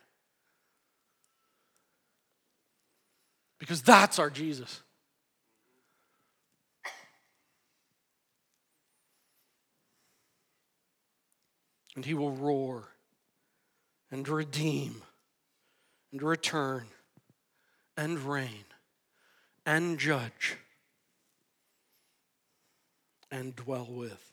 Because 3.59 3.83
that's 3.83 4.19
our 4.19 4.31
Jesus. 4.31 4.83
And 11.95 12.05
he 12.05 12.15
will 12.15 12.33
roar 12.33 12.89
and 14.11 14.27
redeem 14.27 15.03
and 16.13 16.23
return 16.23 16.85
and 17.97 18.19
reign 18.21 18.65
and 19.67 19.99
judge 19.99 20.57
and 23.31 23.57
dwell 23.57 23.89
with 23.91 24.33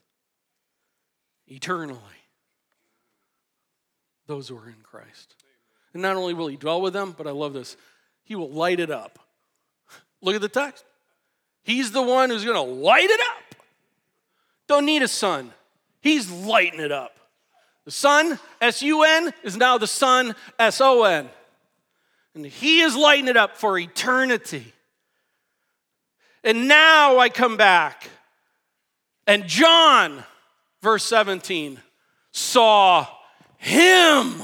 eternally 1.48 2.00
those 4.28 4.50
who 4.50 4.58
are 4.58 4.68
in 4.68 4.76
Christ. 4.84 5.36
And 5.94 6.04
not 6.04 6.16
only 6.16 6.34
will 6.34 6.48
he 6.48 6.58
dwell 6.58 6.82
with 6.82 6.94
them, 6.94 7.16
but 7.18 7.26
I 7.26 7.32
love 7.32 7.54
this, 7.54 7.76
he 8.24 8.36
will 8.36 8.50
light 8.50 8.80
it 8.80 8.92
up. 8.92 9.18
Look 10.22 10.36
at 10.36 10.42
the 10.42 10.50
text. 10.50 10.84
He's 11.64 11.92
the 11.92 12.02
one 12.02 12.30
who's 12.30 12.44
going 12.46 12.56
to 12.56 12.62
light 12.62 13.10
it 13.10 13.20
up. 13.20 13.56
Don't 14.68 14.86
need 14.86 15.02
a 15.02 15.08
sun. 15.08 15.52
He's 16.02 16.30
lighting 16.30 16.80
it 16.80 16.92
up. 16.92 17.18
The 17.86 17.92
sun, 17.92 18.38
S 18.62 18.82
U 18.84 19.04
N, 19.04 19.34
is 19.44 19.58
now 19.58 19.78
the 19.78 19.88
sun, 19.88 20.36
S 20.60 20.80
O 20.80 21.04
N. 21.04 21.30
And 22.36 22.46
He 22.46 22.82
is 22.82 22.96
lighting 22.96 23.28
it 23.28 23.38
up 23.38 23.58
for 23.58 23.78
eternity. 23.78 24.74
And 26.44 26.68
now 26.68 27.18
I 27.18 27.30
come 27.30 27.58
back. 27.58 28.10
And 29.28 29.48
John, 29.48 30.24
verse 30.82 31.04
17, 31.06 31.80
saw 32.32 33.08
Him. 33.58 34.42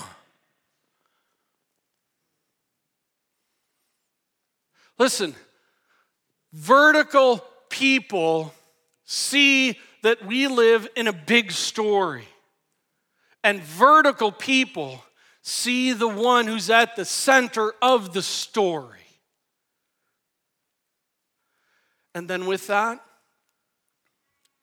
Listen, 4.97 5.35
vertical 6.53 7.43
people 7.69 8.53
see 9.03 9.77
that 10.03 10.25
we 10.25 10.47
live 10.47 10.87
in 10.95 11.07
a 11.07 11.13
big 11.13 11.51
story. 11.51 12.27
And 13.43 13.61
vertical 13.61 14.31
people 14.31 15.03
see 15.47 15.93
the 15.93 16.07
one 16.07 16.47
who's 16.47 16.71
at 16.71 16.95
the 16.95 17.05
center 17.05 17.71
of 17.79 18.13
the 18.13 18.21
story. 18.23 18.97
And 22.15 22.27
then 22.27 22.47
with 22.47 22.65
that, 22.65 22.99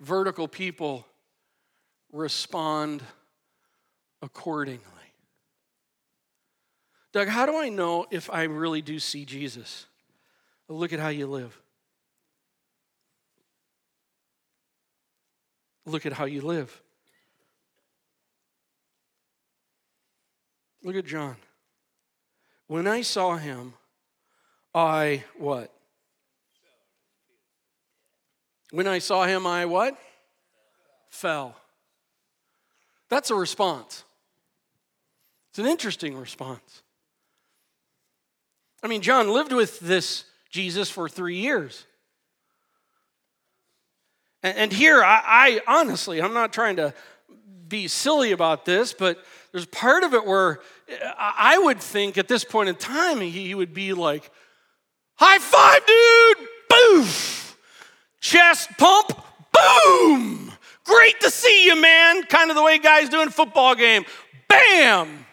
vertical 0.01 0.49
people 0.49 1.07
respond 2.11 3.01
accordingly. 4.22 4.83
Doug, 7.12 7.28
how 7.28 7.47
do 7.47 7.57
I 7.57 7.68
know 7.68 8.07
if 8.11 8.28
I 8.28 8.43
really 8.45 8.83
do 8.83 8.99
see 8.99 9.24
Jesus? 9.24 9.87
look 10.68 10.93
at 10.93 10.99
how 10.99 11.09
you 11.09 11.26
live. 11.26 11.57
Look 15.87 16.07
at 16.07 16.14
how 16.14 16.24
you 16.24 16.41
live. 16.41 16.82
Look 20.83 20.97
at 20.97 21.07
John. 21.07 21.37
When 22.66 22.87
I 22.87 23.03
saw 23.03 23.37
him, 23.37 23.74
I 24.74 25.24
what? 25.37 25.72
When 28.70 28.87
I 28.87 28.99
saw 28.99 29.24
him, 29.24 29.47
I 29.47 29.66
what? 29.66 29.97
Fell. 31.11 31.55
That's 33.11 33.30
a 33.30 33.35
response. 33.35 34.05
It's 35.51 35.59
an 35.59 35.66
interesting 35.66 36.16
response. 36.16 36.83
I 38.83 38.89
mean, 38.89 39.03
John 39.03 39.28
lived 39.28 39.53
with 39.53 39.78
this 39.80 40.24
Jesus 40.51 40.89
for 40.91 41.09
three 41.09 41.37
years. 41.37 41.85
And, 44.43 44.72
here, 44.72 45.05
I, 45.05 45.61
I 45.66 45.78
honestly, 45.80 46.20
I'm 46.20 46.35
not 46.35 46.53
trying 46.53 46.76
to 46.76 46.93
be 47.68 47.87
silly 47.87 48.33
about 48.33 48.64
this, 48.64 48.93
but 48.93 49.22
there's 49.53 49.66
part 49.66 50.03
of 50.03 50.14
it 50.14 50.24
where 50.26 50.61
I 51.18 51.59
would 51.59 51.80
think 51.80 52.18
at 52.18 52.26
this 52.26 52.42
point 52.42 52.68
in 52.70 52.74
time 52.74 53.20
he 53.20 53.55
would 53.55 53.74
be 53.74 53.92
like, 53.92 54.30
high 55.14 55.38
five, 55.38 55.86
dude, 55.86 56.48
boom, 56.68 57.07
chest 58.20 58.70
pump, 58.78 59.12
boom, 59.53 60.53
great 60.84 61.20
to 61.20 61.30
see 61.30 61.66
you, 61.66 61.80
man. 61.80 62.22
Kind 62.24 62.50
of 62.50 62.57
the 62.57 62.62
way 62.62 62.78
guys 62.78 63.11
do 63.11 63.20
in 63.20 63.28
football 63.28 63.74
game, 63.74 64.05
bam. 64.48 65.26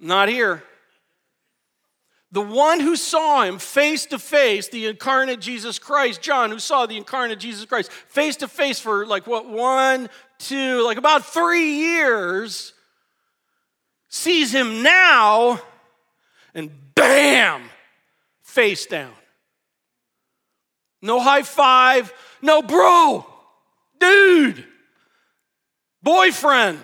Not 0.00 0.28
here. 0.28 0.62
The 2.34 2.40
one 2.40 2.80
who 2.80 2.96
saw 2.96 3.44
him 3.44 3.60
face 3.60 4.06
to 4.06 4.18
face, 4.18 4.66
the 4.66 4.86
incarnate 4.86 5.38
Jesus 5.38 5.78
Christ, 5.78 6.20
John, 6.20 6.50
who 6.50 6.58
saw 6.58 6.84
the 6.84 6.96
incarnate 6.96 7.38
Jesus 7.38 7.64
Christ 7.64 7.92
face 7.92 8.34
to 8.38 8.48
face 8.48 8.80
for 8.80 9.06
like 9.06 9.28
what, 9.28 9.48
one, 9.48 10.08
two, 10.38 10.82
like 10.84 10.98
about 10.98 11.24
three 11.24 11.74
years, 11.74 12.72
sees 14.08 14.54
him 14.54 14.82
now, 14.82 15.60
and 16.54 16.70
bam, 16.94 17.62
face 18.42 18.86
down. 18.86 19.12
No 21.02 21.20
high 21.20 21.42
five, 21.42 22.12
no 22.40 22.62
bro, 22.62 23.26
dude, 23.98 24.64
boyfriend, 26.02 26.80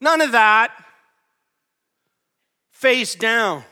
none 0.00 0.20
of 0.20 0.32
that. 0.32 0.72
Face 2.70 3.14
down. 3.14 3.62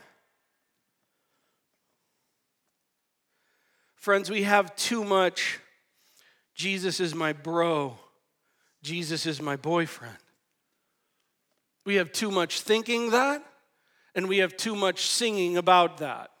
Friends, 3.95 4.29
we 4.29 4.43
have 4.43 4.75
too 4.75 5.03
much 5.03 5.59
Jesus 6.59 6.99
is 6.99 7.15
my 7.15 7.31
bro, 7.31 7.97
Jesus 8.81 9.25
is 9.25 9.41
my 9.41 9.55
boyfriend. 9.55 10.17
We 11.85 11.95
have 11.95 12.11
too 12.11 12.31
much 12.31 12.61
thinking 12.61 13.11
that, 13.11 13.43
and 14.15 14.27
we 14.27 14.39
have 14.39 14.55
too 14.55 14.75
much 14.75 15.07
singing 15.07 15.57
about 15.57 15.97
that. 15.97 16.31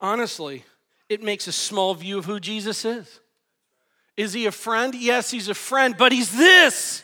Honestly, 0.00 0.64
it 1.08 1.22
makes 1.22 1.46
a 1.46 1.52
small 1.52 1.94
view 1.94 2.18
of 2.18 2.24
who 2.24 2.40
Jesus 2.40 2.84
is. 2.84 3.20
Is 4.16 4.32
he 4.32 4.46
a 4.46 4.52
friend? 4.52 4.94
Yes, 4.94 5.30
he's 5.30 5.48
a 5.48 5.54
friend, 5.54 5.94
but 5.96 6.12
he's 6.12 6.36
this. 6.36 7.02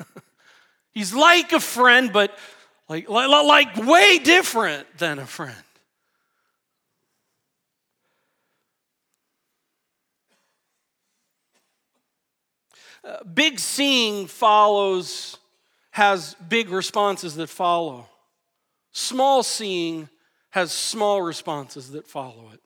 he's 0.92 1.12
like 1.12 1.52
a 1.52 1.60
friend, 1.60 2.12
but 2.12 2.36
like, 2.88 3.08
like, 3.08 3.76
way 3.76 4.18
different 4.18 4.86
than 4.98 5.18
a 5.18 5.26
friend. 5.26 5.56
Uh, 12.95 12.95
big 13.34 13.58
seeing 13.58 14.26
follows, 14.26 15.38
has 15.90 16.34
big 16.48 16.70
responses 16.70 17.36
that 17.36 17.48
follow. 17.48 18.08
Small 18.92 19.42
seeing 19.42 20.08
has 20.50 20.72
small 20.72 21.22
responses 21.22 21.90
that 21.92 22.06
follow 22.06 22.50
it. 22.52 22.60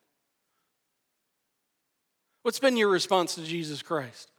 What's 2.42 2.58
been 2.58 2.76
your 2.76 2.88
response 2.88 3.34
to 3.34 3.42
Jesus 3.42 3.82
Christ? 3.82 4.30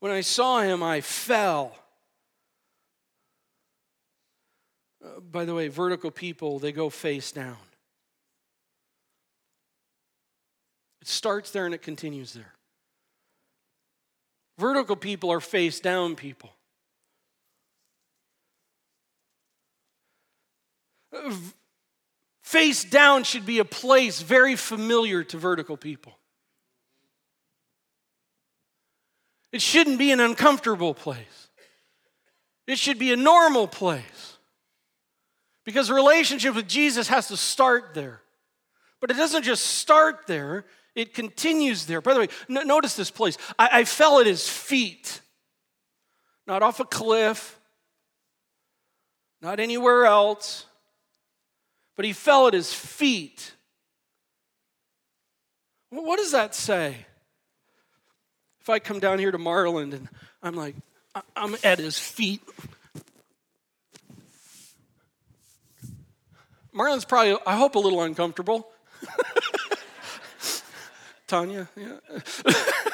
When 0.00 0.10
I 0.10 0.22
saw 0.22 0.60
him, 0.60 0.82
I 0.82 1.02
fell. 1.02 1.76
Uh, 5.04 5.20
by 5.20 5.44
the 5.44 5.54
way, 5.54 5.68
vertical 5.68 6.10
people, 6.10 6.58
they 6.58 6.72
go 6.72 6.90
face 6.90 7.32
down. 7.32 7.56
It 11.02 11.08
starts 11.08 11.50
there 11.50 11.66
and 11.66 11.74
it 11.74 11.82
continues 11.82 12.32
there. 12.32 12.54
Vertical 14.58 14.96
people 14.96 15.30
are 15.30 15.40
face 15.40 15.80
down 15.80 16.16
people. 16.16 16.50
Uh, 21.14 21.34
face 22.42 22.84
down 22.84 23.24
should 23.24 23.46
be 23.46 23.58
a 23.58 23.64
place 23.64 24.20
very 24.20 24.56
familiar 24.56 25.24
to 25.24 25.38
vertical 25.38 25.76
people. 25.78 26.19
It 29.52 29.60
shouldn't 29.60 29.98
be 29.98 30.12
an 30.12 30.20
uncomfortable 30.20 30.94
place. 30.94 31.48
It 32.66 32.78
should 32.78 32.98
be 32.98 33.12
a 33.12 33.16
normal 33.16 33.66
place. 33.66 34.38
Because 35.64 35.88
the 35.88 35.94
relationship 35.94 36.54
with 36.54 36.68
Jesus 36.68 37.08
has 37.08 37.28
to 37.28 37.36
start 37.36 37.94
there. 37.94 38.22
But 39.00 39.10
it 39.10 39.16
doesn't 39.16 39.42
just 39.42 39.66
start 39.66 40.26
there, 40.26 40.66
it 40.94 41.14
continues 41.14 41.86
there. 41.86 42.00
By 42.00 42.14
the 42.14 42.20
way, 42.20 42.28
notice 42.48 42.96
this 42.96 43.10
place. 43.10 43.38
I-, 43.58 43.80
I 43.80 43.84
fell 43.84 44.20
at 44.20 44.26
his 44.26 44.48
feet, 44.48 45.20
not 46.46 46.62
off 46.62 46.80
a 46.80 46.84
cliff, 46.84 47.58
not 49.40 49.58
anywhere 49.58 50.04
else, 50.04 50.66
but 51.96 52.04
he 52.04 52.12
fell 52.12 52.46
at 52.46 52.54
his 52.54 52.72
feet. 52.72 53.54
What 55.90 56.18
does 56.18 56.32
that 56.32 56.54
say? 56.54 57.06
I 58.70 58.78
come 58.78 59.00
down 59.00 59.18
here 59.18 59.30
to 59.30 59.38
Marland 59.38 59.94
and 59.94 60.08
I'm 60.42 60.54
like, 60.54 60.74
I'm 61.36 61.56
at 61.64 61.78
his 61.78 61.98
feet. 61.98 62.42
Marland's 66.72 67.04
probably, 67.04 67.36
I 67.46 67.56
hope, 67.56 67.74
a 67.74 67.78
little 67.78 68.02
uncomfortable. 68.02 68.68
Tanya, 71.26 71.68
yeah. 71.76 71.98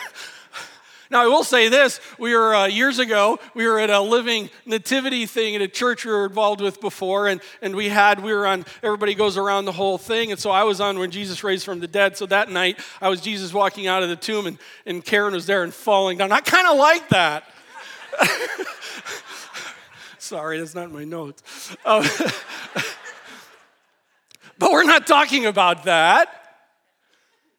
Now, 1.11 1.23
I 1.23 1.27
will 1.27 1.45
say 1.45 1.69
this. 1.69 2.01
We 2.19 2.35
were, 2.35 2.55
uh, 2.55 2.67
years 2.67 2.99
ago, 2.99 3.39
we 3.55 3.67
were 3.67 3.79
at 3.79 3.91
a 3.91 4.01
living 4.01 4.51
nativity 4.65 5.27
thing 5.27 5.55
at 5.55 5.63
a 5.63 5.69
church 5.69 6.05
we 6.05 6.13
were 6.13 6.27
involved 6.27 6.61
with 6.61 6.81
before, 6.81 7.29
and, 7.29 7.41
and 7.63 7.75
we 7.77 7.89
had, 7.89 8.23
we 8.23 8.33
were 8.33 8.47
on, 8.47 8.65
everybody 8.83 9.15
goes 9.15 9.37
around 9.37 9.65
the 9.65 9.73
whole 9.73 9.99
thing, 9.99 10.31
and 10.31 10.41
so 10.41 10.51
I 10.51 10.65
was 10.65 10.81
on 10.81 10.99
when 10.99 11.11
Jesus 11.11 11.45
raised 11.45 11.65
from 11.65 11.81
the 11.81 11.89
dead. 11.89 12.17
So 12.17 12.27
that 12.27 12.51
night, 12.51 12.81
I 13.01 13.09
was 13.09 13.21
Jesus 13.21 13.53
walking 13.53 13.87
out 13.87 14.03
of 14.03 14.09
the 14.09 14.17
tomb, 14.17 14.47
and, 14.47 14.59
and 14.85 15.05
Karen 15.05 15.35
was 15.35 15.47
there 15.47 15.63
and 15.63 15.73
falling 15.73 16.19
down. 16.19 16.33
I 16.33 16.41
kind 16.41 16.67
of 16.67 16.77
like 16.77 17.09
that. 17.11 17.45
Sorry, 20.19 20.59
that's 20.59 20.75
not 20.75 20.91
my 20.91 21.05
notes. 21.05 21.77
But 24.59 24.73
we're 24.73 24.85
not 24.85 25.07
talking 25.07 25.47
about 25.47 25.85
that. 25.85 26.46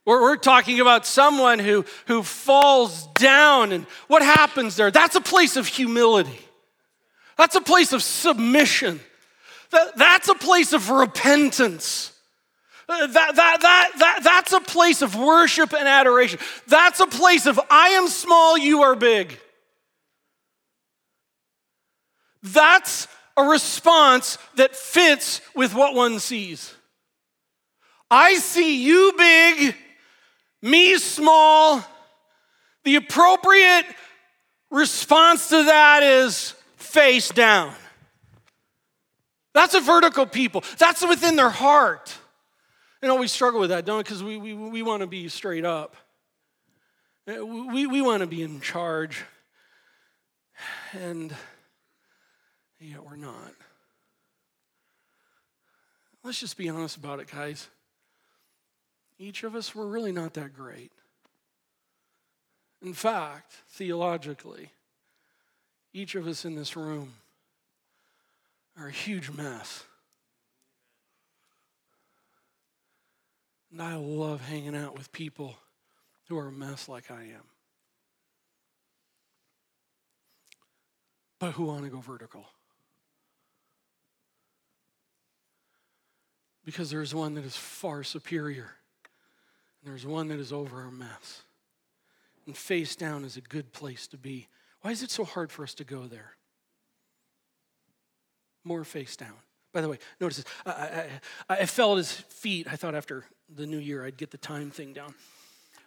We're, 0.08 0.22
we're 0.22 0.38
talking 0.38 0.80
about 0.80 1.06
someone 1.06 1.60
who, 1.60 1.84
who 2.06 2.24
falls 2.24 3.08
down, 3.08 3.74
and 3.74 3.86
what 4.08 4.24
happens 4.24 4.78
there? 4.78 4.90
That's 4.90 5.18
a 5.18 5.22
place 5.22 5.58
of 5.58 5.68
humility. 5.68 6.40
That's 7.38 7.56
a 7.58 7.62
place 7.62 7.92
of 7.92 8.02
submission. 8.02 9.02
That, 9.72 9.98
that's 9.98 10.30
a 10.30 10.36
place 10.36 10.72
of 10.72 10.90
repentance. 10.90 12.14
That, 12.88 13.12
that, 13.14 13.36
that, 13.36 13.92
that, 14.00 14.20
that's 14.24 14.54
a 14.54 14.62
place 14.62 15.02
of 15.02 15.14
worship 15.14 15.74
and 15.74 15.90
adoration. 15.90 16.40
That's 16.68 17.02
a 17.02 17.08
place 17.08 17.46
of 17.46 17.60
I 17.70 17.90
am 17.90 18.08
small, 18.08 18.58
you 18.58 18.84
are 18.84 18.96
big. 18.96 19.38
That's 22.42 23.10
a 23.36 23.44
response 23.44 24.38
that 24.56 24.74
fits 24.74 25.42
with 25.54 25.76
what 25.76 25.96
one 25.96 26.20
sees. 26.20 26.74
I 28.10 28.36
see 28.36 28.86
you 28.86 29.14
big, 29.18 29.76
me 30.62 30.98
small. 30.98 31.84
The 32.84 32.96
appropriate 32.96 33.86
response 34.70 35.50
to 35.50 35.64
that 35.64 36.04
is 36.04 36.54
face 36.78 37.30
down. 37.30 37.74
That's 39.54 39.74
a 39.74 39.82
vertical 39.82 40.26
people. 40.26 40.64
That's 40.78 41.06
within 41.08 41.36
their 41.36 41.50
heart. 41.50 42.16
You 43.02 43.08
know, 43.08 43.16
we 43.16 43.28
struggle 43.28 43.60
with 43.60 43.70
that, 43.70 43.86
don't 43.86 43.98
we? 43.98 44.04
Because 44.04 44.24
we, 44.24 44.38
we, 44.38 44.54
we 44.54 44.82
want 44.82 45.02
to 45.02 45.08
be 45.08 45.30
straight 45.30 45.66
up. 45.66 45.96
Uh, 47.28 47.46
we, 47.46 47.86
we 47.88 48.02
want 48.02 48.22
to 48.22 48.28
be 48.28 48.42
in 48.42 48.62
charge. 48.62 49.24
And 50.94 51.34
yet 52.80 53.04
we're 53.04 53.16
not. 53.16 53.54
let's 56.24 56.40
just 56.40 56.58
be 56.58 56.70
honest 56.70 56.98
about 56.98 57.20
it, 57.20 57.30
guys. 57.32 57.68
Each 59.20 59.44
of 59.44 59.56
us 59.56 59.74
were 59.74 59.88
really 59.88 60.12
not 60.12 60.34
that 60.36 60.54
great. 60.54 60.92
In 62.82 62.94
fact, 62.94 63.54
theologically, 63.70 64.70
each 65.94 66.16
of 66.16 66.28
us 66.28 66.46
in 66.46 66.56
this 66.56 66.76
room 66.76 67.14
are 68.80 68.88
a 68.88 68.92
huge 68.92 69.32
mess. 69.32 69.84
And 73.72 73.82
I 73.82 73.96
love 73.96 74.42
hanging 74.42 74.76
out 74.76 74.96
with 74.96 75.12
people 75.12 75.56
who 76.28 76.38
are 76.38 76.48
a 76.48 76.52
mess 76.52 76.88
like 76.88 77.10
I 77.10 77.22
am. 77.22 77.44
But 81.40 81.52
who 81.52 81.66
want 81.66 81.84
to 81.84 81.90
go 81.90 82.00
vertical. 82.00 82.46
Because 86.66 86.90
there's 86.90 87.14
one 87.16 87.36
that 87.36 87.46
is 87.46 87.56
far 87.56 88.04
superior, 88.04 88.77
there's 89.88 90.06
one 90.06 90.28
that 90.28 90.40
is 90.40 90.52
over 90.52 90.82
our 90.82 90.92
mess. 90.92 91.44
And 92.46 92.56
face 92.56 92.96
down 92.96 93.24
is 93.24 93.38
a 93.38 93.42
good 93.42 93.72
place 93.72 94.08
to 94.08 94.18
be. 94.18 94.48
Why 94.82 94.92
is 94.92 95.02
it 95.02 95.12
so 95.12 95.24
hard 95.24 95.52
for 95.52 95.64
us 95.64 95.74
to 95.76 95.84
go 95.84 96.08
there? 96.08 96.34
More 98.64 98.84
face 98.84 99.16
down. 99.16 99.34
By 99.74 99.82
the 99.82 99.90
way, 99.90 100.00
notice 100.20 100.38
this. 100.38 100.46
I, 100.66 100.72
I, 101.50 101.56
I, 101.62 101.66
fell 101.66 101.94
at 101.94 101.98
his 101.98 102.12
feet. 102.12 102.68
I 102.70 102.76
thought 102.76 102.96
after 102.96 103.26
the 103.54 103.66
new 103.66 103.78
year 103.78 104.06
I'd 104.06 104.18
get 104.18 104.32
the 104.32 104.38
time 104.38 104.72
thing 104.72 104.94
down. 104.94 105.14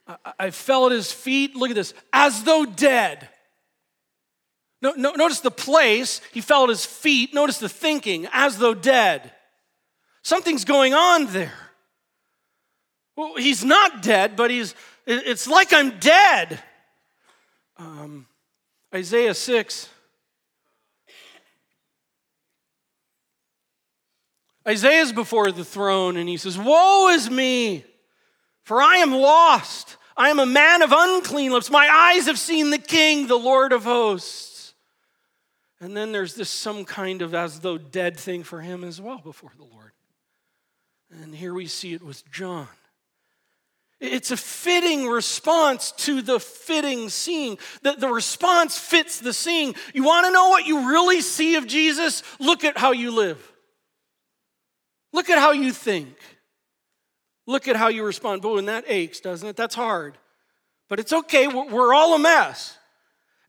I, 0.07 0.17
I 0.39 0.51
fell 0.51 0.87
at 0.87 0.93
his 0.93 1.13
feet, 1.13 1.57
look 1.57 1.71
at 1.71 1.77
this, 1.77 1.95
as 2.13 2.45
though 2.45 2.65
dead. 2.65 3.29
No, 4.83 4.93
no, 4.93 5.13
notice 5.13 5.41
the 5.41 5.51
place. 5.51 6.21
He 6.33 6.41
fell 6.41 6.65
at 6.65 6.69
his 6.71 6.87
feet. 6.87 7.35
Notice 7.35 7.59
the 7.59 7.69
thinking, 7.69 8.27
as 8.33 8.59
though 8.59 8.75
dead. 8.75 9.33
Something's 10.23 10.65
going 10.65 10.95
on 10.95 11.27
there. 11.33 11.70
Well, 13.17 13.37
he's 13.37 13.65
not 13.65 14.03
dead, 14.03 14.37
but 14.37 14.51
he's, 14.51 14.75
it's 15.07 15.47
like 15.47 15.73
I'm 15.73 15.99
dead. 15.99 16.63
Um, 17.77 18.27
Isaiah 18.95 19.35
6. 19.35 19.89
Isaiah's 24.67 25.13
before 25.13 25.51
the 25.51 25.65
throne 25.65 26.17
and 26.17 26.29
he 26.29 26.37
says, 26.37 26.59
Woe 26.59 27.09
is 27.09 27.31
me, 27.31 27.85
for 28.63 28.81
I 28.83 28.97
am 28.97 29.13
lost. 29.13 29.97
I 30.17 30.29
am 30.29 30.39
a 30.39 30.47
man 30.47 30.83
of 30.83 30.93
unclean 30.95 31.53
lips. 31.53 31.71
My 31.71 31.89
eyes 31.89 32.27
have 32.27 32.39
seen 32.39 32.71
the 32.71 32.79
King, 32.79 33.27
the 33.27 33.39
Lord 33.39 33.73
of 33.73 33.85
hosts. 33.85 34.75
And 35.81 35.97
then 35.97 36.13
there's 36.13 36.35
this 36.35 36.51
some 36.51 36.85
kind 36.85 37.23
of 37.23 37.35
as 37.35 37.61
though 37.61 37.79
dead 37.79 38.19
thing 38.19 38.43
for 38.43 38.61
him 38.61 38.85
as 38.85 39.01
well 39.01 39.19
before 39.19 39.53
the 39.57 39.65
Lord. 39.65 39.93
And 41.11 41.35
here 41.35 41.55
we 41.55 41.67
see 41.67 41.95
it 41.95 42.03
with 42.03 42.31
John. 42.31 42.69
It's 44.01 44.31
a 44.31 44.37
fitting 44.37 45.07
response 45.09 45.93
to 45.93 46.23
the 46.23 46.41
fitting 46.41 47.11
scene. 47.11 47.59
The, 47.83 47.93
the 47.93 48.09
response 48.09 48.79
fits 48.79 49.21
the 49.21 49.35
scene. 49.35 49.75
You 49.93 50.05
want 50.05 50.27
to 50.27 50.33
know 50.33 50.49
what 50.49 50.67
you 50.67 50.89
really 50.89 51.21
see 51.21 51.57
of 51.57 51.67
Jesus? 51.67 52.23
Look 52.39 52.65
at 52.65 52.79
how 52.79 52.93
you 52.93 53.11
live. 53.11 53.53
Look 55.13 55.29
at 55.29 55.39
how 55.39 55.53
you 55.53 55.71
think. 55.73 56.17
Look 57.47 57.69
at 57.69 57.77
how 57.77 57.89
you 57.89 58.03
respond. 58.03 58.41
Boy, 58.41 58.59
and 58.59 58.69
that 58.69 58.85
aches, 58.89 59.21
doesn't 59.21 59.47
it? 59.47 59.57
That's 59.57 59.75
hard. 59.75 60.17
But 60.89 60.99
it's 60.99 61.13
okay. 61.13 61.47
We're 61.47 61.93
all 61.93 62.15
a 62.15 62.19
mess. 62.19 62.79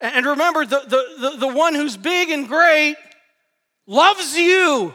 And 0.02 0.26
remember, 0.26 0.66
the, 0.66 0.82
the, 0.82 1.30
the, 1.30 1.38
the 1.38 1.47
one 1.47 1.76
who's 1.76 1.95
big 1.95 2.30
and 2.30 2.47
great 2.47 2.97
loves 3.88 4.36
you. 4.36 4.93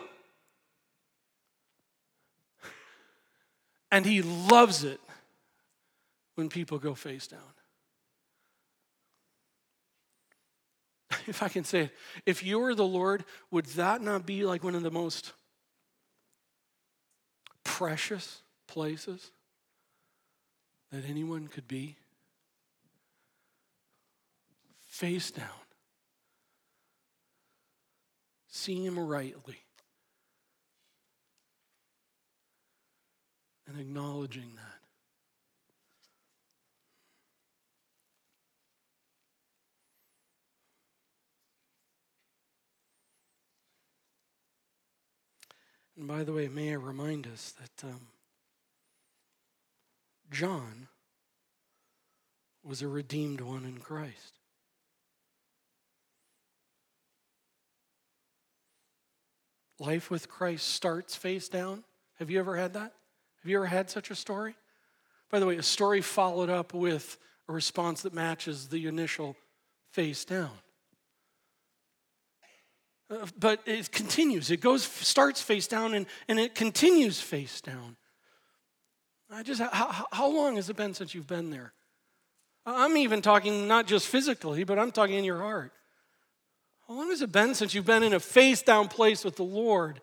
And 3.91 4.05
he 4.05 4.21
loves 4.21 4.85
it 4.85 5.01
when 6.37 6.49
people 6.49 6.79
go 6.79 6.95
face 6.95 7.27
down. 7.27 7.41
If 11.27 11.43
I 11.43 11.49
can 11.49 11.65
say 11.65 11.81
it, 11.81 11.91
if 12.25 12.45
you 12.45 12.61
were 12.61 12.75
the 12.75 12.87
Lord, 12.87 13.25
would 13.51 13.67
that 13.67 14.01
not 14.01 14.27
be 14.27 14.45
like 14.45 14.63
one 14.63 14.77
of 14.77 14.85
the 14.85 14.93
most 14.93 15.33
precious 17.65 18.43
places 18.69 19.33
that 20.93 21.05
anyone 21.09 21.49
could 21.49 21.67
be? 21.67 21.97
Face 24.85 25.33
down, 25.33 25.49
seeing 28.49 28.85
Him 28.85 28.99
rightly, 28.99 29.59
and 33.67 33.81
acknowledging 33.81 34.53
that. 34.55 34.76
And 45.97 46.07
by 46.07 46.25
the 46.25 46.33
way, 46.33 46.49
may 46.49 46.71
I 46.71 46.75
remind 46.75 47.27
us 47.27 47.55
that 47.61 47.89
um, 47.89 48.09
John 50.31 50.89
was 52.63 52.83
a 52.83 52.89
redeemed 52.89 53.41
one 53.41 53.65
in 53.65 53.79
Christ. 53.79 54.35
Life 59.79 60.11
with 60.11 60.29
Christ 60.29 60.69
starts 60.69 61.15
face 61.15 61.49
down. 61.49 61.85
Have 62.19 62.31
you 62.31 62.39
ever 62.39 62.57
had 62.57 62.75
that? 62.75 62.93
Have 63.43 63.51
you 63.51 63.57
ever 63.57 63.67
had 63.67 63.91
such 63.91 64.11
a 64.11 64.15
story? 64.15 64.57
By 65.31 65.39
the 65.39 65.47
way, 65.47 65.57
a 65.57 65.63
story 65.63 66.01
followed 66.01 66.51
up 66.51 66.73
with 66.73 67.19
a 67.49 67.53
response 67.53 68.03
that 68.03 68.15
matches 68.15 68.69
the 68.69 68.87
initial 68.87 69.37
face 69.93 70.25
down. 70.25 70.51
Uh, 73.09 73.27
but 73.39 73.61
it 73.67 73.93
continues. 73.93 74.51
It 74.51 74.61
goes, 74.61 74.83
starts 74.83 75.41
face 75.41 75.67
down, 75.67 75.95
and, 75.95 76.07
and 76.29 76.41
it 76.41 76.55
continues 76.55 77.21
face 77.21 77.61
down. 77.61 77.97
I 79.31 79.43
just, 79.43 79.61
how, 79.61 80.07
how 80.13 80.29
long 80.29 80.57
has 80.57 80.71
it 80.71 80.77
been 80.77 80.95
since 80.95 81.15
you've 81.15 81.27
been 81.27 81.51
there? 81.51 81.73
I'm 82.65 82.97
even 82.97 83.23
talking 83.23 83.69
not 83.69 83.87
just 83.87 84.09
physically, 84.09 84.65
but 84.65 84.79
I'm 84.79 84.91
talking 84.91 85.17
in 85.17 85.25
your 85.25 85.39
heart. 85.39 85.73
How 86.89 86.95
long 86.95 87.11
has 87.11 87.23
it 87.23 87.33
been 87.33 87.55
since 87.55 87.75
you've 87.75 87.87
been 87.87 88.03
in 88.03 88.13
a 88.13 88.21
face 88.21 88.63
down 88.63 88.89
place 88.89 89.25
with 89.25 89.37
the 89.37 89.45
Lord? 89.45 90.01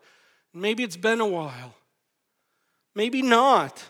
Maybe 0.52 0.82
it's 0.82 0.96
been 0.96 1.20
a 1.20 1.26
while. 1.26 1.74
Maybe 2.94 3.22
not. 3.22 3.82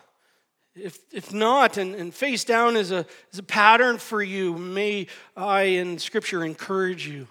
If, 0.75 0.99
if 1.13 1.33
not, 1.33 1.77
and, 1.77 1.95
and 1.95 2.13
face 2.13 2.43
down 2.43 2.77
is 2.77 2.91
a, 2.91 3.07
is 3.33 3.39
a 3.39 3.45
pattern 3.45 3.99
for 3.99 4.21
you, 4.21 4.57
may 4.57 5.07
I 5.37 5.63
in 5.63 5.99
Scripture 5.99 6.45
encourage 6.45 7.07
you 7.07 7.29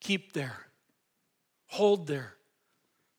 keep 0.00 0.32
there. 0.32 0.67
Hold 1.68 2.06
there. 2.06 2.34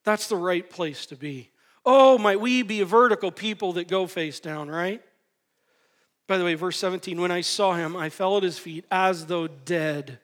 That's 0.04 0.28
the 0.28 0.36
right 0.36 0.68
place 0.68 1.06
to 1.08 1.16
be. 1.16 1.50
Oh, 1.86 2.18
might 2.18 2.42
we 2.42 2.62
be 2.62 2.82
a 2.82 2.86
vertical 2.86 3.32
people 3.32 3.74
that 3.74 3.88
go 3.88 4.08
face 4.08 4.40
down, 4.40 4.70
right? 4.70 5.02
By 6.28 6.38
the 6.38 6.46
way, 6.46 6.54
verse 6.54 6.78
17, 6.78 7.20
when 7.20 7.32
I 7.32 7.42
saw 7.42 7.74
him, 7.74 7.96
I 7.96 8.10
fell 8.10 8.38
at 8.38 8.44
his 8.44 8.60
feet 8.60 8.86
as 8.92 9.26
though 9.26 9.48
dead. 9.48 10.20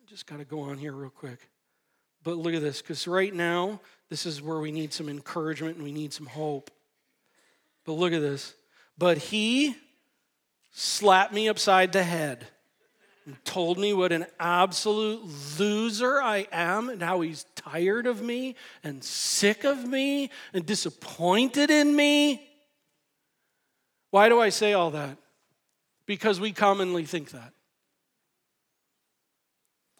I 0.00 0.10
just 0.10 0.26
got 0.26 0.38
to 0.38 0.44
go 0.44 0.60
on 0.60 0.78
here 0.78 0.92
real 0.92 1.10
quick. 1.10 1.48
But 2.24 2.36
look 2.36 2.54
at 2.54 2.62
this, 2.62 2.82
because 2.82 3.06
right 3.06 3.32
now, 3.32 3.80
this 4.08 4.26
is 4.26 4.42
where 4.42 4.58
we 4.58 4.72
need 4.72 4.92
some 4.92 5.08
encouragement 5.08 5.76
and 5.76 5.84
we 5.84 5.92
need 5.92 6.12
some 6.12 6.26
hope. 6.26 6.70
But 7.84 7.92
look 7.92 8.12
at 8.12 8.20
this. 8.20 8.54
But 8.98 9.18
he 9.18 9.76
slapped 10.72 11.32
me 11.32 11.48
upside 11.48 11.92
the 11.92 12.02
head 12.02 12.46
and 13.26 13.44
told 13.44 13.76
me 13.76 13.92
what 13.92 14.12
an 14.12 14.24
absolute 14.38 15.20
loser 15.58 16.22
I 16.22 16.46
am 16.52 16.88
and 16.88 17.02
how 17.02 17.20
he's 17.20 17.44
tired 17.56 18.06
of 18.06 18.22
me 18.22 18.54
and 18.84 19.02
sick 19.02 19.64
of 19.64 19.84
me 19.84 20.30
and 20.54 20.64
disappointed 20.64 21.68
in 21.68 21.94
me. 21.94 22.48
Why 24.10 24.28
do 24.28 24.40
I 24.40 24.50
say 24.50 24.72
all 24.72 24.92
that? 24.92 25.18
Because 26.06 26.38
we 26.38 26.52
commonly 26.52 27.04
think 27.04 27.32
that. 27.32 27.52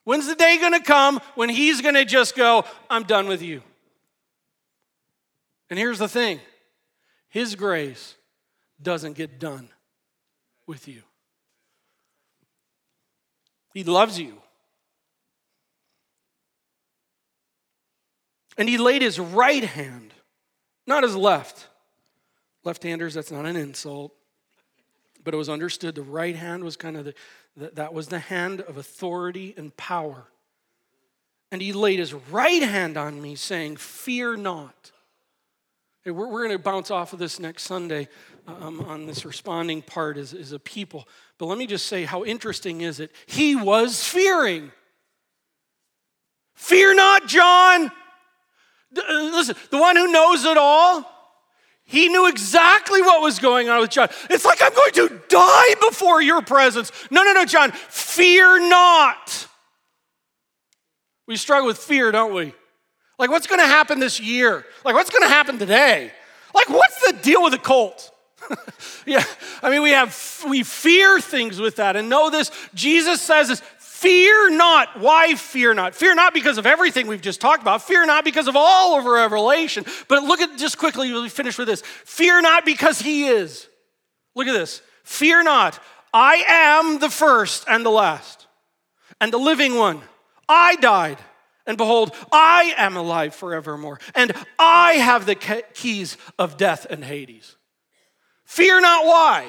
When's 0.05 0.29
the 0.29 0.37
day 0.37 0.59
gonna 0.61 0.81
come 0.81 1.21
when 1.35 1.49
he's 1.49 1.81
gonna 1.81 2.05
just 2.05 2.37
go, 2.37 2.65
I'm 2.89 3.03
done 3.03 3.27
with 3.27 3.43
you? 3.43 3.61
And 5.69 5.81
here's 5.81 5.99
the 5.99 6.09
thing 6.09 6.39
His 7.29 7.57
grace 7.57 8.15
doesn't 8.81 9.15
get 9.15 9.41
done 9.41 9.69
with 10.69 10.87
you. 10.87 11.03
He 13.77 13.85
loves 13.85 14.19
you. 14.19 14.33
And 18.57 18.71
he 18.71 18.79
laid 18.79 19.03
his 19.03 19.21
right 19.21 19.63
hand, 19.63 20.15
not 20.87 21.03
his 21.03 21.15
left. 21.15 21.67
Left 22.65 22.83
handers, 22.83 23.13
that's 23.13 23.31
not 23.31 23.45
an 23.45 23.55
insult. 23.55 24.15
But 25.23 25.35
it 25.35 25.37
was 25.37 25.51
understood 25.51 25.95
the 25.95 26.01
right 26.01 26.35
hand 26.35 26.65
was 26.65 26.79
kind 26.79 26.97
of 26.97 27.05
the, 27.05 27.15
that 27.75 27.93
was 27.93 28.09
the 28.09 28.19
hand 28.19 28.63
of 28.63 28.79
authority 28.79 29.53
and 29.59 29.77
power. 29.77 30.25
And 31.53 31.61
he 31.61 31.75
laid 31.75 31.99
his 31.99 32.15
right 32.15 32.63
hand 32.63 32.97
on 32.97 33.21
me, 33.21 33.35
saying, 33.35 33.77
Fear 33.77 34.39
not. 34.39 34.93
We're, 36.13 36.29
we're 36.29 36.47
going 36.47 36.57
to 36.57 36.63
bounce 36.63 36.91
off 36.91 37.13
of 37.13 37.19
this 37.19 37.41
next 37.41 37.65
Sunday 37.65 38.09
um, 38.47 38.81
on 38.83 39.07
this 39.07 39.25
responding 39.25 39.83
part 39.83 40.17
as, 40.17 40.33
as 40.33 40.53
a 40.53 40.59
people. 40.59 41.09
But 41.39 41.47
let 41.47 41.59
me 41.59 41.67
just 41.67 41.87
say, 41.87 42.05
how 42.05 42.25
interesting 42.25 42.83
is 42.83 43.01
it? 43.01 43.11
He 43.27 43.57
was 43.57 44.03
fearing. 44.05 44.71
Fear 46.55 46.95
not, 46.95 47.27
John. 47.27 47.91
Uh, 48.97 49.13
listen, 49.13 49.57
the 49.71 49.79
one 49.79 49.97
who 49.97 50.11
knows 50.13 50.45
it 50.45 50.57
all, 50.57 51.05
he 51.85 52.09
knew 52.09 52.29
exactly 52.29 53.03
what 53.03 53.21
was 53.21 53.39
going 53.39 53.69
on 53.69 53.81
with 53.81 53.91
John. 53.91 54.09
It's 54.31 54.45
like, 54.45 54.63
I'm 54.63 54.75
going 54.75 54.93
to 54.93 55.21
die 55.29 55.75
before 55.89 56.23
your 56.23 56.41
presence. 56.41 56.93
No, 57.11 57.25
no, 57.25 57.33
no, 57.33 57.45
John, 57.45 57.73
fear 57.73 58.61
not. 58.69 59.49
We 61.27 61.37
struggle 61.37 61.67
with 61.67 61.79
fear, 61.79 62.13
don't 62.13 62.33
we? 62.33 62.55
Like, 63.19 63.31
what's 63.31 63.47
going 63.47 63.61
to 63.61 63.67
happen 63.67 63.99
this 63.99 64.21
year? 64.21 64.65
Like, 64.85 64.95
what's 64.95 65.11
going 65.11 65.23
to 65.23 65.29
happen 65.29 65.59
today? 65.59 66.13
Like, 66.55 66.69
what's 66.69 67.01
the 67.07 67.19
deal 67.23 67.43
with 67.43 67.55
a 67.55 67.59
cult? 67.59 68.11
yeah, 69.07 69.25
I 69.63 69.71
mean, 69.71 69.83
we 69.83 69.91
have, 69.91 70.45
we 70.49 70.63
fear 70.63 71.21
things 71.21 71.59
with 71.59 71.77
that. 71.77 71.97
And 71.97 72.09
know 72.09 72.31
this 72.31 72.51
Jesus 72.75 73.21
says 73.21 73.49
this 73.49 73.61
fear 73.79 74.51
not. 74.51 75.01
Why 75.01 75.35
fear 75.35 75.73
not? 75.73 75.95
Fear 75.95 76.15
not 76.15 76.35
because 76.35 76.59
of 76.59 76.67
everything 76.67 77.07
we've 77.07 77.23
just 77.23 77.41
talked 77.41 77.63
about. 77.63 77.83
Fear 77.83 78.07
not 78.07 78.25
because 78.25 78.47
of 78.47 78.55
all 78.55 78.99
of 78.99 79.07
Revelation. 79.07 79.85
But 80.09 80.23
look 80.23 80.41
at 80.41 80.59
just 80.59 80.79
quickly, 80.79 81.13
we'll 81.13 81.29
finish 81.29 81.59
with 81.59 81.69
this. 81.69 81.83
Fear 82.05 82.43
not 82.43 82.65
because 82.65 83.01
he 83.01 83.27
is. 83.27 83.67
Look 84.35 84.47
at 84.47 84.53
this. 84.53 84.83
Fear 85.03 85.45
not. 85.45 85.81
I 86.13 86.45
am 86.47 86.99
the 86.99 87.11
first 87.11 87.65
and 87.69 87.85
the 87.85 87.91
last, 87.91 88.47
and 89.21 89.33
the 89.33 89.39
living 89.39 89.77
one. 89.77 90.01
I 90.49 90.77
died 90.77 91.19
and 91.67 91.77
behold, 91.77 92.15
I 92.33 92.75
am 92.77 92.97
alive 92.97 93.35
forevermore, 93.35 93.99
and 94.15 94.33
I 94.59 94.93
have 94.95 95.27
the 95.27 95.35
keys 95.35 96.17
of 96.39 96.57
death 96.57 96.87
and 96.89 97.05
Hades. 97.05 97.57
Fear 98.45 98.81
not 98.81 99.05
why? 99.05 99.47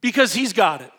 Because 0.00 0.32
he's 0.34 0.52
got 0.52 0.80
it. 0.80 0.90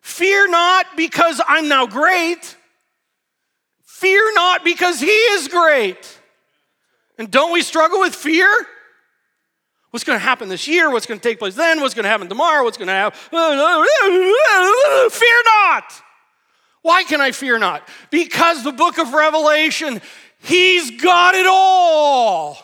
Fear 0.00 0.50
not 0.50 0.86
because 0.96 1.40
I'm 1.46 1.68
now 1.68 1.86
great. 1.86 2.56
Fear 3.84 4.34
not 4.34 4.64
because 4.64 5.00
he 5.00 5.06
is 5.06 5.48
great. 5.48 6.18
And 7.18 7.30
don't 7.30 7.52
we 7.52 7.62
struggle 7.62 8.00
with 8.00 8.14
fear? 8.14 8.48
What's 9.90 10.04
going 10.04 10.18
to 10.18 10.24
happen 10.24 10.48
this 10.48 10.68
year? 10.68 10.90
What's 10.90 11.06
going 11.06 11.18
to 11.18 11.28
take 11.28 11.38
place 11.38 11.54
then? 11.54 11.80
What's 11.80 11.94
going 11.94 12.04
to 12.04 12.08
happen 12.08 12.28
tomorrow? 12.28 12.62
What's 12.64 12.78
going 12.78 12.88
to 12.88 12.94
happen? 12.94 13.18
Fear 15.10 15.42
not. 15.44 16.02
Why 16.82 17.02
can 17.02 17.20
I 17.20 17.32
fear 17.32 17.58
not? 17.58 17.86
Because 18.10 18.64
the 18.64 18.72
book 18.72 18.98
of 18.98 19.12
Revelation, 19.12 20.00
he's 20.38 21.02
got 21.02 21.34
it 21.34 21.46
all. 21.46 22.58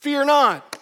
Fear 0.00 0.24
not. 0.24 0.78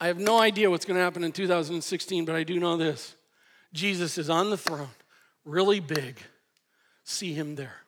I 0.00 0.08
have 0.08 0.18
no 0.18 0.38
idea 0.38 0.70
what's 0.70 0.84
going 0.84 0.96
to 0.96 1.02
happen 1.02 1.24
in 1.24 1.32
2016, 1.32 2.24
but 2.24 2.34
I 2.34 2.44
do 2.44 2.60
know 2.60 2.76
this 2.76 3.14
Jesus 3.72 4.18
is 4.18 4.28
on 4.28 4.50
the 4.50 4.56
throne, 4.56 4.90
really 5.44 5.80
big. 5.80 6.18
See 7.04 7.32
him 7.32 7.56
there. 7.56 7.81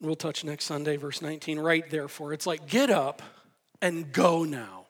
We'll 0.00 0.16
touch 0.16 0.44
next 0.44 0.64
Sunday, 0.64 0.96
verse 0.96 1.20
19, 1.20 1.58
write 1.58 1.90
therefore. 1.90 2.32
It's 2.32 2.46
like, 2.46 2.68
get 2.68 2.90
up 2.90 3.20
and 3.82 4.12
go 4.12 4.44
now. 4.44 4.86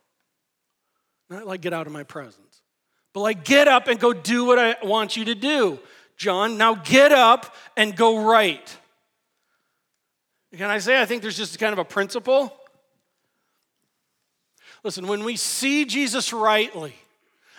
Not 1.31 1.47
like, 1.47 1.61
get 1.61 1.73
out 1.73 1.87
of 1.87 1.93
my 1.93 2.05
presence, 2.05 2.63
but 3.13 3.21
like, 3.21 3.45
get 3.45 3.69
up 3.69 3.89
and 3.89 3.99
go 3.99 4.13
do 4.13 4.45
what 4.45 4.59
I 4.59 4.77
want 4.83 5.17
you 5.17 5.25
to 5.27 5.35
do. 5.35 5.79
John, 6.17 6.59
now 6.59 6.75
get 6.75 7.13
up 7.13 7.55
and 7.77 7.95
go 7.97 8.25
write. 8.29 8.77
Can 10.57 10.71
I 10.71 10.79
say, 10.79 11.01
I 11.01 11.05
think 11.05 11.23
there's 11.23 11.37
just 11.37 11.59
kind 11.59 11.73
of 11.73 11.79
a 11.79 11.85
principle? 11.85 12.55
Listen, 14.83 15.07
when 15.07 15.25
we 15.25 15.37
see 15.37 15.85
Jesus 15.85 16.33
rightly, 16.33 16.95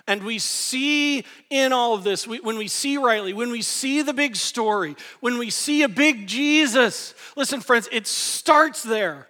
and 0.10 0.24
we 0.24 0.40
see 0.40 1.24
in 1.52 1.72
all 1.72 1.94
of 1.94 2.04
this, 2.04 2.28
we, 2.28 2.40
when 2.40 2.58
we 2.58 2.68
see 2.68 2.98
rightly, 2.98 3.32
when 3.32 3.52
we 3.52 3.62
see 3.62 4.02
the 4.02 4.12
big 4.12 4.36
story, 4.36 4.96
when 5.20 5.38
we 5.38 5.52
see 5.52 5.84
a 5.84 5.88
big 5.88 6.26
Jesus, 6.26 7.14
listen, 7.36 7.62
friends, 7.62 7.88
it 7.92 8.08
starts 8.08 8.82
there. 8.82 9.28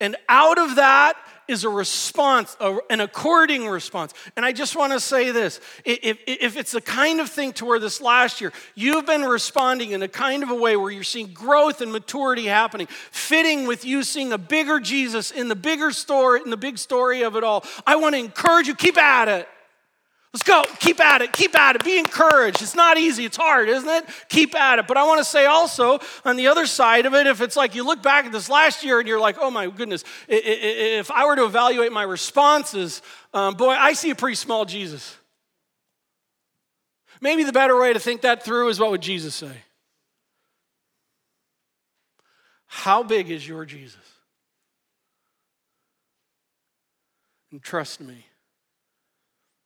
And 0.00 0.14
out 0.28 0.58
of 0.58 0.76
that 0.76 1.16
is 1.48 1.64
a 1.64 1.68
response, 1.68 2.56
a, 2.60 2.78
an 2.88 3.00
according 3.00 3.66
response. 3.66 4.14
And 4.36 4.46
I 4.46 4.52
just 4.52 4.76
want 4.76 4.92
to 4.92 5.00
say 5.00 5.32
this 5.32 5.60
if, 5.84 6.18
if 6.24 6.56
it's 6.56 6.70
the 6.70 6.80
kind 6.80 7.18
of 7.20 7.28
thing 7.28 7.52
to 7.54 7.64
where 7.64 7.80
this 7.80 8.00
last 8.00 8.40
year, 8.40 8.52
you've 8.76 9.06
been 9.06 9.22
responding 9.22 9.90
in 9.90 10.02
a 10.02 10.08
kind 10.08 10.44
of 10.44 10.50
a 10.50 10.54
way 10.54 10.76
where 10.76 10.92
you're 10.92 11.02
seeing 11.02 11.32
growth 11.32 11.80
and 11.80 11.90
maturity 11.90 12.46
happening, 12.46 12.86
fitting 13.10 13.66
with 13.66 13.84
you 13.84 14.04
seeing 14.04 14.32
a 14.32 14.38
bigger 14.38 14.78
Jesus 14.78 15.32
in 15.32 15.48
the 15.48 15.56
bigger 15.56 15.90
story, 15.90 16.42
in 16.44 16.50
the 16.50 16.56
big 16.56 16.78
story 16.78 17.22
of 17.22 17.34
it 17.34 17.42
all, 17.42 17.64
I 17.84 17.96
want 17.96 18.14
to 18.14 18.20
encourage 18.20 18.68
you, 18.68 18.76
keep 18.76 18.96
at 18.96 19.26
it. 19.26 19.48
Let's 20.32 20.44
go. 20.44 20.64
Keep 20.78 21.00
at 21.00 21.20
it. 21.20 21.32
Keep 21.34 21.54
at 21.58 21.76
it. 21.76 21.84
Be 21.84 21.98
encouraged. 21.98 22.62
It's 22.62 22.74
not 22.74 22.96
easy. 22.96 23.26
It's 23.26 23.36
hard, 23.36 23.68
isn't 23.68 23.88
it? 23.88 24.06
Keep 24.30 24.54
at 24.54 24.78
it. 24.78 24.86
But 24.86 24.96
I 24.96 25.04
want 25.04 25.18
to 25.18 25.24
say 25.26 25.44
also, 25.44 25.98
on 26.24 26.36
the 26.36 26.46
other 26.46 26.64
side 26.64 27.04
of 27.04 27.12
it, 27.12 27.26
if 27.26 27.42
it's 27.42 27.54
like 27.54 27.74
you 27.74 27.84
look 27.84 28.02
back 28.02 28.24
at 28.24 28.32
this 28.32 28.48
last 28.48 28.82
year 28.82 28.98
and 28.98 29.06
you're 29.06 29.20
like, 29.20 29.36
oh 29.38 29.50
my 29.50 29.68
goodness, 29.68 30.04
if 30.28 31.10
I 31.10 31.26
were 31.26 31.36
to 31.36 31.44
evaluate 31.44 31.92
my 31.92 32.02
responses, 32.02 33.02
um, 33.34 33.54
boy, 33.54 33.72
I 33.72 33.92
see 33.92 34.08
a 34.08 34.14
pretty 34.14 34.36
small 34.36 34.64
Jesus. 34.64 35.16
Maybe 37.20 37.44
the 37.44 37.52
better 37.52 37.78
way 37.78 37.92
to 37.92 38.00
think 38.00 38.22
that 38.22 38.42
through 38.42 38.70
is 38.70 38.80
what 38.80 38.90
would 38.90 39.02
Jesus 39.02 39.34
say? 39.34 39.52
How 42.66 43.02
big 43.02 43.30
is 43.30 43.46
your 43.46 43.66
Jesus? 43.66 44.00
And 47.50 47.62
trust 47.62 48.00
me 48.00 48.24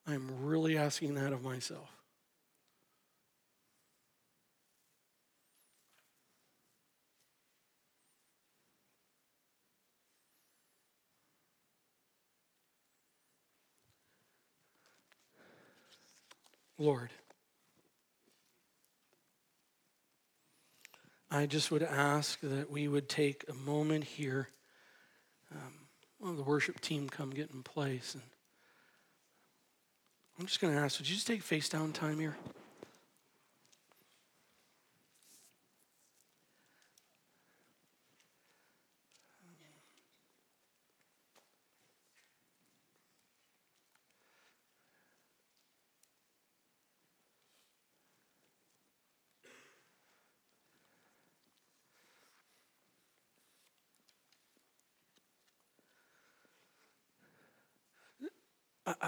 I'm 0.06 0.30
really 0.40 0.78
asking 0.78 1.14
that 1.14 1.32
of 1.32 1.42
myself. 1.42 1.90
Lord, 16.78 17.10
I 21.30 21.46
just 21.46 21.70
would 21.70 21.82
ask 21.82 22.38
that 22.40 22.70
we 22.70 22.86
would 22.86 23.08
take 23.08 23.44
a 23.48 23.54
moment 23.54 24.04
here. 24.04 24.50
Um, 25.50 25.72
well, 26.20 26.34
the 26.34 26.42
worship 26.42 26.80
team 26.80 27.08
come 27.08 27.30
get 27.30 27.50
in 27.50 27.62
place 27.62 28.14
and 28.14 28.22
I'm 30.38 30.46
just 30.46 30.60
going 30.60 30.74
to 30.74 30.80
ask, 30.80 30.98
would 30.98 31.08
you 31.08 31.14
just 31.14 31.26
take 31.26 31.42
face 31.42 31.68
down 31.68 31.92
time 31.92 32.20
here? 32.20 32.36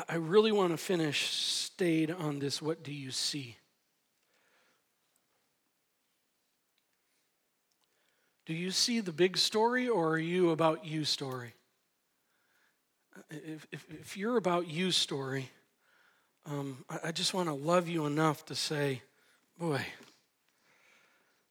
I, 0.08 0.16
really 0.16 0.52
want 0.52 0.72
to 0.72 0.76
finish 0.76 1.28
stayed 1.30 2.10
on 2.10 2.38
this 2.38 2.62
what 2.62 2.82
do 2.82 2.92
you 2.92 3.10
see? 3.10 3.56
Do 8.46 8.54
you 8.54 8.70
see 8.70 9.00
the 9.00 9.12
big 9.12 9.36
story 9.36 9.88
or 9.88 10.10
are 10.10 10.18
you 10.18 10.50
about 10.50 10.86
you 10.86 11.04
story? 11.04 11.54
If, 13.30 13.66
if, 13.70 13.86
if 13.90 14.16
you're 14.16 14.38
about 14.38 14.66
you 14.68 14.90
story, 14.90 15.50
um, 16.46 16.84
I, 16.88 17.08
I 17.08 17.12
just 17.12 17.34
want 17.34 17.48
to 17.48 17.54
love 17.54 17.88
you 17.88 18.06
enough 18.06 18.46
to 18.46 18.54
say, 18.54 19.02
boy, 19.58 19.84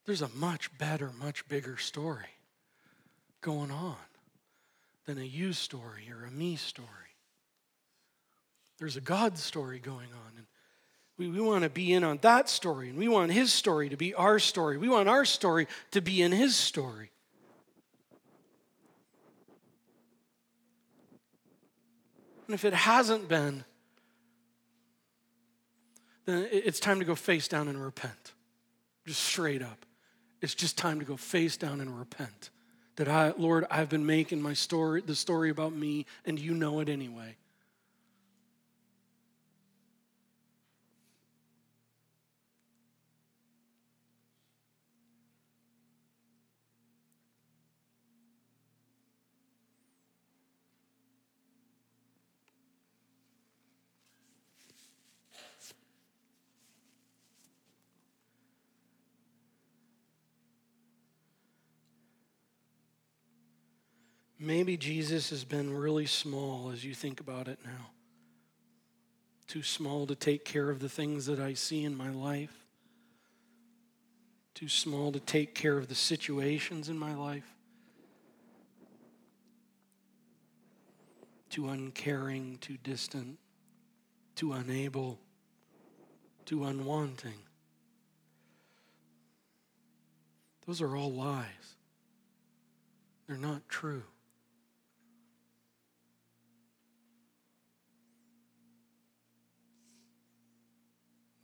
there's 0.05 0.21
a 0.23 0.29
much 0.29 0.75
better, 0.77 1.11
much 1.19 1.47
bigger 1.47 1.77
story 1.77 2.25
going 3.41 3.71
on 3.71 3.95
than 5.05 5.19
a 5.19 5.23
you 5.23 5.53
story 5.53 6.09
or 6.09 6.25
a 6.25 6.31
me 6.31 6.55
story. 6.55 7.06
There's 8.79 8.97
a 8.97 9.01
God 9.01 9.37
story 9.37 9.79
going 9.79 10.09
on. 10.13 10.31
And 10.37 10.45
We, 11.17 11.27
we 11.29 11.41
want 11.41 11.63
to 11.63 11.69
be 11.69 11.93
in 11.93 12.03
on 12.03 12.19
that 12.21 12.47
story, 12.47 12.89
and 12.89 12.97
we 12.97 13.07
want 13.07 13.31
his 13.31 13.51
story 13.51 13.89
to 13.89 13.97
be 13.97 14.13
our 14.13 14.39
story. 14.39 14.77
We 14.77 14.89
want 14.89 15.09
our 15.09 15.25
story 15.25 15.67
to 15.91 16.01
be 16.01 16.21
in 16.21 16.31
his 16.31 16.55
story. 16.55 17.11
And 22.47 22.53
if 22.53 22.63
it 22.63 22.73
hasn't 22.73 23.27
been, 23.27 23.65
then 26.25 26.47
it's 26.51 26.79
time 26.79 26.99
to 26.99 27.05
go 27.05 27.15
face 27.15 27.47
down 27.47 27.67
and 27.67 27.83
repent. 27.83 28.33
Just 29.05 29.21
straight 29.21 29.61
up. 29.61 29.85
It's 30.41 30.53
just 30.53 30.77
time 30.77 30.99
to 30.99 31.05
go 31.05 31.17
face 31.17 31.57
down 31.57 31.81
and 31.81 31.97
repent. 31.97 32.51
That 32.97 33.07
I, 33.07 33.33
Lord, 33.37 33.65
I've 33.71 33.89
been 33.89 34.05
making 34.05 34.41
my 34.41 34.53
story, 34.53 35.01
the 35.01 35.15
story 35.15 35.49
about 35.49 35.73
me, 35.73 36.05
and 36.25 36.39
you 36.39 36.53
know 36.53 36.79
it 36.79 36.89
anyway. 36.89 37.37
Maybe 64.39 64.77
Jesus 64.77 65.31
has 65.31 65.43
been 65.43 65.75
really 65.75 66.05
small 66.05 66.69
as 66.69 66.83
you 66.85 66.93
think 66.93 67.19
about 67.19 67.47
it 67.47 67.57
now. 67.65 67.91
Too 69.47 69.63
small 69.63 70.05
to 70.07 70.15
take 70.15 70.45
care 70.45 70.69
of 70.69 70.79
the 70.79 70.89
things 70.89 71.25
that 71.25 71.39
I 71.39 71.53
see 71.53 71.83
in 71.83 71.95
my 71.95 72.09
life. 72.09 72.65
Too 74.53 74.67
small 74.67 75.11
to 75.11 75.19
take 75.19 75.55
care 75.55 75.77
of 75.77 75.87
the 75.87 75.95
situations 75.95 76.89
in 76.89 76.97
my 76.97 77.15
life. 77.15 77.55
Too 81.49 81.69
uncaring, 81.69 82.57
too 82.59 82.77
distant, 82.83 83.39
too 84.35 84.53
unable, 84.53 85.19
too 86.45 86.65
unwanting. 86.65 87.39
Those 90.67 90.81
are 90.81 90.95
all 90.95 91.11
lies. 91.11 91.75
They're 93.27 93.37
not 93.37 93.67
true. 93.69 94.03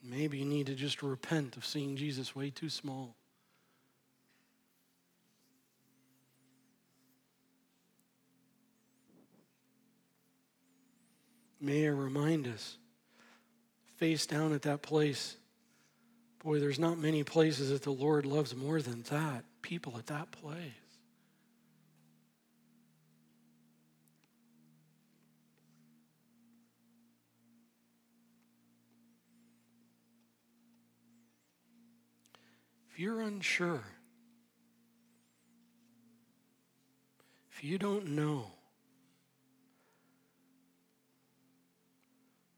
Maybe 0.04 0.40
you 0.40 0.46
need 0.46 0.68
to 0.68 0.76
just 0.76 1.02
repent 1.02 1.56
of 1.56 1.66
seeing 1.66 1.96
Jesus 1.96 2.36
way 2.36 2.50
too 2.50 2.70
small. 2.70 3.16
May 11.62 11.86
I 11.86 11.92
remind 11.92 12.46
us, 12.46 12.78
face 13.96 14.26
down 14.26 14.52
at 14.52 14.64
that 14.64 14.82
place. 14.82 15.38
Boy, 16.44 16.60
there's 16.60 16.80
not 16.80 16.98
many 16.98 17.24
places 17.24 17.70
that 17.70 17.84
the 17.84 17.92
Lord 17.92 18.26
loves 18.26 18.54
more 18.54 18.82
than 18.82 19.04
that. 19.04 19.46
People 19.62 19.98
at 19.98 20.08
that 20.08 20.32
place. 20.32 20.83
If 32.94 33.00
you're 33.00 33.22
unsure, 33.22 33.84
if 37.52 37.64
you 37.64 37.80
don't 37.80 38.10
know 38.10 38.52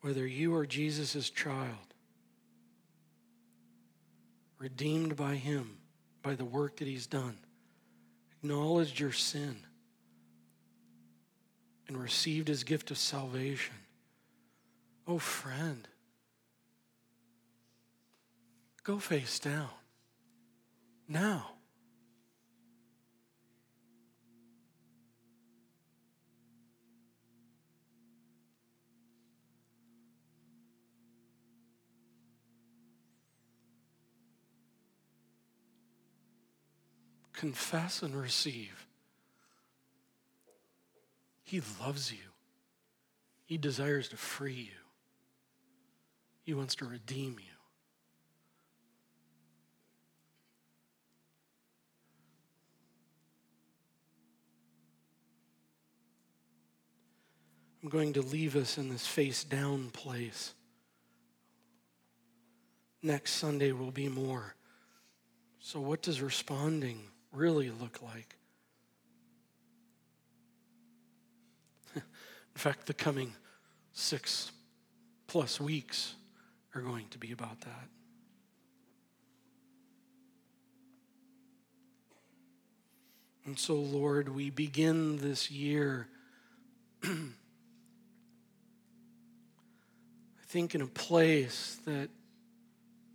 whether 0.02 0.28
you 0.28 0.54
are 0.56 0.66
Jesus' 0.66 1.30
child, 1.30 1.94
redeemed 4.60 5.16
by 5.16 5.36
Him, 5.36 5.78
by 6.22 6.36
the 6.36 6.44
work 6.44 6.76
that 6.78 6.88
He's 6.90 7.08
done, 7.08 7.38
acknowledged 8.34 9.00
your 9.00 9.14
sin, 9.14 9.56
and 11.88 11.96
received 11.96 12.50
His 12.50 12.66
gift 12.66 12.92
of 12.92 12.98
salvation, 12.98 13.76
oh, 15.08 15.18
friend, 15.18 15.88
go 18.84 19.00
face 19.00 19.40
down 19.40 19.70
now. 21.08 21.52
Confess 37.34 38.02
and 38.02 38.16
receive. 38.16 38.88
He 41.44 41.62
loves 41.82 42.12
you. 42.12 42.18
He 43.46 43.58
desires 43.58 44.10
to 44.10 44.18
free 44.18 44.54
you. 44.54 44.80
He 46.44 46.54
wants 46.54 46.76
to 46.76 46.86
redeem 46.86 47.38
you. 47.40 47.55
I'm 57.86 57.92
going 57.92 58.14
to 58.14 58.24
leave 58.24 58.56
us 58.56 58.80
in 58.80 58.90
this 58.90 59.06
face 59.06 59.44
down 59.44 59.92
place. 59.92 60.56
Next 63.04 63.34
Sunday 63.34 63.74
will 63.74 63.92
be 63.92 64.10
more. 64.10 64.56
So, 65.60 65.80
what 65.80 66.02
does 66.02 66.20
responding 66.20 67.04
really 67.32 67.70
look 67.70 68.02
like? 68.02 68.38
in 71.96 72.02
fact, 72.56 72.88
the 72.88 72.96
coming 72.96 73.36
six 73.94 74.52
plus 75.28 75.62
weeks 75.62 76.16
are 76.74 76.82
going 76.82 77.06
to 77.12 77.20
be 77.20 77.34
about 77.34 77.62
that. 77.62 77.88
And 83.46 83.60
so, 83.60 83.76
Lord, 83.76 84.30
we 84.30 84.50
begin 84.50 85.18
this 85.18 85.52
year 85.52 86.08
think 90.56 90.74
in 90.74 90.82
a 90.82 90.88
place 90.88 91.80
that 91.84 92.10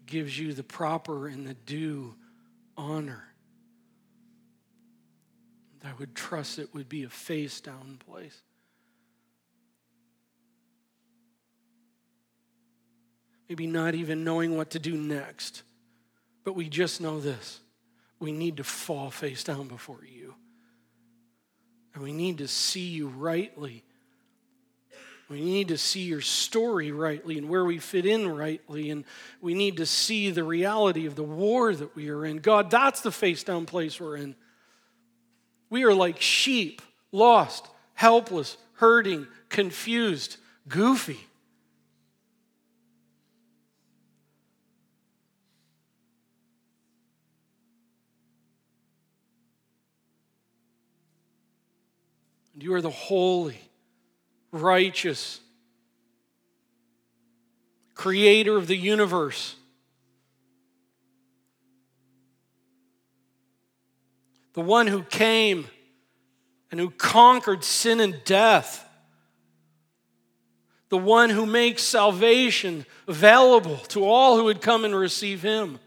gives 0.05 0.39
you 0.39 0.53
the 0.53 0.63
proper 0.63 1.27
and 1.27 1.47
the 1.47 1.55
due 1.55 2.15
honor. 2.77 3.25
I 5.83 5.89
would 5.99 6.15
trust 6.15 6.59
it 6.59 6.75
would 6.75 6.87
be 6.87 7.05
a 7.05 7.09
face 7.09 7.63
down 7.63 7.99
place. 8.07 8.39
Maybe 13.49 13.67
not 13.67 13.95
even 13.95 14.23
knowing 14.23 14.59
what 14.59 14.69
to 14.73 14.79
do 14.79 14.95
next, 14.95 15.63
but 16.45 16.53
we 16.53 16.69
just 16.69 17.01
know 17.01 17.21
this. 17.21 17.61
We 18.19 18.33
need 18.33 18.59
to 18.59 18.65
fall 18.65 19.11
face 19.11 19.45
down 19.45 19.67
before 19.67 20.05
you. 20.05 20.35
And 21.95 22.03
we 22.03 22.13
need 22.13 22.37
to 22.37 22.49
see 22.49 22.89
you 22.89 23.09
rightly 23.09 23.83
we 25.31 25.41
need 25.41 25.69
to 25.69 25.79
see 25.79 26.01
your 26.01 26.21
story 26.21 26.91
rightly 26.91 27.39
and 27.39 27.49
where 27.49 27.65
we 27.65 27.79
fit 27.79 28.05
in 28.05 28.29
rightly. 28.29 28.91
And 28.91 29.05
we 29.41 29.55
need 29.55 29.77
to 29.77 29.87
see 29.87 30.33
the 30.33 30.43
reality 30.43 31.07
of 31.07 31.15
the 31.15 31.23
war 31.23 31.73
that 31.73 31.95
we 31.95 32.11
are 32.11 32.27
in. 32.27 32.39
God, 32.39 32.69
that's 32.69 33.01
the 33.01 33.13
face 33.13 33.45
down 33.45 33.65
place 33.65 34.01
we're 34.01 34.17
in. 34.17 34.35
We 35.71 35.85
are 35.85 35.95
like 35.95 36.21
sheep, 36.21 36.83
lost, 37.13 37.69
helpless, 37.95 38.57
hurting, 38.75 39.29
confused, 39.49 40.37
goofy. 40.67 41.21
You 52.59 52.75
are 52.75 52.83
the 52.83 52.91
holy 52.91 53.70
righteous, 54.53 55.41
creator 57.95 58.57
of 58.57 58.67
the 58.67 58.77
universe. 58.77 59.57
The 64.55 64.61
one 64.63 64.87
who 64.89 65.03
came 65.05 65.67
and 66.71 66.81
who 66.81 66.91
conquered 66.91 67.65
sin 67.65 68.01
and 68.01 68.23
death. 68.25 68.87
the 70.91 70.99
one 70.99 71.31
who 71.31 71.47
makes 71.47 71.83
salvation 71.83 72.85
available 73.07 73.77
to 73.77 74.05
all 74.05 74.37
who 74.37 74.45
would 74.45 74.61
come 74.61 74.85
and 74.85 74.95
receive 74.95 75.41
him. 75.41 75.79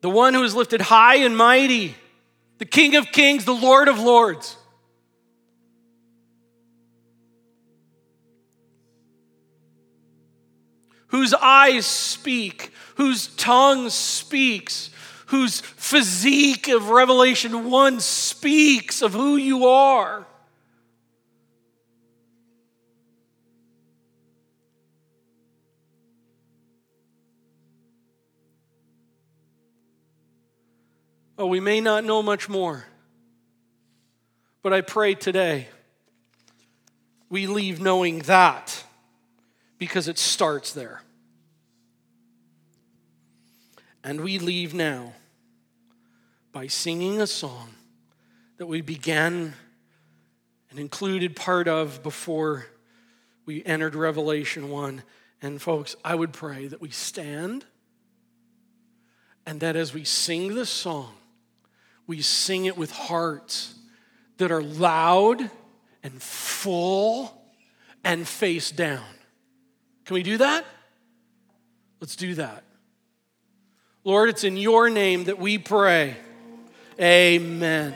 The 0.00 0.10
one 0.10 0.34
who 0.34 0.42
is 0.42 0.56
lifted 0.56 0.80
high 0.80 1.16
and 1.16 1.36
mighty, 1.36 1.94
the 2.62 2.68
King 2.68 2.94
of 2.94 3.10
kings, 3.10 3.44
the 3.44 3.52
Lord 3.52 3.88
of 3.88 3.98
lords. 3.98 4.56
Whose 11.08 11.34
eyes 11.34 11.86
speak, 11.86 12.70
whose 12.94 13.26
tongue 13.34 13.90
speaks, 13.90 14.90
whose 15.26 15.58
physique 15.60 16.68
of 16.68 16.90
Revelation 16.90 17.68
1 17.68 17.98
speaks 17.98 19.02
of 19.02 19.12
who 19.12 19.36
you 19.36 19.66
are. 19.66 20.24
Oh, 31.42 31.48
we 31.48 31.58
may 31.58 31.80
not 31.80 32.04
know 32.04 32.22
much 32.22 32.48
more, 32.48 32.84
but 34.62 34.72
I 34.72 34.80
pray 34.80 35.16
today 35.16 35.66
we 37.30 37.48
leave 37.48 37.80
knowing 37.80 38.20
that 38.20 38.84
because 39.76 40.06
it 40.06 40.18
starts 40.18 40.72
there. 40.72 41.02
And 44.04 44.20
we 44.20 44.38
leave 44.38 44.72
now 44.72 45.14
by 46.52 46.68
singing 46.68 47.20
a 47.20 47.26
song 47.26 47.70
that 48.58 48.66
we 48.66 48.80
began 48.80 49.54
and 50.70 50.78
included 50.78 51.34
part 51.34 51.66
of 51.66 52.04
before 52.04 52.66
we 53.46 53.64
entered 53.64 53.96
Revelation 53.96 54.70
1. 54.70 55.02
And 55.42 55.60
folks, 55.60 55.96
I 56.04 56.14
would 56.14 56.32
pray 56.32 56.68
that 56.68 56.80
we 56.80 56.90
stand 56.90 57.64
and 59.44 59.58
that 59.58 59.74
as 59.74 59.92
we 59.92 60.04
sing 60.04 60.54
this 60.54 60.70
song, 60.70 61.16
we 62.12 62.20
sing 62.20 62.66
it 62.66 62.76
with 62.76 62.90
hearts 62.90 63.74
that 64.36 64.52
are 64.52 64.62
loud 64.62 65.50
and 66.02 66.20
full 66.20 67.42
and 68.04 68.28
face 68.28 68.70
down. 68.70 69.00
Can 70.04 70.12
we 70.12 70.22
do 70.22 70.36
that? 70.36 70.66
Let's 72.02 72.14
do 72.14 72.34
that. 72.34 72.64
Lord, 74.04 74.28
it's 74.28 74.44
in 74.44 74.58
your 74.58 74.90
name 74.90 75.24
that 75.24 75.38
we 75.38 75.56
pray. 75.56 76.18
Amen. 77.00 77.94